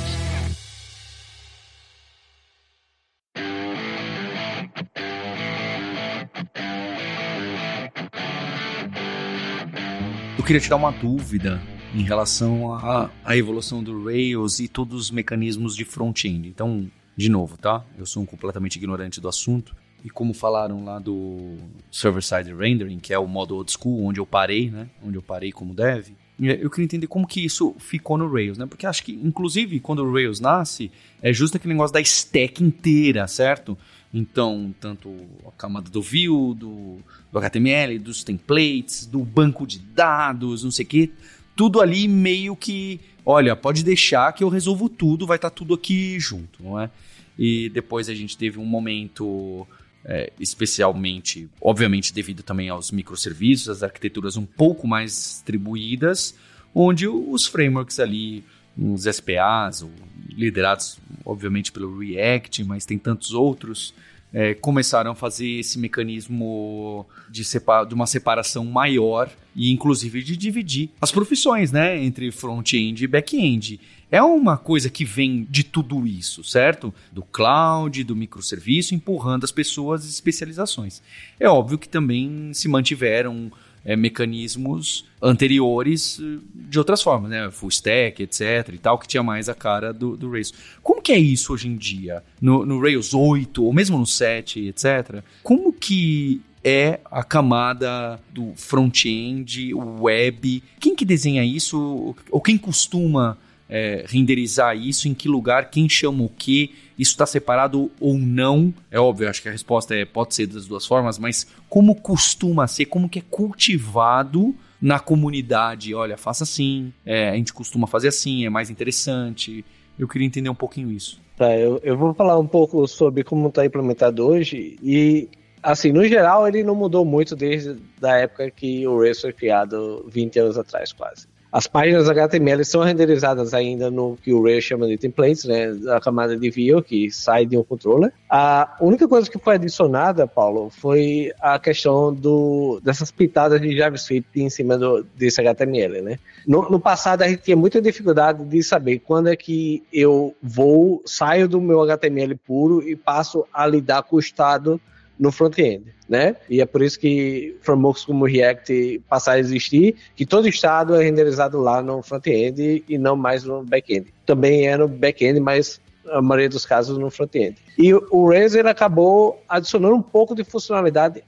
Eu 10.38 10.44
queria 10.44 10.62
tirar 10.62 10.78
uma 10.78 10.92
dúvida 10.92 11.62
em 11.94 12.04
relação 12.04 12.74
à, 12.74 13.10
à 13.24 13.36
evolução 13.36 13.84
do 13.84 14.06
Rails 14.06 14.60
e 14.60 14.68
todos 14.68 15.02
os 15.02 15.12
mecanismos 15.12 15.76
de 15.76 15.84
front-end. 15.84 16.48
Então, 16.48 16.90
de 17.16 17.30
novo, 17.30 17.58
tá? 17.58 17.84
Eu 17.98 18.06
sou 18.06 18.24
um 18.24 18.26
completamente 18.26 18.76
ignorante 18.76 19.20
do 19.20 19.28
assunto. 19.28 19.76
E 20.08 20.10
como 20.10 20.34
falaram 20.34 20.86
lá 20.86 21.00
do 21.00 21.58
server-side 21.92 22.54
rendering, 22.54 22.98
que 22.98 23.14
é 23.14 23.20
o 23.20 23.28
modo 23.28 23.58
old 23.58 23.70
school, 23.70 24.06
onde 24.06 24.22
eu 24.22 24.26
parei, 24.26 24.72
né? 24.72 24.88
Onde 25.04 25.18
eu 25.18 25.22
parei 25.22 25.52
como 25.52 25.74
dev, 25.74 26.12
é, 26.42 26.64
eu 26.64 26.70
queria 26.70 26.86
entender 26.86 27.08
como 27.08 27.28
que 27.28 27.44
isso 27.44 27.76
ficou 27.78 28.18
no 28.18 28.32
Rails, 28.32 28.58
né? 28.58 28.66
Porque 28.66 28.86
acho 28.88 29.04
que, 29.04 29.12
inclusive, 29.12 29.82
quando 29.82 30.06
o 30.06 30.14
Rails 30.14 30.40
nasce, 30.40 30.90
é 31.22 31.34
justo 31.34 31.58
aquele 31.58 31.74
negócio 31.74 31.94
da 31.94 32.00
stack 32.00 32.64
inteira, 32.64 33.28
certo? 33.28 33.78
Então, 34.14 34.74
tanto 34.80 35.14
a 35.46 35.52
camada 35.52 35.90
do 35.90 36.02
view, 36.02 36.56
do, 36.58 37.00
do 37.30 37.38
HTML, 37.40 38.00
dos 38.00 38.24
templates, 38.24 39.06
do 39.06 39.20
banco 39.26 39.68
de 39.68 39.78
dados, 39.78 40.64
não 40.64 40.72
sei 40.72 40.86
o 40.86 40.88
quê, 40.88 41.12
tudo 41.54 41.82
ali 41.82 42.08
meio 42.08 42.56
que, 42.56 43.02
olha, 43.26 43.58
pode 43.58 43.84
deixar 43.84 44.32
que 44.32 44.42
eu 44.42 44.48
resolvo 44.48 44.88
tudo, 44.88 45.28
vai 45.28 45.36
estar 45.36 45.50
tá 45.50 45.56
tudo 45.58 45.74
aqui 45.74 46.18
junto, 46.18 46.64
não 46.64 46.80
é? 46.80 46.90
E 47.38 47.70
depois 47.70 48.10
a 48.10 48.16
gente 48.16 48.36
teve 48.38 48.58
um 48.58 48.66
momento 48.66 49.68
é, 50.08 50.32
especialmente, 50.40 51.50
obviamente, 51.60 52.14
devido 52.14 52.42
também 52.42 52.70
aos 52.70 52.92
microserviços, 52.92 53.68
as 53.68 53.84
arquiteturas 53.84 54.38
um 54.38 54.46
pouco 54.46 54.88
mais 54.88 55.12
distribuídas, 55.12 56.34
onde 56.74 57.08
os 57.08 57.46
frameworks 57.46 58.00
ali 58.00 58.44
uns 58.78 59.04
SPAs, 59.04 59.86
liderados 60.30 61.00
obviamente 61.26 61.72
pelo 61.72 61.98
React, 61.98 62.64
mas 62.64 62.86
tem 62.86 62.98
tantos 62.98 63.34
outros, 63.34 63.94
é, 64.34 64.54
começaram 64.54 65.12
a 65.12 65.16
fazer 65.16 65.48
esse 65.48 65.80
mecanismo 65.80 67.06
de, 67.30 67.44
de, 67.44 67.94
uma 67.94 68.06
separação 68.06 68.64
maior 68.66 69.30
e 69.56 69.72
inclusive 69.72 70.22
de 70.22 70.38
dividir 70.38 70.90
as 71.02 71.12
profissões, 71.12 71.72
né, 71.72 72.02
entre 72.04 72.32
front-end 72.32 73.04
e 73.04 73.08
back-end. 73.08 73.80
É 74.10 74.22
uma 74.24 74.58
coisa 74.58 74.90
que 74.90 75.04
vem 75.04 75.46
de 75.50 75.64
tudo 75.64 76.08
isso, 76.08 76.44
certo? 76.44 76.94
Do 77.12 77.22
cloud, 77.22 78.04
do 78.06 78.16
microserviço, 78.16 78.96
empurrando 78.96 79.44
as 79.44 79.52
pessoas 79.52 80.04
às 80.04 80.10
especializações. 80.10 81.02
É 81.40 81.50
óbvio 81.50 81.78
que 81.78 81.90
também 81.90 82.54
se 82.54 82.70
mantiveram 82.70 83.52
é, 83.84 83.96
mecanismos 83.96 85.06
anteriores 85.22 86.20
eh, 86.22 86.40
de 86.54 86.78
outras 86.78 87.02
formas, 87.02 87.30
né? 87.30 87.50
Full 87.52 87.70
stack, 87.70 88.22
etc. 88.22 88.74
e 88.74 88.78
tal, 88.78 88.98
que 88.98 89.08
tinha 89.08 89.24
mais 89.24 89.50
a 89.50 89.56
cara 89.56 89.94
do, 89.94 90.16
do 90.16 90.30
Rails. 90.30 90.54
Como 90.84 91.02
que 91.02 91.12
é 91.12 91.18
isso 91.18 91.54
hoje 91.54 91.68
em 91.68 91.76
dia? 91.76 92.24
No, 92.42 92.66
no 92.66 92.82
Rails 92.82 93.14
8, 93.14 93.64
ou 93.64 93.74
mesmo 93.74 93.98
no 93.98 94.06
7, 94.06 94.68
etc. 94.68 95.24
Como 95.42 95.72
que 95.72 96.42
é 96.64 97.00
a 97.06 97.24
camada 97.24 98.20
do 98.30 98.54
front-end, 98.56 99.74
web? 99.74 100.62
Quem 100.80 100.96
que 100.96 101.06
desenha 101.06 101.46
isso? 101.46 102.16
Ou 102.30 102.42
quem 102.42 102.58
costuma 102.58 103.38
é, 103.70 104.06
renderizar 104.08 104.76
isso? 104.78 105.08
Em 105.08 105.14
que 105.14 105.28
lugar? 105.28 105.70
Quem 105.70 105.88
chama 105.88 106.24
o 106.24 106.30
quê? 106.30 106.72
Isso 106.98 107.12
está 107.12 107.26
separado 107.26 107.92
ou 108.00 108.18
não? 108.18 108.74
É 108.90 109.00
óbvio, 109.00 109.30
acho 109.30 109.42
que 109.42 109.50
a 109.50 109.52
resposta 109.52 109.96
é 109.96 110.06
pode 110.06 110.34
ser 110.34 110.48
das 110.48 110.66
duas 110.66 110.86
formas, 110.86 111.20
mas 111.20 111.48
como 111.70 111.96
costuma 111.96 112.68
ser? 112.68 112.86
Como 112.86 113.10
que 113.10 113.20
é 113.20 113.24
cultivado 113.30 114.56
na 114.82 115.00
comunidade? 115.00 115.94
Olha, 115.94 116.18
faça 116.18 116.44
assim, 116.44 116.92
é, 117.06 117.30
a 117.30 117.36
gente 117.36 117.54
costuma 117.54 117.88
fazer 117.88 118.08
assim, 118.08 118.46
é 118.46 118.50
mais 118.50 118.70
interessante. 118.70 119.64
Eu 119.98 120.08
queria 120.08 120.28
entender 120.28 120.50
um 120.50 120.56
pouquinho 120.56 120.92
isso. 120.92 121.22
Tá, 121.36 121.56
eu, 121.56 121.80
eu 121.84 121.96
vou 121.96 122.14
falar 122.16 122.40
um 122.40 122.48
pouco 122.48 122.88
sobre 122.88 123.24
como 123.24 123.48
está 123.48 123.64
implementado 123.64 124.26
hoje 124.26 124.78
e 124.82 125.30
assim, 125.62 125.92
no 125.92 126.04
geral, 126.08 126.48
ele 126.48 126.64
não 126.64 126.74
mudou 126.74 127.06
muito 127.06 127.36
desde 127.36 127.78
a 128.02 128.18
época 128.18 128.50
que 128.50 128.88
o 128.88 129.00
Rails 129.00 129.22
foi 129.22 129.34
criado 129.34 130.06
20 130.10 130.40
anos 130.40 130.58
atrás, 130.58 130.92
quase. 130.92 131.28
As 131.52 131.66
páginas 131.66 132.10
HTML 132.10 132.64
são 132.66 132.82
renderizadas 132.82 133.54
ainda 133.54 133.90
no 133.90 134.18
que 134.18 134.34
o 134.34 134.44
Rails 134.44 134.64
chama 134.64 134.88
de 134.88 134.98
templates, 134.98 135.46
né, 135.46 135.72
a 135.90 136.00
camada 136.00 136.36
de 136.36 136.50
view 136.50 136.82
que 136.84 137.10
sai 137.10 137.46
de 137.46 137.58
um 137.58 137.64
controller. 137.64 138.12
A 138.30 138.76
única 138.82 139.08
coisa 139.08 139.30
que 139.30 139.40
foi 139.40 139.56
adicionada, 139.56 140.28
Paulo, 140.28 140.70
foi 140.70 141.32
a 141.40 141.58
questão 141.58 142.14
do, 142.14 142.82
dessas 142.84 143.12
pitadas 143.12 143.62
de 143.62 143.76
JavaScript 143.76 144.42
em 144.42 144.50
cima 144.50 144.78
do, 144.78 145.06
desse 145.16 145.40
HTML, 145.40 146.02
né? 146.02 146.20
No, 146.46 146.70
no 146.70 146.80
passado 146.80 147.22
a 147.22 147.28
gente 147.30 147.44
tinha 147.44 147.58
muita 147.58 147.82
dificuldade 147.82 148.44
de 148.44 148.62
saber 148.62 149.00
quando 149.00 149.30
é 149.30 149.36
que 149.36 149.84
eu 149.92 150.36
vou, 150.42 151.02
saio 151.06 151.48
do 151.48 151.62
meu 151.62 151.82
HTML 151.82 152.36
puro 152.36 152.88
e 152.88 152.96
passo 152.96 153.46
a 153.54 153.66
lidar 153.66 154.04
com 154.04 154.18
o 154.18 154.20
estado 154.20 154.80
no 155.18 155.32
front-end, 155.32 155.84
né? 156.08 156.36
E 156.50 156.62
é 156.62 156.66
por 156.66 156.82
isso 156.82 157.00
que 157.00 157.56
frameworks 157.62 158.06
como 158.06 158.26
React 158.26 159.02
passaram 159.10 159.38
a 159.38 159.42
existir, 159.42 159.96
que 160.16 160.26
todo 160.26 160.48
estado 160.48 160.96
é 160.96 161.04
renderizado 161.04 161.60
lá 161.60 161.82
no 161.82 162.02
front-end 162.02 162.84
e 162.88 162.98
não 162.98 163.16
mais 163.16 163.44
no 163.44 163.64
back-end. 163.64 164.14
Também 164.26 164.68
é 164.68 164.78
no 164.78 164.88
back-end, 164.88 165.40
mas 165.40 165.82
a 166.10 166.22
maioria 166.22 166.50
dos 166.50 166.66
casos 166.66 166.98
no 166.98 167.10
front-end. 167.10 167.58
E 167.78 167.94
o 167.94 168.34
ele 168.34 168.70
acabou 168.70 169.42
adicionando 169.48 169.96
um 169.96 170.02
pouco 170.02 170.34
de 170.34 170.44
funcionalidade 170.44 171.24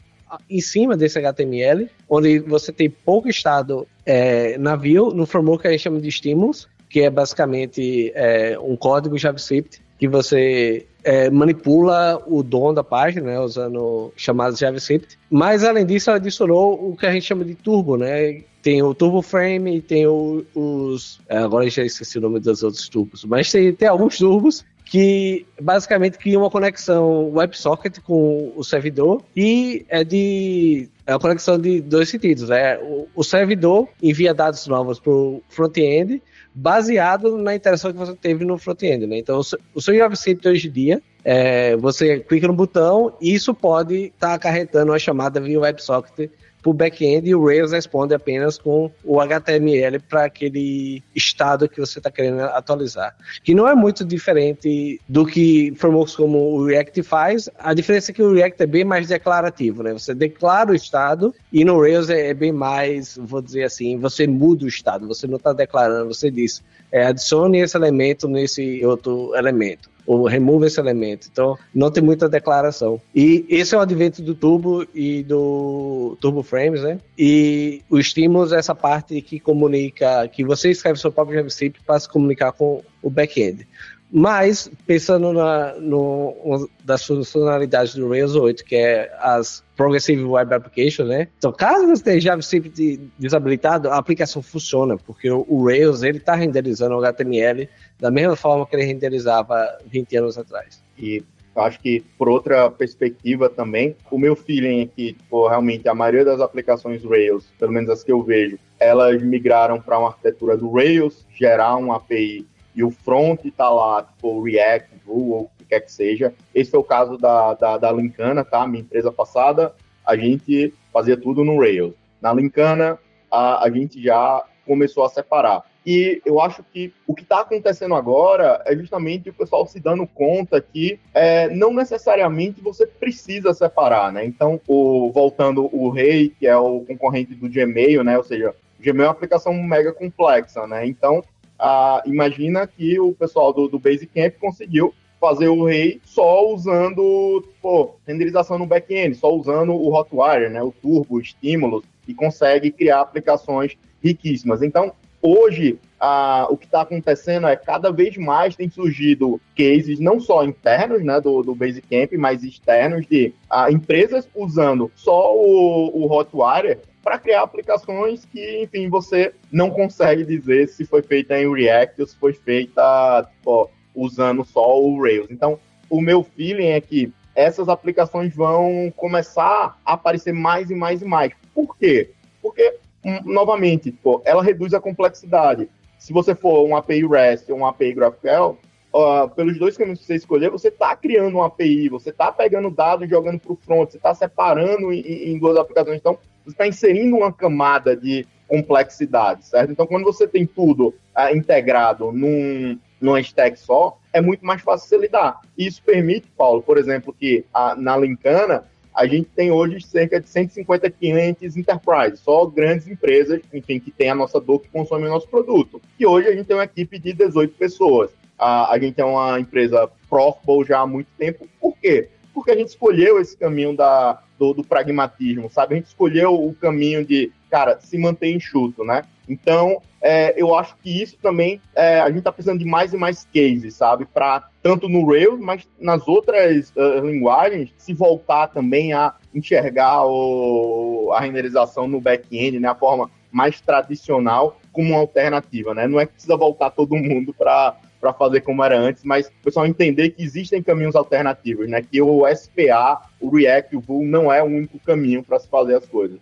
em 0.50 0.62
cima 0.62 0.96
desse 0.96 1.18
HTML, 1.18 1.90
onde 2.08 2.40
você 2.40 2.72
tem 2.72 2.90
pouco 2.90 3.28
estado 3.28 3.88
é, 4.06 4.58
navio 4.58 5.12
no 5.12 5.26
framework 5.26 5.64
que 5.64 5.68
a 5.68 5.72
gente 5.72 5.82
chama 5.82 6.00
de 6.00 6.08
estímulos, 6.08 6.68
que 6.90 7.02
é 7.02 7.10
basicamente 7.10 8.12
é, 8.16 8.58
um 8.60 8.76
código 8.76 9.18
JavaScript 9.18 9.82
que 10.00 10.08
você 10.08 10.88
é, 11.04 11.30
manipula 11.30 12.24
o 12.26 12.42
dom 12.42 12.74
da 12.74 12.84
página, 12.84 13.28
né, 13.28 13.40
usando 13.40 14.12
chamadas 14.16 14.58
JavaScript. 14.58 15.20
Mas 15.30 15.64
além 15.64 15.86
disso, 15.86 16.10
ela 16.10 16.18
adicionou 16.18 16.90
o 16.90 16.96
que 16.96 17.06
a 17.06 17.12
gente 17.12 17.26
chama 17.26 17.44
de 17.44 17.54
turbo, 17.54 17.98
né? 17.98 18.42
Tem 18.62 18.82
o 18.82 18.94
Turbo 18.94 19.22
Frame 19.22 19.78
e 19.78 19.82
tem 19.82 20.06
o, 20.06 20.46
os. 20.54 21.22
É, 21.30 21.38
agora 21.38 21.70
já 21.70 21.84
esqueci 21.84 22.18
o 22.18 22.22
nome 22.22 22.40
dos 22.40 22.62
outros 22.62 22.90
turbos, 22.90 23.24
mas 23.24 23.50
tem, 23.50 23.74
tem 23.74 23.88
alguns 23.88 24.18
turbos 24.18 24.66
que 24.90 25.46
basicamente 25.62 26.18
criam 26.18 26.42
uma 26.42 26.50
conexão 26.50 27.32
WebSocket 27.32 28.00
com 28.00 28.52
o 28.56 28.64
servidor 28.64 29.22
e 29.36 29.86
é 29.88 30.04
de 30.04 30.90
é 31.06 31.14
uma 31.14 31.20
conexão 31.20 31.60
de 31.60 31.80
dois 31.80 32.10
sentidos. 32.10 32.50
Né? 32.50 32.78
O, 32.80 33.08
o 33.16 33.24
servidor 33.24 33.88
envia 34.02 34.34
dados 34.34 34.66
novos 34.68 35.00
para 35.00 35.12
o 35.12 35.42
front-end 35.48 36.22
baseado 36.60 37.38
na 37.38 37.56
interação 37.56 37.92
que 37.92 37.98
você 37.98 38.14
teve 38.14 38.44
no 38.44 38.58
front-end, 38.58 39.08
né? 39.08 39.18
Então, 39.18 39.40
o 39.74 39.82
seu 39.82 39.96
JavaScript 39.96 40.46
hoje 40.48 40.68
em 40.68 40.72
dia, 40.72 41.02
é, 41.24 41.76
você 41.78 42.20
clica 42.20 42.48
no 42.48 42.54
botão 42.54 43.14
e 43.22 43.34
isso 43.34 43.54
pode 43.54 44.08
estar 44.08 44.30
tá 44.30 44.34
acarretando 44.34 44.92
uma 44.92 45.00
chamada 45.00 45.40
via 45.40 45.60
WebSocket 45.60 46.30
para 46.62 46.70
o 46.70 46.74
back-end 46.74 47.30
e 47.30 47.36
o 47.36 47.46
Rails 47.46 47.72
responde 47.72 48.14
apenas 48.14 48.58
com 48.58 48.92
o 49.04 49.20
HTML 49.20 50.00
para 50.00 50.26
aquele 50.26 51.04
estado 51.16 51.70
que 51.70 51.80
você 51.80 52.00
está 52.00 52.12
querendo 52.12 52.42
atualizar. 52.42 53.16
Que 53.44 53.56
não 53.56 53.68
é 53.68 53.76
muito 53.76 54.04
diferente 54.04 55.00
do 55.08 55.26
que 55.26 55.74
frameworks 55.78 56.16
como 56.16 56.38
o 56.38 56.66
React 56.66 57.04
faz. 57.04 57.50
A 57.58 57.74
diferença 57.74 58.12
é 58.12 58.14
que 58.14 58.24
o 58.24 58.34
React 58.34 58.64
é 58.64 58.68
bem 58.68 58.84
mais 58.84 59.08
declarativo, 59.08 59.84
né? 59.84 59.94
Você 59.94 60.14
declara 60.14 60.72
o 60.72 60.76
estado 60.76 61.34
e 61.52 61.64
no 61.64 61.80
Rails 61.80 62.10
é, 62.10 62.30
é 62.30 62.34
bem 62.34 62.52
mais, 62.52 63.18
vou 63.22 63.42
dizer 63.42 63.64
assim, 63.64 63.98
você 63.98 64.28
muda 64.28 64.66
o 64.66 64.68
estado. 64.68 65.08
Você 65.08 65.28
não 65.28 65.38
está 65.38 65.54
declarando, 65.54 66.14
você 66.14 66.30
diz, 66.30 66.62
é, 66.92 67.06
adicione 67.06 67.60
esse 67.60 67.78
elemento 67.78 68.28
nesse 68.28 68.86
outro 68.86 69.34
elemento 69.36 69.90
ou 70.10 70.26
remove 70.26 70.66
esse 70.66 70.80
elemento. 70.80 71.30
Então, 71.32 71.56
não 71.72 71.92
tem 71.92 72.02
muita 72.02 72.28
declaração. 72.28 73.00
E 73.14 73.46
esse 73.48 73.76
é 73.76 73.78
o 73.78 73.82
advento 73.82 74.24
do 74.24 74.34
Turbo 74.34 74.84
e 74.92 75.22
do 75.22 76.18
Turbo 76.20 76.42
Frames, 76.42 76.82
né? 76.82 76.98
E 77.16 77.84
o 77.88 78.00
estímulo 78.00 78.52
é 78.52 78.58
essa 78.58 78.74
parte 78.74 79.22
que 79.22 79.40
comunica, 79.40 80.28
que 80.28 80.44
você 80.44 80.72
escreve 80.72 81.00
seu 81.00 81.12
próprio 81.12 81.38
JavaScript 81.38 81.80
para 81.86 82.00
se 82.00 82.10
comunicar 82.10 82.52
com 82.54 82.82
o 83.04 83.10
back-end. 83.12 83.68
Mas, 84.12 84.72
pensando 84.88 85.32
na, 85.32 85.76
no, 85.76 86.68
das 86.84 87.06
funcionalidades 87.06 87.94
do 87.94 88.10
Rails 88.10 88.36
8, 88.36 88.66
que 88.66 88.76
é 88.76 89.12
as 89.20 89.64
Progressive 89.76 90.24
Web 90.24 90.54
Application, 90.54 91.04
né? 91.04 91.28
Então, 91.38 91.52
caso 91.52 91.88
você 91.88 92.04
tenha 92.04 92.20
JavaScript 92.20 93.00
desabilitado, 93.20 93.90
a 93.90 93.98
aplicação 93.98 94.42
funciona, 94.42 94.98
porque 94.98 95.30
o, 95.30 95.46
o 95.48 95.66
Rails 95.68 96.02
ele 96.02 96.18
está 96.18 96.34
renderizando 96.34 96.96
o 96.96 97.06
HTML 97.06 97.70
da 98.00 98.10
mesma 98.10 98.36
forma 98.36 98.66
que 98.66 98.76
ele 98.76 98.84
renderizava 98.84 99.78
20 99.86 100.18
anos 100.18 100.38
atrás. 100.38 100.84
E 100.98 101.24
acho 101.56 101.80
que, 101.80 102.04
por 102.18 102.30
outra 102.30 102.70
perspectiva 102.72 103.48
também, 103.48 103.96
o 104.10 104.18
meu 104.18 104.36
feeling 104.36 104.82
é 104.82 104.86
que, 104.88 105.14
tipo, 105.14 105.48
realmente, 105.48 105.88
a 105.88 105.94
maioria 105.94 106.26
das 106.26 106.42
aplicações 106.42 107.04
Rails, 107.04 107.46
pelo 107.60 107.72
menos 107.72 107.90
as 107.90 108.04
que 108.04 108.12
eu 108.12 108.24
vejo, 108.24 108.58
elas 108.80 109.22
migraram 109.22 109.80
para 109.80 110.00
uma 110.00 110.10
arquitetura 110.10 110.58
do 110.58 110.72
Rails, 110.72 111.26
gerar 111.38 111.76
uma 111.76 111.98
API 111.98 112.48
e 112.80 112.84
o 112.84 112.90
front 112.90 113.44
está 113.44 113.70
lá, 113.70 114.04
tipo, 114.04 114.42
React, 114.42 114.90
Vue, 115.06 115.32
ou 115.32 115.42
o 115.42 115.50
que 115.58 115.66
quer 115.66 115.82
que 115.82 115.92
seja. 115.92 116.34
Esse 116.56 116.72
foi 116.72 116.80
o 116.80 116.84
caso 116.84 117.18
da, 117.18 117.54
da, 117.54 117.78
da 117.78 117.92
Lincana, 117.92 118.46
tá? 118.46 118.66
Minha 118.66 118.80
empresa 118.80 119.12
passada, 119.12 119.76
a 120.06 120.16
gente 120.16 120.74
fazia 120.94 121.18
tudo 121.18 121.44
no 121.44 121.60
Rails. 121.60 121.94
Na 122.22 122.32
Lincana, 122.32 122.98
a, 123.30 123.66
a 123.66 123.70
gente 123.70 124.02
já 124.02 124.46
começou 124.66 125.04
a 125.04 125.10
separar. 125.10 125.66
E 125.86 126.22
eu 126.26 126.40
acho 126.40 126.64
que 126.72 126.94
o 127.06 127.14
que 127.14 127.24
está 127.24 127.42
acontecendo 127.42 127.96
agora 127.96 128.64
é 128.66 128.74
justamente 128.74 129.30
o 129.30 129.34
pessoal 129.34 129.68
se 129.68 129.78
dando 129.78 130.08
conta 130.08 130.62
que 130.62 130.98
é, 131.14 131.50
não 131.50 131.74
necessariamente 131.74 132.62
você 132.62 132.88
precisa 132.88 133.54
separar, 133.54 134.10
né? 134.14 134.24
Então, 134.26 134.62
o, 134.66 135.12
voltando 135.12 135.70
o 135.76 135.90
Rei, 135.90 136.30
que 136.30 136.48
é 136.48 136.56
o 136.56 136.80
concorrente 136.88 137.36
do 137.36 137.50
Gmail, 137.50 138.06
né? 138.06 138.18
Ou 138.18 138.24
seja, 138.24 138.56
o 138.80 138.82
Gmail 138.82 139.04
é 139.04 139.08
uma 139.08 139.12
aplicação 139.12 139.54
mega 139.54 139.92
complexa, 139.92 140.66
né? 140.66 140.88
Então, 140.88 141.22
ah, 141.60 142.02
imagina 142.06 142.66
que 142.66 143.00
o 143.00 143.14
pessoal 143.14 143.52
do, 143.52 143.68
do 143.68 143.78
Basecamp 143.78 144.34
conseguiu 144.40 144.94
fazer 145.20 145.50
o 145.50 145.66
rei 145.66 146.00
só 146.06 146.48
usando 146.48 147.44
pô, 147.62 147.96
renderização 148.08 148.58
no 148.58 148.66
back-end, 148.66 149.16
só 149.16 149.34
usando 149.36 149.74
o 149.74 149.94
Hotwire, 149.94 150.50
né, 150.50 150.64
o 150.64 150.72
Turbo, 150.72 151.16
o 151.16 151.20
Estímulos, 151.20 151.84
e 152.08 152.14
consegue 152.14 152.72
criar 152.72 153.02
aplicações 153.02 153.76
riquíssimas. 154.02 154.64
Então, 154.64 154.94
hoje, 155.22 155.78
ah, 156.00 156.48
o 156.50 156.56
que 156.56 156.66
está 156.66 156.82
acontecendo 156.82 157.48
é 157.48 157.56
cada 157.58 157.92
vez 157.92 158.16
mais 158.16 158.56
tem 158.56 158.70
surgido 158.70 159.42
cases 159.56 160.00
não 160.00 160.22
só 160.22 160.46
internos 160.46 161.04
né, 161.04 161.20
do, 161.20 161.44
do 161.44 161.54
Basecamp, 161.54 162.14
mas 162.18 162.44
externos 162.44 163.06
de 163.06 163.34
ah, 163.50 163.70
empresas 163.70 164.28
usando 164.34 164.90
só 164.96 165.36
o, 165.36 166.06
o 166.06 166.12
Hotwire 166.12 166.78
para 167.10 167.18
criar 167.18 167.42
aplicações 167.42 168.24
que, 168.24 168.62
enfim, 168.62 168.88
você 168.88 169.34
não 169.52 169.72
consegue 169.72 170.24
dizer 170.24 170.68
se 170.68 170.86
foi 170.86 171.02
feita 171.02 171.42
em 171.42 171.52
React 171.52 172.00
ou 172.02 172.08
se 172.08 172.16
foi 172.16 172.34
feita 172.34 173.28
tipo, 173.32 173.68
usando 173.96 174.46
só 174.46 174.80
o 174.80 175.02
Rails. 175.02 175.26
Então, 175.32 175.60
o 175.90 176.02
meu 176.02 176.22
feeling 176.22 176.68
é 176.68 176.80
que 176.80 177.12
essas 177.34 177.68
aplicações 177.68 178.36
vão 178.36 178.94
começar 178.96 179.76
a 179.84 179.94
aparecer 179.94 180.34
mais 180.34 180.70
e 180.70 180.76
mais 180.76 181.02
e 181.02 181.06
mais. 181.06 181.34
Por 181.52 181.76
quê? 181.76 182.12
Porque, 182.44 182.78
hum, 183.04 183.22
novamente, 183.26 183.90
tipo, 183.90 184.22
ela 184.24 184.44
reduz 184.44 184.76
a 184.76 184.80
complexidade. 184.80 185.68
se 185.98 186.14
você 186.14 186.36
for 186.36 186.64
um 186.64 186.76
API 186.76 187.08
REST 187.08 187.52
ou 187.52 187.58
um 187.58 187.66
API 187.66 187.92
GraphQL, 187.92 188.56
uh, 188.94 189.30
pelos 189.30 189.58
dois 189.58 189.78
caminhos 189.78 190.00
que 190.00 190.06
você 190.06 190.16
escolher, 190.16 190.50
você 190.50 190.68
está 190.68 190.96
criando 190.96 191.36
uma 191.36 191.48
API, 191.48 191.90
você 191.90 192.10
está 192.10 192.32
pegando 192.32 192.70
dados 192.70 193.08
e 193.08 193.10
jogando 193.10 193.40
para 193.40 193.52
o 193.52 193.56
front, 193.56 193.90
você 193.90 193.98
está 193.98 194.14
separando 194.14 194.92
em, 194.92 195.32
em, 195.32 195.40
duas 195.40 195.58
aplicações. 195.58 195.98
Então, 195.98 196.18
você 196.50 196.54
está 196.54 196.68
inserindo 196.68 197.16
uma 197.18 197.32
camada 197.32 197.96
de 197.96 198.26
complexidade, 198.48 199.46
certo? 199.46 199.72
Então, 199.72 199.86
quando 199.86 200.04
você 200.04 200.28
tem 200.28 200.46
tudo 200.46 200.88
uh, 201.16 201.36
integrado 201.36 202.12
num, 202.12 202.78
numa 203.00 203.20
stack 203.22 203.60
só, 203.60 203.98
é 204.12 204.20
muito 204.20 204.44
mais 204.46 204.62
fácil 204.62 204.90
você 204.90 204.98
lidar. 204.98 205.40
Isso 205.58 205.82
permite, 205.84 206.28
Paulo, 206.36 206.62
por 206.62 206.78
exemplo, 206.78 207.16
que 207.18 207.46
a, 207.54 207.76
na 207.76 207.96
Lincana 207.96 208.66
a 208.94 209.06
gente 209.06 209.30
tem 209.36 209.52
hoje 209.52 209.80
cerca 209.86 210.20
de 210.20 210.28
150 210.28 210.90
clientes 210.90 211.56
enterprise, 211.56 212.18
só 212.18 212.46
grandes 212.48 212.88
empresas, 212.88 213.40
enfim, 213.54 213.80
que 213.80 213.92
tem 213.92 214.10
a 214.10 214.16
nossa 214.16 214.42
dor, 214.42 214.60
que 214.60 214.68
consomem 214.68 215.06
o 215.06 215.10
nosso 215.10 215.28
produto. 215.28 215.80
E 215.98 216.06
hoje 216.06 216.28
a 216.28 216.36
gente 216.36 216.48
tem 216.48 216.56
uma 216.58 216.66
equipe 216.66 216.98
de 217.00 217.14
18 217.14 217.54
pessoas. 217.56 218.10
A, 218.38 218.74
a 218.74 218.80
gente 218.80 219.00
é 219.00 219.06
uma 219.06 219.40
empresa 219.40 219.90
profitable 220.10 220.66
já 220.66 220.80
há 220.80 220.88
muito 220.88 221.08
tempo. 221.18 221.48
Por 221.62 221.78
quê? 221.78 222.10
Porque 222.34 222.52
a 222.52 222.58
gente 222.58 222.70
escolheu 222.70 223.22
esse 223.22 223.38
caminho 223.38 223.76
da, 223.76 224.22
do, 224.40 224.54
do 224.54 224.64
pragmatismo, 224.64 225.50
sabe? 225.52 225.76
A 225.76 225.78
gente 225.78 225.88
escolheu 225.88 226.34
o 226.34 226.56
caminho 226.56 227.06
de, 227.06 227.32
cara, 227.52 227.78
se 227.82 227.98
manter 227.98 228.34
enxuto, 228.34 228.86
né? 228.86 229.04
Então, 229.28 229.82
é, 230.02 230.34
eu 230.42 230.56
acho 230.56 230.76
que 230.82 231.02
isso 231.02 231.18
também, 231.22 231.62
é, 231.76 232.00
a 232.00 232.08
gente 232.08 232.20
está 232.20 232.32
precisando 232.32 232.60
de 232.60 232.66
mais 232.66 232.94
e 232.94 232.98
mais 232.98 233.28
cases, 233.32 233.76
sabe? 233.76 234.06
Para 234.06 234.48
tanto 234.64 234.88
no 234.88 235.06
Rails, 235.06 235.40
mas 235.40 235.68
nas 235.80 236.08
outras 236.08 236.72
uh, 236.76 237.06
linguagens, 237.06 237.72
se 237.78 237.94
voltar 237.94 238.48
também 238.48 238.94
a 238.94 239.14
enxergar 239.36 240.06
o, 240.06 241.12
a 241.14 241.20
renderização 241.20 241.88
no 241.88 242.00
back-end, 242.00 242.60
né? 242.60 242.70
A 242.70 242.76
forma 242.76 243.12
mais 243.32 243.62
tradicional 243.62 244.58
como 244.72 244.90
uma 244.90 245.00
alternativa, 245.00 245.74
né? 245.74 245.88
Não 245.88 246.00
é 246.00 246.06
que 246.06 246.14
precisa 246.14 246.38
voltar 246.38 246.72
todo 246.72 246.96
mundo 246.96 247.34
para 247.34 247.76
para 248.00 248.14
fazer 248.14 248.42
como 248.42 248.64
era 248.64 248.80
antes, 248.80 249.04
mas 249.04 249.28
o 249.28 249.44
pessoal 249.44 249.66
entender 249.66 250.12
que 250.12 250.24
existem 250.24 250.64
caminhos 250.64 250.96
alternativos, 250.96 251.68
né? 251.68 251.82
Que 251.82 252.02
o 252.02 252.24
SPA, 252.34 253.02
o 253.20 253.30
React, 253.30 253.76
o 253.76 253.82
Vue 253.82 254.06
não 254.06 254.32
é 254.32 254.42
o 254.42 254.46
único 254.46 254.80
caminho 254.80 255.24
para 255.24 255.40
se 255.40 255.48
fazer 255.48 255.76
as 255.76 255.86
coisas. 255.86 256.20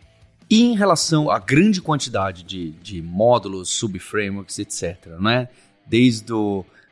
E 0.50 0.64
em 0.64 0.76
relação 0.76 1.30
à 1.30 1.40
grande 1.40 1.82
quantidade 1.82 2.44
de, 2.44 2.72
de 2.72 3.02
módulos, 3.02 3.70
subframeworks, 3.70 4.60
etc., 4.60 5.08
né? 5.20 5.50
Desde 5.86 6.34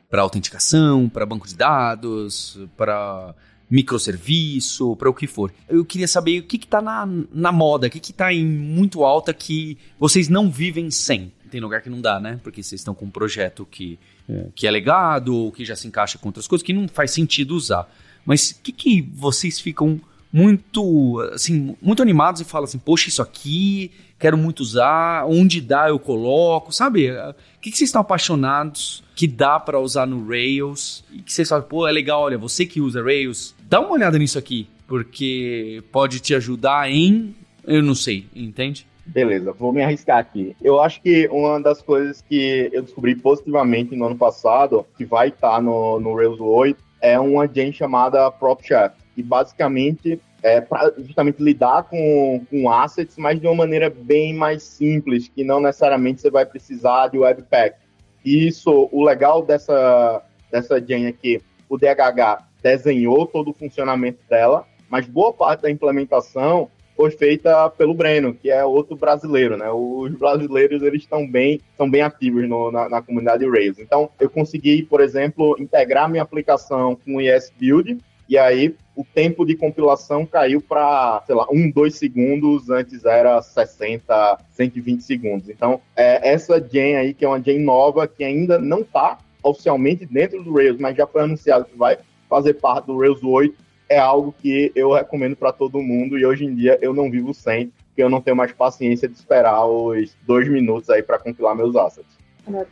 para 0.10 0.22
autenticação, 0.22 1.10
para 1.10 1.26
banco 1.26 1.48
de 1.48 1.56
dados, 1.56 2.60
para 2.78 3.34
microserviço, 3.70 4.96
para 4.96 5.10
o 5.10 5.14
que 5.14 5.28
for. 5.28 5.52
Eu 5.68 5.84
queria 5.84 6.08
saber 6.08 6.40
o 6.40 6.44
que 6.44 6.58
está 6.58 6.82
na, 6.82 7.08
na 7.34 7.52
moda, 7.52 7.88
o 7.88 7.90
que 7.90 7.98
está 7.98 8.32
em 8.32 8.46
muito 8.46 9.04
alta 9.04 9.34
que 9.34 9.78
vocês 10.00 10.30
não 10.30 10.50
vivem 10.50 10.92
sem. 10.92 11.32
Tem 11.50 11.62
lugar 11.62 11.82
que 11.82 11.90
não 11.90 12.02
dá, 12.02 12.20
né? 12.20 12.40
Porque 12.44 12.62
vocês 12.62 12.82
estão 12.82 12.94
com 12.94 13.06
um 13.06 13.12
projeto 13.12 13.68
que, 13.70 14.00
é, 14.30 14.48
que 14.56 14.68
é 14.68 14.72
legado, 14.72 15.36
ou 15.36 15.52
que 15.52 15.64
já 15.64 15.76
se 15.76 15.88
encaixa 15.88 16.18
com 16.18 16.30
outras 16.30 16.48
coisas, 16.48 16.66
que 16.66 16.74
não 16.74 16.88
faz 16.88 17.12
sentido 17.12 17.56
usar. 17.56 17.90
Mas 18.26 18.52
o 18.52 18.62
que, 18.62 18.72
que 18.72 19.02
vocês 19.02 19.60
ficam 19.60 20.02
muito, 20.36 21.22
assim, 21.34 21.78
muito 21.82 22.02
animados 22.02 22.42
e 22.42 22.44
falam 22.44 22.66
assim, 22.66 22.78
poxa, 22.78 23.08
isso 23.08 23.22
aqui, 23.22 23.90
quero 24.20 24.38
muito 24.38 24.60
usar, 24.60 25.26
onde 25.28 25.62
dá 25.62 25.88
eu 25.88 25.98
coloco, 25.98 26.74
sabe? 26.74 27.10
O 27.10 27.36
que, 27.62 27.72
que 27.72 27.78
vocês 27.78 27.88
estão 27.88 28.02
apaixonados 28.02 29.02
que 29.16 29.28
dá 29.28 29.58
para 29.60 29.80
usar 29.80 30.06
no 30.06 30.28
Rails 30.28 31.06
e 31.10 31.22
que 31.22 31.32
vocês 31.32 31.48
falam, 31.48 31.66
pô, 31.66 31.88
é 31.88 31.92
legal, 31.94 32.22
olha, 32.22 32.38
você 32.38 32.66
que 32.66 32.82
usa 32.82 33.02
Rails, 33.02 33.56
dá 33.70 33.80
uma 33.80 33.92
olhada 33.92 34.20
nisso 34.20 34.38
aqui, 34.38 34.68
porque 34.86 35.82
pode 35.90 36.20
te 36.20 36.36
ajudar 36.36 36.92
em, 36.92 37.34
eu 37.66 37.82
não 37.82 37.96
sei, 37.96 38.28
entende? 38.36 38.86
Beleza, 39.06 39.54
vou 39.54 39.72
me 39.72 39.84
arriscar 39.84 40.18
aqui. 40.18 40.56
Eu 40.62 40.82
acho 40.82 41.02
que 41.02 41.28
uma 41.28 41.60
das 41.60 41.82
coisas 41.82 42.22
que 42.22 42.70
eu 42.74 42.82
descobri 42.82 43.16
positivamente 43.16 43.96
no 43.96 44.06
ano 44.06 44.18
passado, 44.18 44.86
que 44.98 45.06
vai 45.06 45.30
estar 45.30 45.62
no, 45.62 46.00
no 46.00 46.16
Rails 46.16 46.40
8, 46.40 46.84
é 47.02 47.20
uma 47.20 47.48
gen 47.48 47.72
chamada 47.72 48.32
PropChat 48.32 48.96
e 49.16 49.22
basicamente 49.22 50.20
é 50.42 50.60
para 50.62 50.94
justamente 50.98 51.42
lidar 51.42 51.84
com, 51.84 52.46
com 52.50 52.70
assets, 52.70 53.18
mas 53.18 53.40
de 53.40 53.48
uma 53.48 53.56
maneira 53.56 53.90
bem 53.90 54.34
mais 54.34 54.64
simples, 54.64 55.28
que 55.28 55.44
não 55.44 55.60
necessariamente 55.60 56.22
você 56.22 56.30
vai 56.30 56.46
precisar 56.46 57.08
de 57.08 57.18
Webpack. 57.18 57.78
E 58.24 58.48
isso, 58.48 58.90
o 58.92 59.04
legal 59.04 59.44
dessa, 59.44 60.22
dessa 60.52 60.80
gen 60.80 61.08
aqui, 61.08 61.42
o 61.70 61.78
DHH 61.78 62.44
desenhou 62.62 63.26
todo 63.26 63.52
o 63.52 63.54
funcionamento 63.54 64.20
dela, 64.30 64.68
mas 64.90 65.08
boa 65.08 65.34
parte 65.34 65.62
da 65.62 65.72
implementação 65.72 66.70
foi 66.96 67.12
feita 67.12 67.70
pelo 67.72 67.94
Breno, 67.94 68.34
que 68.34 68.50
é 68.50 68.64
outro 68.64 68.96
brasileiro, 68.96 69.58
né? 69.58 69.70
Os 69.70 70.14
brasileiros 70.14 70.82
eles 70.82 71.02
estão 71.02 71.30
bem, 71.30 71.60
estão 71.72 71.90
bem 71.90 72.02
ativos 72.02 72.48
no, 72.48 72.72
na, 72.72 72.88
na, 72.88 73.02
comunidade 73.02 73.48
Rails. 73.48 73.80
Então, 73.80 74.10
eu 74.20 74.30
consegui, 74.30 74.84
por 74.84 75.02
exemplo, 75.02 75.56
integrar 75.60 76.10
minha 76.10 76.24
aplicação 76.24 76.96
com 76.96 77.16
o 77.16 77.22
ESBuild, 77.22 77.98
e 78.28 78.38
aí 78.38 78.76
o 78.96 79.04
tempo 79.04 79.46
de 79.46 79.56
compilação 79.56 80.26
caiu 80.26 80.62
para, 80.62 81.22
sei 81.26 81.36
lá, 81.36 81.46
um, 81.52 81.70
dois 81.70 81.96
segundos, 81.96 82.70
antes 82.70 83.04
era 83.04 83.42
60, 83.42 84.40
120 84.52 85.02
segundos. 85.02 85.50
Então, 85.50 85.82
é, 85.96 86.32
essa 86.32 86.62
gen 86.62 86.96
aí, 86.96 87.14
que 87.14 87.26
é 87.26 87.28
uma 87.28 87.42
gen 87.42 87.60
nova, 87.60 88.08
que 88.08 88.24
ainda 88.24 88.58
não 88.58 88.80
está 88.80 89.20
oficialmente 89.44 90.06
dentro 90.06 90.42
do 90.42 90.54
Rails, 90.54 90.80
mas 90.80 90.96
já 90.96 91.06
foi 91.06 91.24
anunciado 91.24 91.66
que 91.66 91.78
vai 91.78 91.98
fazer 92.30 92.56
parte 92.56 92.88
do 92.88 92.98
Rails 92.98 93.22
8, 93.22 93.65
é 93.90 93.98
algo 93.98 94.34
que 94.38 94.72
eu 94.76 94.94
recomendo 94.94 95.36
para 95.36 95.52
todo 95.52 95.82
mundo 95.82 96.18
e 96.18 96.26
hoje 96.26 96.46
em 96.46 96.56
dia 96.56 96.78
eu 96.82 96.94
não 96.94 97.10
vivo 97.10 97.34
sem, 97.34 97.72
porque 97.88 98.04
eu 98.04 98.10
não 98.10 98.22
tenho 98.22 98.36
mais 98.36 98.52
paciência 98.52 99.08
de 99.08 99.16
esperar 99.16 99.66
os 99.66 100.16
dois 100.26 100.48
minutos 100.48 100.90
aí 100.90 101.04
para 101.04 101.20
compilar 101.20 101.56
meus 101.56 101.76
assets. 101.76 102.16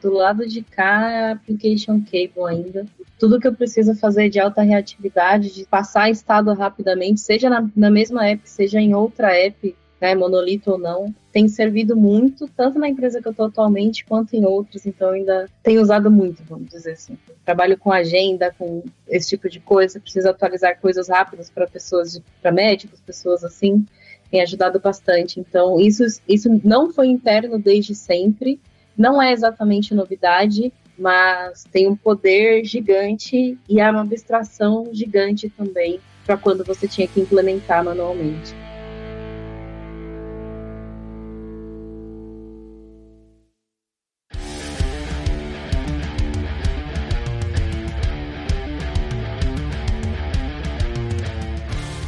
Do 0.01 0.13
lado 0.13 0.47
de 0.47 0.61
cá 0.61 1.11
é 1.11 1.31
application 1.31 2.01
cable 2.03 2.47
ainda. 2.47 2.85
Tudo 3.17 3.39
que 3.39 3.47
eu 3.47 3.55
preciso 3.55 3.95
fazer 3.95 4.29
de 4.29 4.39
alta 4.39 4.61
reatividade, 4.61 5.53
de 5.53 5.65
passar 5.65 6.11
estado 6.11 6.53
rapidamente, 6.53 7.21
seja 7.21 7.49
na, 7.49 7.67
na 7.75 7.89
mesma 7.89 8.27
app, 8.27 8.47
seja 8.47 8.79
em 8.79 8.93
outra 8.93 9.35
app, 9.35 9.75
né, 10.03 10.13
monolito 10.13 10.71
ou 10.71 10.77
não, 10.77 11.15
tem 11.31 11.47
servido 11.47 11.95
muito, 11.95 12.45
tanto 12.57 12.77
na 12.77 12.89
empresa 12.89 13.21
que 13.21 13.27
eu 13.29 13.31
estou 13.31 13.45
atualmente, 13.45 14.03
quanto 14.03 14.35
em 14.35 14.43
outras, 14.43 14.85
então 14.85 15.11
ainda 15.11 15.49
tenho 15.63 15.81
usado 15.81 16.11
muito, 16.11 16.43
vamos 16.43 16.67
dizer 16.67 16.91
assim. 16.91 17.17
Trabalho 17.45 17.77
com 17.77 17.89
agenda, 17.89 18.53
com 18.59 18.83
esse 19.07 19.29
tipo 19.29 19.49
de 19.49 19.61
coisa, 19.61 20.01
preciso 20.01 20.27
atualizar 20.27 20.77
coisas 20.81 21.07
rápidas 21.07 21.49
para 21.49 21.65
pessoas, 21.67 22.21
para 22.41 22.51
médicos, 22.51 22.99
pessoas 22.99 23.45
assim, 23.45 23.85
tem 24.29 24.41
ajudado 24.41 24.77
bastante. 24.77 25.39
Então, 25.39 25.79
isso, 25.79 26.03
isso 26.27 26.49
não 26.65 26.91
foi 26.91 27.07
interno 27.07 27.57
desde 27.57 27.95
sempre, 27.95 28.59
não 28.97 29.21
é 29.21 29.31
exatamente 29.31 29.95
novidade, 29.95 30.73
mas 30.99 31.63
tem 31.71 31.87
um 31.87 31.95
poder 31.95 32.65
gigante 32.65 33.57
e 33.69 33.79
é 33.79 33.89
uma 33.89 34.01
abstração 34.01 34.89
gigante 34.91 35.49
também 35.49 36.01
para 36.25 36.35
quando 36.35 36.65
você 36.65 36.89
tinha 36.89 37.07
que 37.07 37.21
implementar 37.21 37.85
manualmente. 37.85 38.53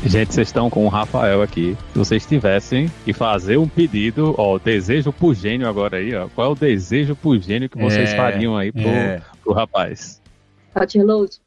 Gente, 0.05 0.35
vocês 0.35 0.49
estão 0.49 0.69
com 0.69 0.85
o 0.85 0.87
Rafael 0.87 1.41
aqui. 1.41 1.75
Se 1.91 1.97
vocês 1.97 2.25
tivessem 2.27 2.91
que 3.03 3.11
fazer 3.11 3.57
um 3.57 3.67
pedido, 3.67 4.35
ó, 4.37 4.59
desejo 4.59 5.11
pro 5.11 5.33
gênio 5.33 5.67
agora 5.67 5.97
aí, 5.97 6.13
ó. 6.13 6.29
Qual 6.29 6.49
é 6.49 6.51
o 6.51 6.55
desejo 6.55 7.15
pro 7.15 7.39
gênio 7.41 7.67
que 7.67 7.77
vocês 7.77 8.11
é, 8.11 8.15
fariam 8.15 8.55
aí 8.55 8.71
pro, 8.71 8.87
é. 8.87 9.21
pro 9.43 9.53
rapaz? 9.53 10.21
Hot 10.79 10.95
Reload. 10.95 11.37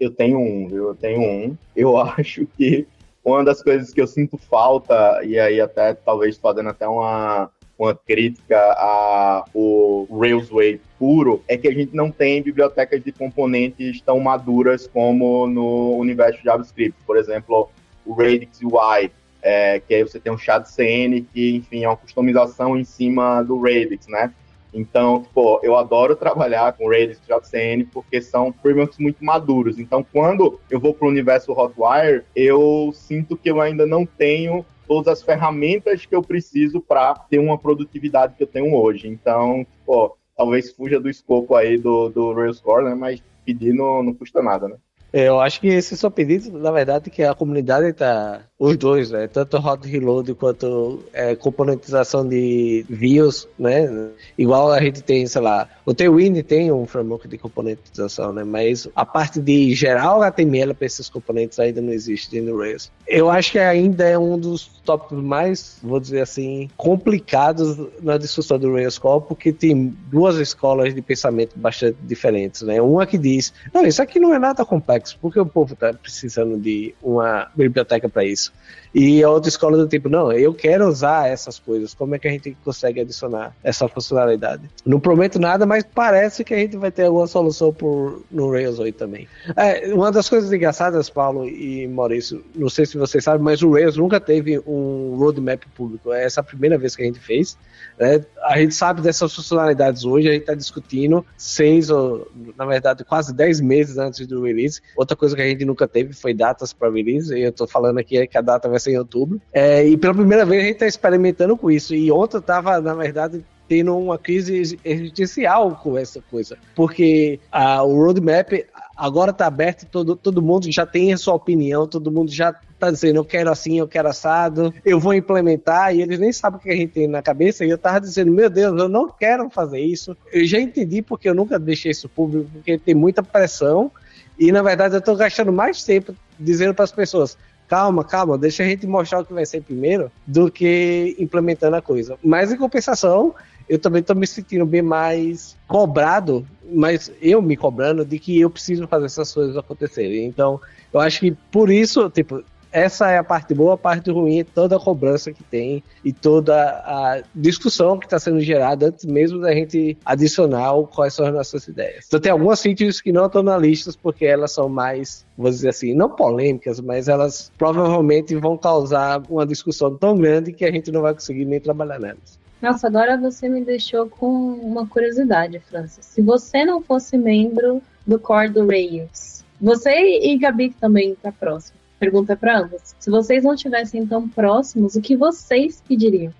Eu 0.00 0.10
tenho 0.10 0.40
um, 0.40 0.66
viu? 0.68 0.88
Eu 0.88 0.94
tenho 0.96 1.20
um. 1.20 1.56
Eu 1.76 1.96
acho 2.18 2.44
que 2.56 2.88
uma 3.24 3.44
das 3.44 3.62
coisas 3.62 3.94
que 3.94 4.00
eu 4.00 4.06
sinto 4.06 4.36
falta, 4.36 5.20
e 5.22 5.38
aí 5.38 5.60
até 5.60 5.94
talvez 5.94 6.36
fazendo 6.36 6.70
até 6.70 6.88
uma, 6.88 7.48
uma 7.78 7.94
crítica 7.94 8.58
ao 8.72 10.08
Railsway 10.10 10.80
puro, 10.98 11.40
é 11.46 11.56
que 11.56 11.68
a 11.68 11.72
gente 11.72 11.94
não 11.94 12.10
tem 12.10 12.42
bibliotecas 12.42 13.00
de 13.00 13.12
componentes 13.12 14.00
tão 14.00 14.18
maduras 14.18 14.88
como 14.88 15.46
no 15.46 15.96
universo 15.96 16.42
JavaScript. 16.42 16.98
Por 17.06 17.16
exemplo, 17.16 17.70
o 18.08 18.14
Radix 18.14 18.60
UI, 18.62 19.10
é, 19.42 19.80
que 19.80 19.94
aí 19.94 20.02
você 20.02 20.18
tem 20.18 20.32
um 20.32 20.38
chat 20.38 20.64
CN 20.68 21.20
que, 21.22 21.56
enfim, 21.56 21.84
é 21.84 21.88
uma 21.88 21.96
customização 21.96 22.76
em 22.76 22.84
cima 22.84 23.42
do 23.42 23.60
Radix, 23.60 24.06
né? 24.08 24.32
Então, 24.72 25.24
pô, 25.32 25.60
eu 25.62 25.76
adoro 25.76 26.16
trabalhar 26.16 26.72
com 26.72 26.88
Radix 26.88 27.18
e 27.18 27.32
JCN 27.32 27.84
porque 27.84 28.20
são 28.20 28.52
frameworks 28.52 28.98
muito 28.98 29.24
maduros. 29.24 29.78
Então, 29.78 30.04
quando 30.04 30.60
eu 30.70 30.78
vou 30.78 30.92
para 30.92 31.06
o 31.06 31.10
universo 31.10 31.52
Hotwire, 31.52 32.24
eu 32.34 32.90
sinto 32.94 33.36
que 33.36 33.50
eu 33.50 33.60
ainda 33.60 33.86
não 33.86 34.04
tenho 34.04 34.64
todas 34.86 35.08
as 35.08 35.22
ferramentas 35.22 36.06
que 36.06 36.14
eu 36.14 36.22
preciso 36.22 36.80
para 36.80 37.14
ter 37.14 37.38
uma 37.38 37.58
produtividade 37.58 38.34
que 38.36 38.42
eu 38.42 38.46
tenho 38.46 38.74
hoje. 38.74 39.08
Então, 39.08 39.66
pô, 39.86 40.16
talvez 40.36 40.70
fuja 40.72 41.00
do 41.00 41.08
escopo 41.08 41.54
aí 41.54 41.78
do, 41.78 42.08
do 42.08 42.32
Rails 42.32 42.60
Core, 42.60 42.84
né? 42.84 42.94
Mas 42.94 43.22
pedir 43.44 43.72
não, 43.72 44.02
não 44.02 44.14
custa 44.14 44.42
nada, 44.42 44.68
né? 44.68 44.76
Eu 45.12 45.40
acho 45.40 45.60
que 45.60 45.68
esse 45.68 45.94
é 45.94 45.96
só 45.96 46.10
pedido, 46.10 46.58
na 46.58 46.70
verdade, 46.70 47.10
que 47.10 47.22
a 47.22 47.34
comunidade 47.34 47.86
está 47.88 48.42
os 48.58 48.76
dois, 48.76 49.10
né? 49.10 49.28
Tanto 49.28 49.56
hot 49.56 49.86
reload 49.86 50.34
quanto 50.34 51.04
é, 51.12 51.36
componentização 51.36 52.26
de 52.26 52.84
views, 52.88 53.46
né? 53.56 54.10
Igual 54.36 54.72
a 54.72 54.80
gente 54.80 55.00
tem, 55.00 55.26
sei 55.26 55.40
lá, 55.40 55.68
o 55.86 55.94
Tailwind 55.94 56.42
tem 56.42 56.72
um 56.72 56.84
framework 56.84 57.28
de 57.28 57.38
componentização, 57.38 58.32
né? 58.32 58.42
Mas 58.42 58.88
a 58.96 59.06
parte 59.06 59.40
de 59.40 59.72
gerar 59.74 60.16
o 60.16 60.22
HTML 60.22 60.74
para 60.74 60.86
esses 60.86 61.08
componentes 61.08 61.58
ainda 61.60 61.80
não 61.80 61.92
existe 61.92 62.40
no 62.40 62.58
Rails. 62.58 62.90
Eu 63.06 63.30
acho 63.30 63.52
que 63.52 63.58
ainda 63.58 64.04
é 64.04 64.18
um 64.18 64.36
dos 64.36 64.66
tópicos 64.84 65.22
mais, 65.22 65.78
vou 65.82 66.00
dizer 66.00 66.20
assim, 66.20 66.68
complicados 66.76 67.78
na 68.02 68.18
discussão 68.18 68.58
do 68.58 68.72
Rails 68.72 68.98
Core, 68.98 69.24
porque 69.28 69.52
tem 69.52 69.96
duas 70.10 70.36
escolas 70.36 70.94
de 70.94 71.00
pensamento 71.00 71.56
bastante 71.56 71.96
diferentes, 72.02 72.62
né? 72.62 72.82
Uma 72.82 73.06
que 73.06 73.16
diz, 73.16 73.52
não, 73.72 73.86
isso 73.86 74.02
aqui 74.02 74.18
não 74.18 74.34
é 74.34 74.38
nada 74.38 74.64
complexo, 74.64 75.16
porque 75.20 75.38
o 75.38 75.46
povo 75.46 75.74
está 75.74 75.92
precisando 75.92 76.58
de 76.58 76.94
uma 77.02 77.48
biblioteca 77.54 78.08
para 78.08 78.24
isso. 78.24 78.47
E 78.94 79.22
a 79.22 79.30
outra 79.30 79.48
escola 79.48 79.76
do 79.76 79.86
tipo, 79.86 80.08
não, 80.08 80.32
eu 80.32 80.54
quero 80.54 80.86
usar 80.88 81.28
essas 81.28 81.58
coisas, 81.58 81.94
como 81.94 82.14
é 82.14 82.18
que 82.18 82.26
a 82.26 82.30
gente 82.30 82.56
consegue 82.64 83.00
adicionar 83.00 83.54
essa 83.62 83.86
funcionalidade? 83.88 84.62
Não 84.84 84.98
prometo 84.98 85.38
nada, 85.38 85.66
mas 85.66 85.84
parece 85.84 86.42
que 86.42 86.54
a 86.54 86.58
gente 86.58 86.76
vai 86.76 86.90
ter 86.90 87.04
alguma 87.04 87.26
solução 87.26 87.72
por, 87.72 88.24
no 88.30 88.50
Rails 88.50 88.78
8 88.78 88.96
também. 88.96 89.28
É, 89.56 89.92
uma 89.92 90.10
das 90.10 90.28
coisas 90.28 90.52
engraçadas, 90.52 91.10
Paulo 91.10 91.46
e 91.46 91.86
Maurício, 91.86 92.44
não 92.54 92.68
sei 92.68 92.86
se 92.86 92.96
vocês 92.96 93.24
sabem, 93.24 93.42
mas 93.42 93.62
o 93.62 93.72
Rails 93.72 93.96
nunca 93.96 94.18
teve 94.18 94.58
um 94.66 95.16
roadmap 95.16 95.62
público. 95.76 96.12
É 96.12 96.24
essa 96.24 96.40
a 96.40 96.44
primeira 96.44 96.78
vez 96.78 96.96
que 96.96 97.02
a 97.02 97.06
gente 97.06 97.20
fez. 97.20 97.58
Né? 97.98 98.24
A 98.44 98.58
gente 98.58 98.74
sabe 98.74 99.02
dessas 99.02 99.34
funcionalidades 99.34 100.04
hoje, 100.04 100.28
a 100.28 100.32
gente 100.32 100.42
está 100.42 100.54
discutindo 100.54 101.24
seis 101.36 101.90
ou, 101.90 102.30
na 102.56 102.64
verdade, 102.64 103.04
quase 103.04 103.34
dez 103.34 103.60
meses 103.60 103.98
antes 103.98 104.26
do 104.26 104.42
release. 104.42 104.80
Outra 104.96 105.16
coisa 105.16 105.36
que 105.36 105.42
a 105.42 105.46
gente 105.46 105.64
nunca 105.64 105.86
teve 105.86 106.12
foi 106.12 106.32
datas 106.32 106.72
para 106.72 106.90
release, 106.90 107.34
e 107.34 107.42
eu 107.42 107.50
estou 107.50 107.66
falando 107.66 107.98
aqui 107.98 108.18
a 108.38 108.42
data 108.42 108.68
vai 108.68 108.80
ser 108.80 108.92
em 108.92 108.98
outubro. 108.98 109.40
É, 109.52 109.86
e 109.86 109.96
pela 109.96 110.14
primeira 110.14 110.44
vez 110.44 110.62
a 110.62 110.66
gente 110.66 110.74
está 110.74 110.86
experimentando 110.86 111.56
com 111.56 111.70
isso. 111.70 111.94
E 111.94 112.10
ontem 112.10 112.38
estava, 112.38 112.80
na 112.80 112.94
verdade, 112.94 113.44
tendo 113.68 113.96
uma 113.96 114.18
crise 114.18 114.78
existencial 114.84 115.78
com 115.82 115.98
essa 115.98 116.22
coisa. 116.30 116.56
Porque 116.74 117.38
a, 117.52 117.82
o 117.82 117.94
roadmap 117.94 118.52
agora 118.96 119.30
está 119.30 119.46
aberto, 119.46 119.86
todo, 119.86 120.16
todo 120.16 120.42
mundo 120.42 120.70
já 120.72 120.84
tem 120.84 121.12
a 121.12 121.16
sua 121.16 121.34
opinião, 121.34 121.86
todo 121.86 122.10
mundo 122.10 122.32
já 122.32 122.54
está 122.72 122.90
dizendo 122.90 123.16
eu 123.16 123.24
quero 123.24 123.50
assim, 123.50 123.78
eu 123.78 123.86
quero 123.86 124.08
assado, 124.08 124.74
eu 124.84 124.98
vou 124.98 125.14
implementar, 125.14 125.94
e 125.94 126.02
eles 126.02 126.18
nem 126.18 126.32
sabem 126.32 126.58
o 126.58 126.62
que 126.62 126.70
a 126.70 126.76
gente 126.76 126.92
tem 126.92 127.06
na 127.06 127.22
cabeça, 127.22 127.64
e 127.64 127.70
eu 127.70 127.78
tava 127.78 128.00
dizendo, 128.00 128.32
meu 128.32 128.50
Deus, 128.50 128.80
eu 128.80 128.88
não 128.88 129.08
quero 129.08 129.48
fazer 129.50 129.80
isso. 129.80 130.16
Eu 130.32 130.44
já 130.44 130.58
entendi 130.58 131.00
porque 131.02 131.28
eu 131.28 131.34
nunca 131.34 131.58
deixei 131.58 131.92
isso 131.92 132.08
público, 132.08 132.50
porque 132.52 132.78
tem 132.78 132.94
muita 132.94 133.22
pressão, 133.22 133.92
e 134.38 134.50
na 134.50 134.62
verdade 134.62 134.94
eu 134.94 135.00
estou 135.00 135.16
gastando 135.16 135.52
mais 135.52 135.84
tempo 135.84 136.14
dizendo 136.38 136.74
para 136.74 136.84
as 136.84 136.92
pessoas, 136.92 137.36
calma, 137.68 138.02
calma, 138.02 138.38
deixa 138.38 138.62
a 138.62 138.66
gente 138.66 138.86
mostrar 138.86 139.20
o 139.20 139.24
que 139.24 139.32
vai 139.32 139.44
ser 139.44 139.62
primeiro, 139.62 140.10
do 140.26 140.50
que 140.50 141.14
implementando 141.18 141.76
a 141.76 141.82
coisa. 141.82 142.18
Mas 142.24 142.50
em 142.50 142.56
compensação, 142.56 143.34
eu 143.68 143.78
também 143.78 144.00
estou 144.00 144.16
me 144.16 144.26
sentindo 144.26 144.64
bem 144.64 144.82
mais 144.82 145.56
cobrado, 145.66 146.46
mas 146.72 147.12
eu 147.20 147.42
me 147.42 147.56
cobrando 147.56 148.04
de 148.04 148.18
que 148.18 148.40
eu 148.40 148.48
preciso 148.48 148.88
fazer 148.88 149.06
essas 149.06 149.32
coisas 149.32 149.56
acontecerem. 149.56 150.26
Então, 150.26 150.58
eu 150.92 151.00
acho 151.00 151.20
que 151.20 151.32
por 151.52 151.70
isso, 151.70 152.08
tipo, 152.08 152.42
essa 152.72 153.10
é 153.10 153.18
a 153.18 153.24
parte 153.24 153.54
boa, 153.54 153.74
a 153.74 153.78
parte 153.78 154.10
ruim 154.10 154.44
toda 154.44 154.76
a 154.76 154.80
cobrança 154.80 155.32
que 155.32 155.42
tem 155.42 155.82
e 156.04 156.12
toda 156.12 156.54
a 156.56 157.22
discussão 157.34 157.98
que 157.98 158.06
está 158.06 158.18
sendo 158.18 158.40
gerada 158.40 158.86
antes 158.86 159.04
mesmo 159.04 159.40
da 159.40 159.52
gente 159.52 159.96
adicionar 160.04 160.72
quais 160.94 161.14
são 161.14 161.26
as 161.26 161.34
nossas 161.34 161.66
ideias. 161.66 162.04
Então 162.06 162.20
tem 162.20 162.32
algumas 162.32 162.60
features 162.60 163.00
que 163.00 163.12
não 163.12 163.26
estão 163.26 163.42
na 163.42 163.56
lista 163.56 163.90
porque 164.02 164.26
elas 164.26 164.52
são 164.52 164.68
mais, 164.68 165.24
vou 165.36 165.50
dizer 165.50 165.70
assim, 165.70 165.94
não 165.94 166.10
polêmicas, 166.10 166.80
mas 166.80 167.08
elas 167.08 167.50
provavelmente 167.56 168.34
vão 168.36 168.56
causar 168.56 169.22
uma 169.28 169.46
discussão 169.46 169.96
tão 169.96 170.16
grande 170.16 170.52
que 170.52 170.64
a 170.64 170.70
gente 170.70 170.90
não 170.90 171.02
vai 171.02 171.14
conseguir 171.14 171.44
nem 171.44 171.60
trabalhar 171.60 171.98
nelas. 171.98 172.38
Nossa, 172.60 172.88
agora 172.88 173.16
você 173.16 173.48
me 173.48 173.64
deixou 173.64 174.08
com 174.08 174.26
uma 174.26 174.86
curiosidade, 174.86 175.60
Francis. 175.60 176.04
Se 176.04 176.20
você 176.20 176.64
não 176.64 176.82
fosse 176.82 177.16
membro 177.16 177.80
do 178.04 178.18
Core 178.18 178.48
do 178.48 178.66
Rails, 178.66 179.44
você 179.60 179.90
e 180.20 180.36
Gabi 180.38 180.70
também 180.70 181.12
está 181.12 181.30
próximo, 181.30 181.77
pergunta 181.98 182.36
para 182.36 182.58
ambas. 182.58 182.94
Se 182.98 183.10
vocês 183.10 183.44
não 183.44 183.54
estivessem 183.54 184.06
tão 184.06 184.28
próximos, 184.28 184.94
o 184.94 185.00
que 185.00 185.16
vocês 185.16 185.82
pediriam? 185.86 186.32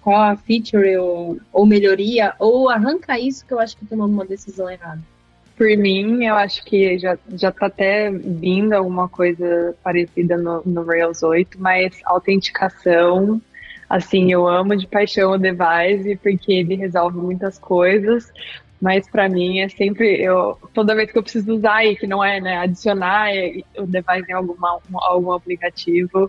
Qual 0.00 0.20
a 0.20 0.36
feature 0.36 0.96
ou, 0.98 1.38
ou 1.52 1.64
melhoria? 1.64 2.34
Ou 2.38 2.68
arranca 2.68 3.18
isso 3.18 3.46
que 3.46 3.54
eu 3.54 3.58
acho 3.58 3.76
que 3.76 3.86
tomamos 3.86 4.14
uma 4.14 4.26
decisão 4.26 4.68
errada? 4.68 5.00
Por 5.56 5.68
mim, 5.76 6.24
eu 6.24 6.34
acho 6.34 6.64
que 6.64 6.98
já, 6.98 7.16
já 7.34 7.50
tá 7.52 7.66
até 7.66 8.10
vindo 8.10 8.72
alguma 8.72 9.08
coisa 9.08 9.74
parecida 9.82 10.36
no, 10.36 10.62
no 10.64 10.84
Rails 10.84 11.22
8, 11.22 11.58
mas 11.60 12.00
autenticação 12.04 13.40
Assim, 13.92 14.32
eu 14.32 14.48
amo 14.48 14.74
de 14.74 14.86
paixão 14.86 15.32
o 15.32 15.38
device 15.38 16.16
porque 16.22 16.50
ele 16.50 16.76
resolve 16.76 17.18
muitas 17.18 17.58
coisas, 17.58 18.32
mas 18.82 19.08
para 19.08 19.28
mim 19.28 19.60
é 19.60 19.68
sempre 19.68 20.20
eu 20.20 20.58
toda 20.74 20.96
vez 20.96 21.12
que 21.12 21.16
eu 21.16 21.22
preciso 21.22 21.54
usar 21.54 21.86
e 21.86 21.94
que 21.94 22.06
não 22.06 22.22
é 22.22 22.40
né, 22.40 22.58
adicionar 22.58 23.28
o 23.78 23.86
device 23.86 24.28
em 24.28 24.32
alguma, 24.32 24.80
algum 24.90 25.32
aplicativo 25.32 26.28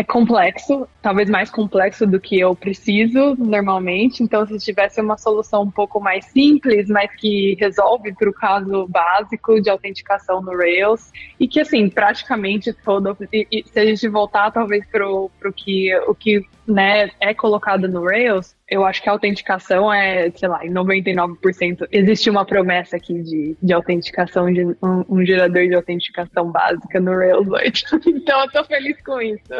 é 0.00 0.04
complexo, 0.04 0.88
talvez 1.02 1.28
mais 1.28 1.50
complexo 1.50 2.06
do 2.06 2.18
que 2.18 2.40
eu 2.40 2.54
preciso 2.54 3.36
normalmente. 3.36 4.22
Então, 4.22 4.46
se 4.46 4.56
tivesse 4.58 4.98
uma 4.98 5.18
solução 5.18 5.62
um 5.62 5.70
pouco 5.70 6.00
mais 6.00 6.24
simples, 6.26 6.88
mas 6.88 7.10
que 7.16 7.54
resolve 7.60 8.14
para 8.14 8.30
o 8.30 8.32
caso 8.32 8.86
básico 8.88 9.60
de 9.60 9.68
autenticação 9.68 10.40
no 10.40 10.56
Rails, 10.56 11.12
e 11.38 11.46
que, 11.46 11.60
assim, 11.60 11.88
praticamente 11.90 12.72
todo. 12.72 13.14
Se 13.30 13.78
a 13.78 13.84
gente 13.84 14.08
voltar, 14.08 14.50
talvez, 14.50 14.86
para 14.86 15.06
o 15.06 15.30
que, 15.54 15.94
o 16.06 16.14
que 16.14 16.46
né, 16.66 17.10
é 17.20 17.34
colocado 17.34 17.86
no 17.86 18.04
Rails, 18.04 18.56
eu 18.70 18.84
acho 18.84 19.02
que 19.02 19.08
a 19.08 19.12
autenticação 19.12 19.92
é, 19.92 20.30
sei 20.30 20.48
lá, 20.48 20.64
em 20.64 20.70
99%. 20.70 21.88
Existe 21.90 22.30
uma 22.30 22.44
promessa 22.44 22.96
aqui 22.96 23.20
de, 23.20 23.56
de 23.60 23.72
autenticação, 23.72 24.50
de 24.52 24.64
um, 24.64 25.04
um 25.08 25.26
gerador 25.26 25.66
de 25.66 25.74
autenticação 25.74 26.50
básica 26.52 27.00
no 27.00 27.16
Rails 27.16 27.48
8. 27.48 28.00
então 28.06 28.42
eu 28.42 28.50
tô 28.50 28.64
feliz 28.64 28.96
com 29.02 29.20
isso. 29.20 29.52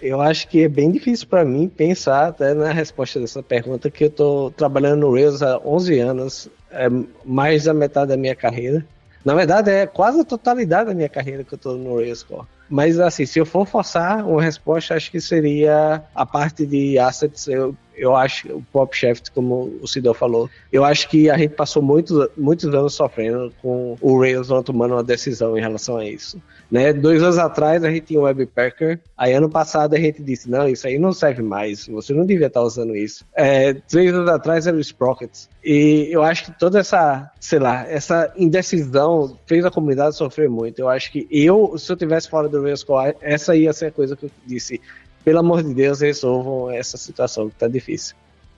Eu 0.00 0.20
acho 0.20 0.46
que 0.48 0.62
é 0.62 0.68
bem 0.68 0.92
difícil 0.92 1.26
para 1.26 1.44
mim 1.44 1.68
pensar 1.68 2.28
até 2.28 2.54
na 2.54 2.72
resposta 2.72 3.18
dessa 3.18 3.42
pergunta, 3.42 3.90
que 3.90 4.04
eu 4.04 4.10
tô 4.10 4.52
trabalhando 4.56 5.00
no 5.00 5.12
Rails 5.12 5.42
há 5.42 5.58
11 5.58 5.98
anos, 5.98 6.48
é 6.70 6.86
mais 7.24 7.64
da 7.64 7.74
metade 7.74 8.10
da 8.10 8.16
minha 8.16 8.36
carreira. 8.36 8.86
Na 9.24 9.34
verdade, 9.34 9.70
é 9.70 9.86
quase 9.86 10.20
a 10.20 10.24
totalidade 10.24 10.88
da 10.88 10.94
minha 10.94 11.08
carreira 11.08 11.44
que 11.44 11.52
eu 11.52 11.58
tô 11.58 11.74
no 11.74 11.96
Rails 11.96 12.22
Core. 12.22 12.46
Mas 12.68 13.00
assim, 13.00 13.26
se 13.26 13.38
eu 13.38 13.44
for 13.44 13.66
forçar 13.66 14.24
uma 14.26 14.40
resposta, 14.40 14.94
acho 14.94 15.10
que 15.10 15.20
seria 15.20 16.02
a 16.14 16.24
parte 16.24 16.64
de 16.64 16.98
assets. 16.98 17.48
Eu 17.48 17.74
eu 18.00 18.16
acho, 18.16 18.48
o 18.48 18.62
Pop 18.72 18.96
Shaft, 18.96 19.30
como 19.30 19.78
o 19.82 19.86
Sidor 19.86 20.14
falou, 20.14 20.48
eu 20.72 20.84
acho 20.84 21.06
que 21.06 21.28
a 21.28 21.36
gente 21.36 21.54
passou 21.54 21.82
muitos, 21.82 22.28
muitos 22.34 22.74
anos 22.74 22.94
sofrendo 22.94 23.52
com 23.60 23.94
o 24.00 24.18
Rails 24.18 24.48
não 24.48 24.62
tomando 24.62 24.94
uma 24.94 25.04
decisão 25.04 25.56
em 25.56 25.60
relação 25.60 25.98
a 25.98 26.06
isso. 26.06 26.40
Né? 26.70 26.92
Dois 26.92 27.22
anos 27.22 27.36
atrás 27.36 27.82
a 27.82 27.90
gente 27.90 28.06
tinha 28.06 28.20
o 28.20 28.22
Webpacker, 28.22 29.00
aí 29.16 29.32
ano 29.32 29.50
passado 29.50 29.94
a 29.94 29.98
gente 29.98 30.22
disse, 30.22 30.48
não, 30.48 30.68
isso 30.68 30.86
aí 30.86 30.98
não 30.98 31.12
serve 31.12 31.42
mais, 31.42 31.88
você 31.88 32.14
não 32.14 32.24
devia 32.24 32.46
estar 32.46 32.62
usando 32.62 32.94
isso. 32.94 33.24
É, 33.34 33.74
três 33.74 34.14
anos 34.14 34.30
atrás 34.30 34.66
era 34.66 34.76
o 34.76 34.80
Sprockets. 34.80 35.48
E 35.64 36.08
eu 36.10 36.22
acho 36.22 36.44
que 36.44 36.58
toda 36.58 36.78
essa, 36.78 37.30
sei 37.40 37.58
lá, 37.58 37.84
essa 37.88 38.32
indecisão 38.36 39.36
fez 39.46 39.64
a 39.64 39.70
comunidade 39.70 40.16
sofrer 40.16 40.48
muito. 40.48 40.78
Eu 40.78 40.88
acho 40.88 41.10
que 41.10 41.26
eu, 41.30 41.76
se 41.76 41.90
eu 41.90 41.96
tivesse 41.96 42.30
fora 42.30 42.48
do 42.48 42.62
Rails 42.62 42.84
Core, 42.84 43.16
essa 43.20 43.56
ia 43.56 43.72
ser 43.72 43.86
a 43.86 43.90
coisa 43.90 44.14
que 44.14 44.26
eu 44.26 44.30
disse 44.46 44.80
pelo 45.24 45.40
amor 45.40 45.62
de 45.62 45.74
Deus, 45.74 46.00
resolvam 46.00 46.70
essa 46.70 46.96
situação 46.96 47.48
que 47.48 47.56
tá 47.56 47.68
difícil. 47.68 48.16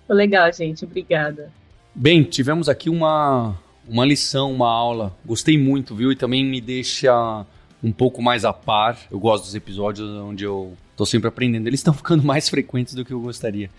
Legal, 0.09 0.53
gente. 0.53 0.85
Obrigada. 0.85 1.51
Bem, 1.95 2.23
tivemos 2.23 2.69
aqui 2.69 2.89
uma, 2.89 3.59
uma 3.89 4.05
lição, 4.05 4.53
uma 4.53 4.69
aula. 4.69 5.17
Gostei 5.25 5.59
muito, 5.59 5.95
viu? 5.95 6.13
E 6.13 6.17
também 6.17 6.45
me 6.45 6.61
deixa 6.61 7.45
um 7.83 7.93
pouco 7.93 8.23
mais 8.23 8.45
a 8.45 8.53
par. 8.53 8.99
Eu 9.11 9.19
gosto 9.19 9.45
dos 9.45 9.55
episódios 9.55 10.09
onde 10.09 10.45
eu 10.45 10.77
tô 10.97 11.05
sempre 11.05 11.29
aprendendo. 11.29 11.67
Eles 11.67 11.81
estão 11.81 11.95
ficando 11.95 12.23
mais 12.23 12.49
frequentes 12.49 12.95
do 12.95 13.05
que 13.05 13.13
eu 13.13 13.21
gostaria. 13.21 13.71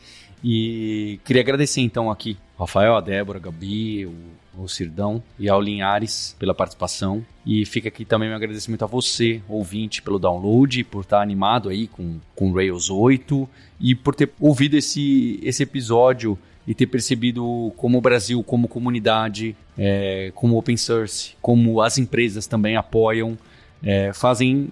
E 0.43 1.20
queria 1.24 1.41
agradecer 1.41 1.82
então 1.82 2.12
aqui 2.12 2.38
Rafael, 2.60 2.95
a 2.95 3.01
Débora, 3.01 3.39
a 3.39 3.41
Gabi, 3.41 4.06
o 4.06 4.14
ao 4.58 4.68
Sirdão 4.68 5.22
e 5.38 5.49
ao 5.49 5.62
Linhares 5.62 6.36
pela 6.39 6.54
participação. 6.54 7.26
E 7.45 7.66
fica 7.66 7.88
aqui 7.88 8.06
também 8.06 8.30
meu 8.30 8.36
agradecimento 8.36 8.84
a 8.84 8.88
você, 8.88 9.41
ouvinte, 9.49 10.01
pelo 10.01 10.20
download, 10.20 10.84
por 10.86 11.01
estar 11.01 11.22
animado 11.22 11.70
aí 11.70 11.88
com, 11.88 12.20
com 12.36 12.54
Rails 12.54 12.89
8 12.89 13.49
e 13.80 13.95
por 13.95 14.16
ter 14.16 14.32
ouvido 14.39 14.78
esse, 14.78 15.39
esse 15.43 15.64
episódio 15.64 16.38
e 16.66 16.74
ter 16.74 16.88
percebido 16.88 17.74
como 17.76 17.97
o 17.97 18.01
Brasil, 18.01 18.41
como 18.43 18.70
comunidade, 18.70 19.56
é, 19.78 20.32
como 20.34 20.58
open 20.58 20.78
source, 20.78 21.36
como 21.41 21.82
as 21.82 21.97
empresas 21.97 22.47
também 22.47 22.78
apoiam, 22.78 23.38
é, 23.84 24.14
fazem 24.14 24.70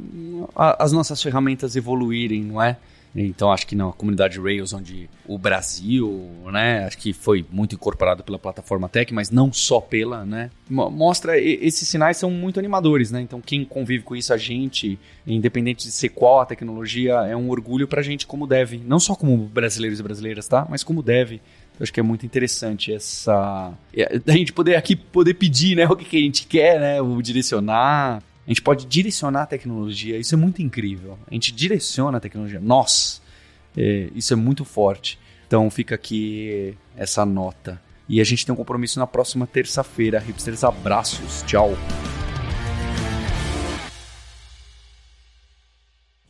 a, 0.56 0.84
as 0.84 0.92
nossas 0.92 1.22
ferramentas 1.22 1.76
evoluírem, 1.76 2.44
não 2.44 2.62
é? 2.62 2.78
Então 3.14 3.52
acho 3.52 3.68
que 3.68 3.76
não, 3.76 3.90
a 3.90 3.94
comunidade 3.94 4.40
Rails, 4.40 4.72
onde 4.72 5.10
o 5.28 5.38
Brasil, 5.38 6.30
né, 6.46 6.86
acho 6.86 6.98
que 6.98 7.12
foi 7.12 7.46
muito 7.52 7.76
incorporado 7.76 8.24
pela 8.24 8.40
plataforma 8.40 8.88
Tech, 8.88 9.14
mas 9.14 9.30
não 9.30 9.52
só 9.52 9.82
pela, 9.82 10.24
né, 10.26 10.50
mostra 10.70 11.38
esses 11.38 11.88
sinais 11.88 12.16
são 12.16 12.32
muito 12.32 12.58
animadores, 12.58 13.12
né? 13.12 13.20
Então 13.20 13.42
quem 13.42 13.66
convive 13.66 14.04
com 14.04 14.16
isso 14.16 14.34
a 14.34 14.38
gente, 14.38 14.98
independente 15.28 15.86
de 15.86 15.92
ser 15.92 16.10
qual 16.10 16.40
a 16.40 16.46
tecnologia, 16.46 17.16
é 17.28 17.36
um 17.36 17.50
orgulho 17.50 17.88
pra 17.88 18.02
gente 18.02 18.26
como 18.26 18.48
deve, 18.48 18.78
não 18.78 19.00
só 19.00 19.14
como 19.14 19.36
brasileiros 19.38 20.00
e 20.00 20.04
brasileiras, 20.04 20.48
tá? 20.48 20.66
Mas 20.70 20.84
como 20.84 21.04
deve. 21.04 21.42
Acho 21.80 21.92
que 21.92 22.00
é 22.00 22.04
muito 22.04 22.26
interessante 22.26 22.94
essa 22.94 23.74
é, 23.94 24.22
a 24.28 24.32
gente 24.34 24.54
poder 24.54 24.76
aqui 24.76 24.96
poder 24.96 25.34
pedir, 25.34 25.76
né, 25.76 25.86
o 25.86 25.96
que, 25.96 26.06
que 26.06 26.18
a 26.18 26.22
gente 26.22 26.46
quer, 26.46 26.80
né, 26.80 27.02
o 27.02 27.22
direcionar 27.22 28.22
a 28.52 28.54
gente 28.54 28.64
pode 28.64 28.86
direcionar 28.86 29.44
a 29.44 29.46
tecnologia, 29.46 30.18
isso 30.18 30.36
é 30.36 30.38
muito 30.38 30.62
incrível. 30.62 31.18
A 31.26 31.34
gente 31.34 31.54
direciona 31.54 32.18
a 32.18 32.20
tecnologia. 32.20 32.60
Nós, 32.60 33.22
é, 33.78 34.10
isso 34.14 34.34
é 34.34 34.36
muito 34.36 34.66
forte. 34.66 35.18
Então 35.48 35.70
fica 35.70 35.96
aqui 35.96 36.76
essa 36.98 37.26
nota. 37.26 37.82
E 38.10 38.20
a 38.20 38.26
gente 38.26 38.46
tem 38.46 38.52
um 38.52 38.58
compromisso 38.58 39.00
na 39.00 39.08
próxima 39.08 39.48
terça-feira. 39.48 40.20
Hipsters, 40.20 40.66
abraços. 40.66 41.44
Tchau. 41.44 41.78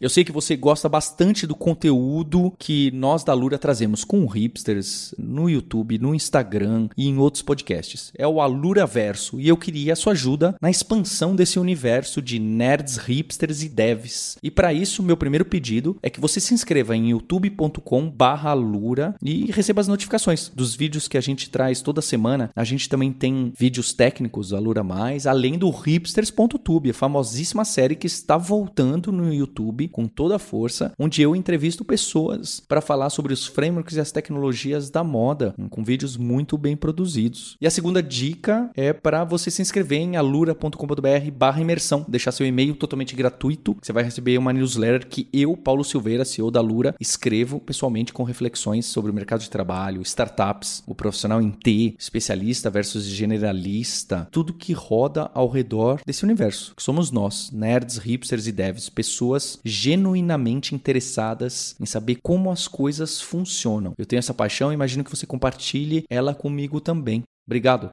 Eu 0.01 0.09
sei 0.09 0.23
que 0.23 0.31
você 0.31 0.55
gosta 0.55 0.89
bastante 0.89 1.45
do 1.45 1.53
conteúdo 1.53 2.51
que 2.57 2.89
nós 2.89 3.23
da 3.23 3.35
Lura 3.35 3.59
trazemos 3.59 4.03
com 4.03 4.25
hipsters 4.25 5.13
no 5.15 5.47
YouTube, 5.47 5.99
no 5.99 6.15
Instagram 6.15 6.89
e 6.97 7.07
em 7.07 7.19
outros 7.19 7.43
podcasts. 7.43 8.11
É 8.17 8.27
o 8.27 8.41
Alura 8.41 8.87
Verso 8.87 9.39
e 9.39 9.47
eu 9.47 9.55
queria 9.55 9.93
a 9.93 9.95
sua 9.95 10.13
ajuda 10.13 10.55
na 10.59 10.71
expansão 10.71 11.35
desse 11.35 11.59
universo 11.59 12.19
de 12.19 12.39
nerds, 12.39 12.97
hipsters 12.97 13.61
e 13.61 13.69
devs. 13.69 14.39
E 14.41 14.49
para 14.49 14.73
isso, 14.73 15.03
meu 15.03 15.15
primeiro 15.15 15.45
pedido 15.45 15.95
é 16.01 16.09
que 16.09 16.19
você 16.19 16.39
se 16.39 16.51
inscreva 16.51 16.95
em 16.95 17.11
youtube.com/alura 17.11 19.13
e 19.23 19.51
receba 19.51 19.81
as 19.81 19.87
notificações 19.87 20.49
dos 20.49 20.73
vídeos 20.73 21.07
que 21.07 21.15
a 21.15 21.21
gente 21.21 21.47
traz 21.51 21.79
toda 21.79 22.01
semana. 22.01 22.49
A 22.55 22.63
gente 22.63 22.89
também 22.89 23.13
tem 23.13 23.53
vídeos 23.55 23.93
técnicos 23.93 24.51
Alura 24.51 24.83
Mais, 24.83 25.27
além 25.27 25.59
do 25.59 25.69
hipsters.tube, 25.69 26.89
a 26.89 26.93
famosíssima 26.95 27.63
série 27.63 27.95
que 27.95 28.07
está 28.07 28.35
voltando 28.35 29.11
no 29.11 29.31
YouTube 29.31 29.90
com 29.91 30.07
toda 30.07 30.37
a 30.37 30.39
força, 30.39 30.93
onde 30.97 31.21
eu 31.21 31.35
entrevisto 31.35 31.85
pessoas 31.85 32.59
para 32.59 32.81
falar 32.81 33.09
sobre 33.09 33.33
os 33.33 33.45
frameworks 33.45 33.95
e 33.95 33.99
as 33.99 34.11
tecnologias 34.11 34.89
da 34.89 35.03
moda, 35.03 35.53
com 35.69 35.83
vídeos 35.83 36.17
muito 36.17 36.57
bem 36.57 36.75
produzidos. 36.75 37.57
E 37.61 37.67
a 37.67 37.71
segunda 37.71 38.01
dica 38.01 38.69
é 38.75 38.93
para 38.93 39.23
você 39.23 39.51
se 39.51 39.61
inscrever 39.61 39.99
em 39.99 40.15
alura.com.br/imersão, 40.15 42.05
deixar 42.07 42.31
seu 42.31 42.45
e-mail 42.45 42.75
totalmente 42.75 43.15
gratuito. 43.15 43.77
Você 43.81 43.93
vai 43.93 44.03
receber 44.03 44.37
uma 44.37 44.53
newsletter 44.53 45.07
que 45.07 45.27
eu, 45.33 45.55
Paulo 45.57 45.83
Silveira, 45.83 46.25
CEO 46.25 46.49
da 46.49 46.61
Lura, 46.61 46.95
escrevo 46.99 47.59
pessoalmente 47.59 48.13
com 48.13 48.23
reflexões 48.23 48.85
sobre 48.85 49.11
o 49.11 49.13
mercado 49.13 49.41
de 49.41 49.49
trabalho, 49.49 50.01
startups, 50.01 50.83
o 50.87 50.95
profissional 50.95 51.41
em 51.41 51.51
T, 51.51 51.95
especialista 51.97 52.69
versus 52.69 53.03
generalista, 53.05 54.27
tudo 54.31 54.53
que 54.53 54.73
roda 54.73 55.29
ao 55.33 55.47
redor 55.47 56.01
desse 56.05 56.23
universo, 56.23 56.73
que 56.75 56.83
somos 56.83 57.11
nós, 57.11 57.51
nerds, 57.51 57.97
hipsters 57.97 58.47
e 58.47 58.51
devs, 58.51 58.89
pessoas 58.89 59.59
genuinamente 59.81 60.75
interessadas 60.75 61.75
em 61.79 61.85
saber 61.87 62.19
como 62.21 62.51
as 62.51 62.67
coisas 62.67 63.19
funcionam. 63.19 63.93
Eu 63.97 64.05
tenho 64.05 64.19
essa 64.19 64.33
paixão 64.33 64.71
e 64.71 64.75
imagino 64.75 65.03
que 65.03 65.09
você 65.09 65.25
compartilhe 65.25 66.03
ela 66.07 66.35
comigo 66.35 66.79
também. 66.79 67.23
Obrigado. 67.47 67.89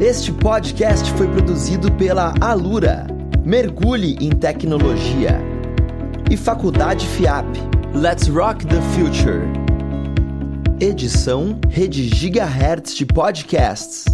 Este 0.00 0.32
podcast 0.32 1.12
foi 1.12 1.28
produzido 1.28 1.92
pela 1.92 2.32
Alura. 2.40 3.06
Mergulhe 3.44 4.16
em 4.20 4.30
tecnologia. 4.30 5.38
E 6.30 6.36
Faculdade 6.36 7.06
FIAP. 7.06 7.46
Let's 7.94 8.26
Rock 8.28 8.66
the 8.66 8.80
Future. 8.94 9.42
Edição 10.80 11.60
Rede 11.68 12.08
Gigahertz 12.08 12.94
de 12.94 13.04
Podcasts. 13.04 14.04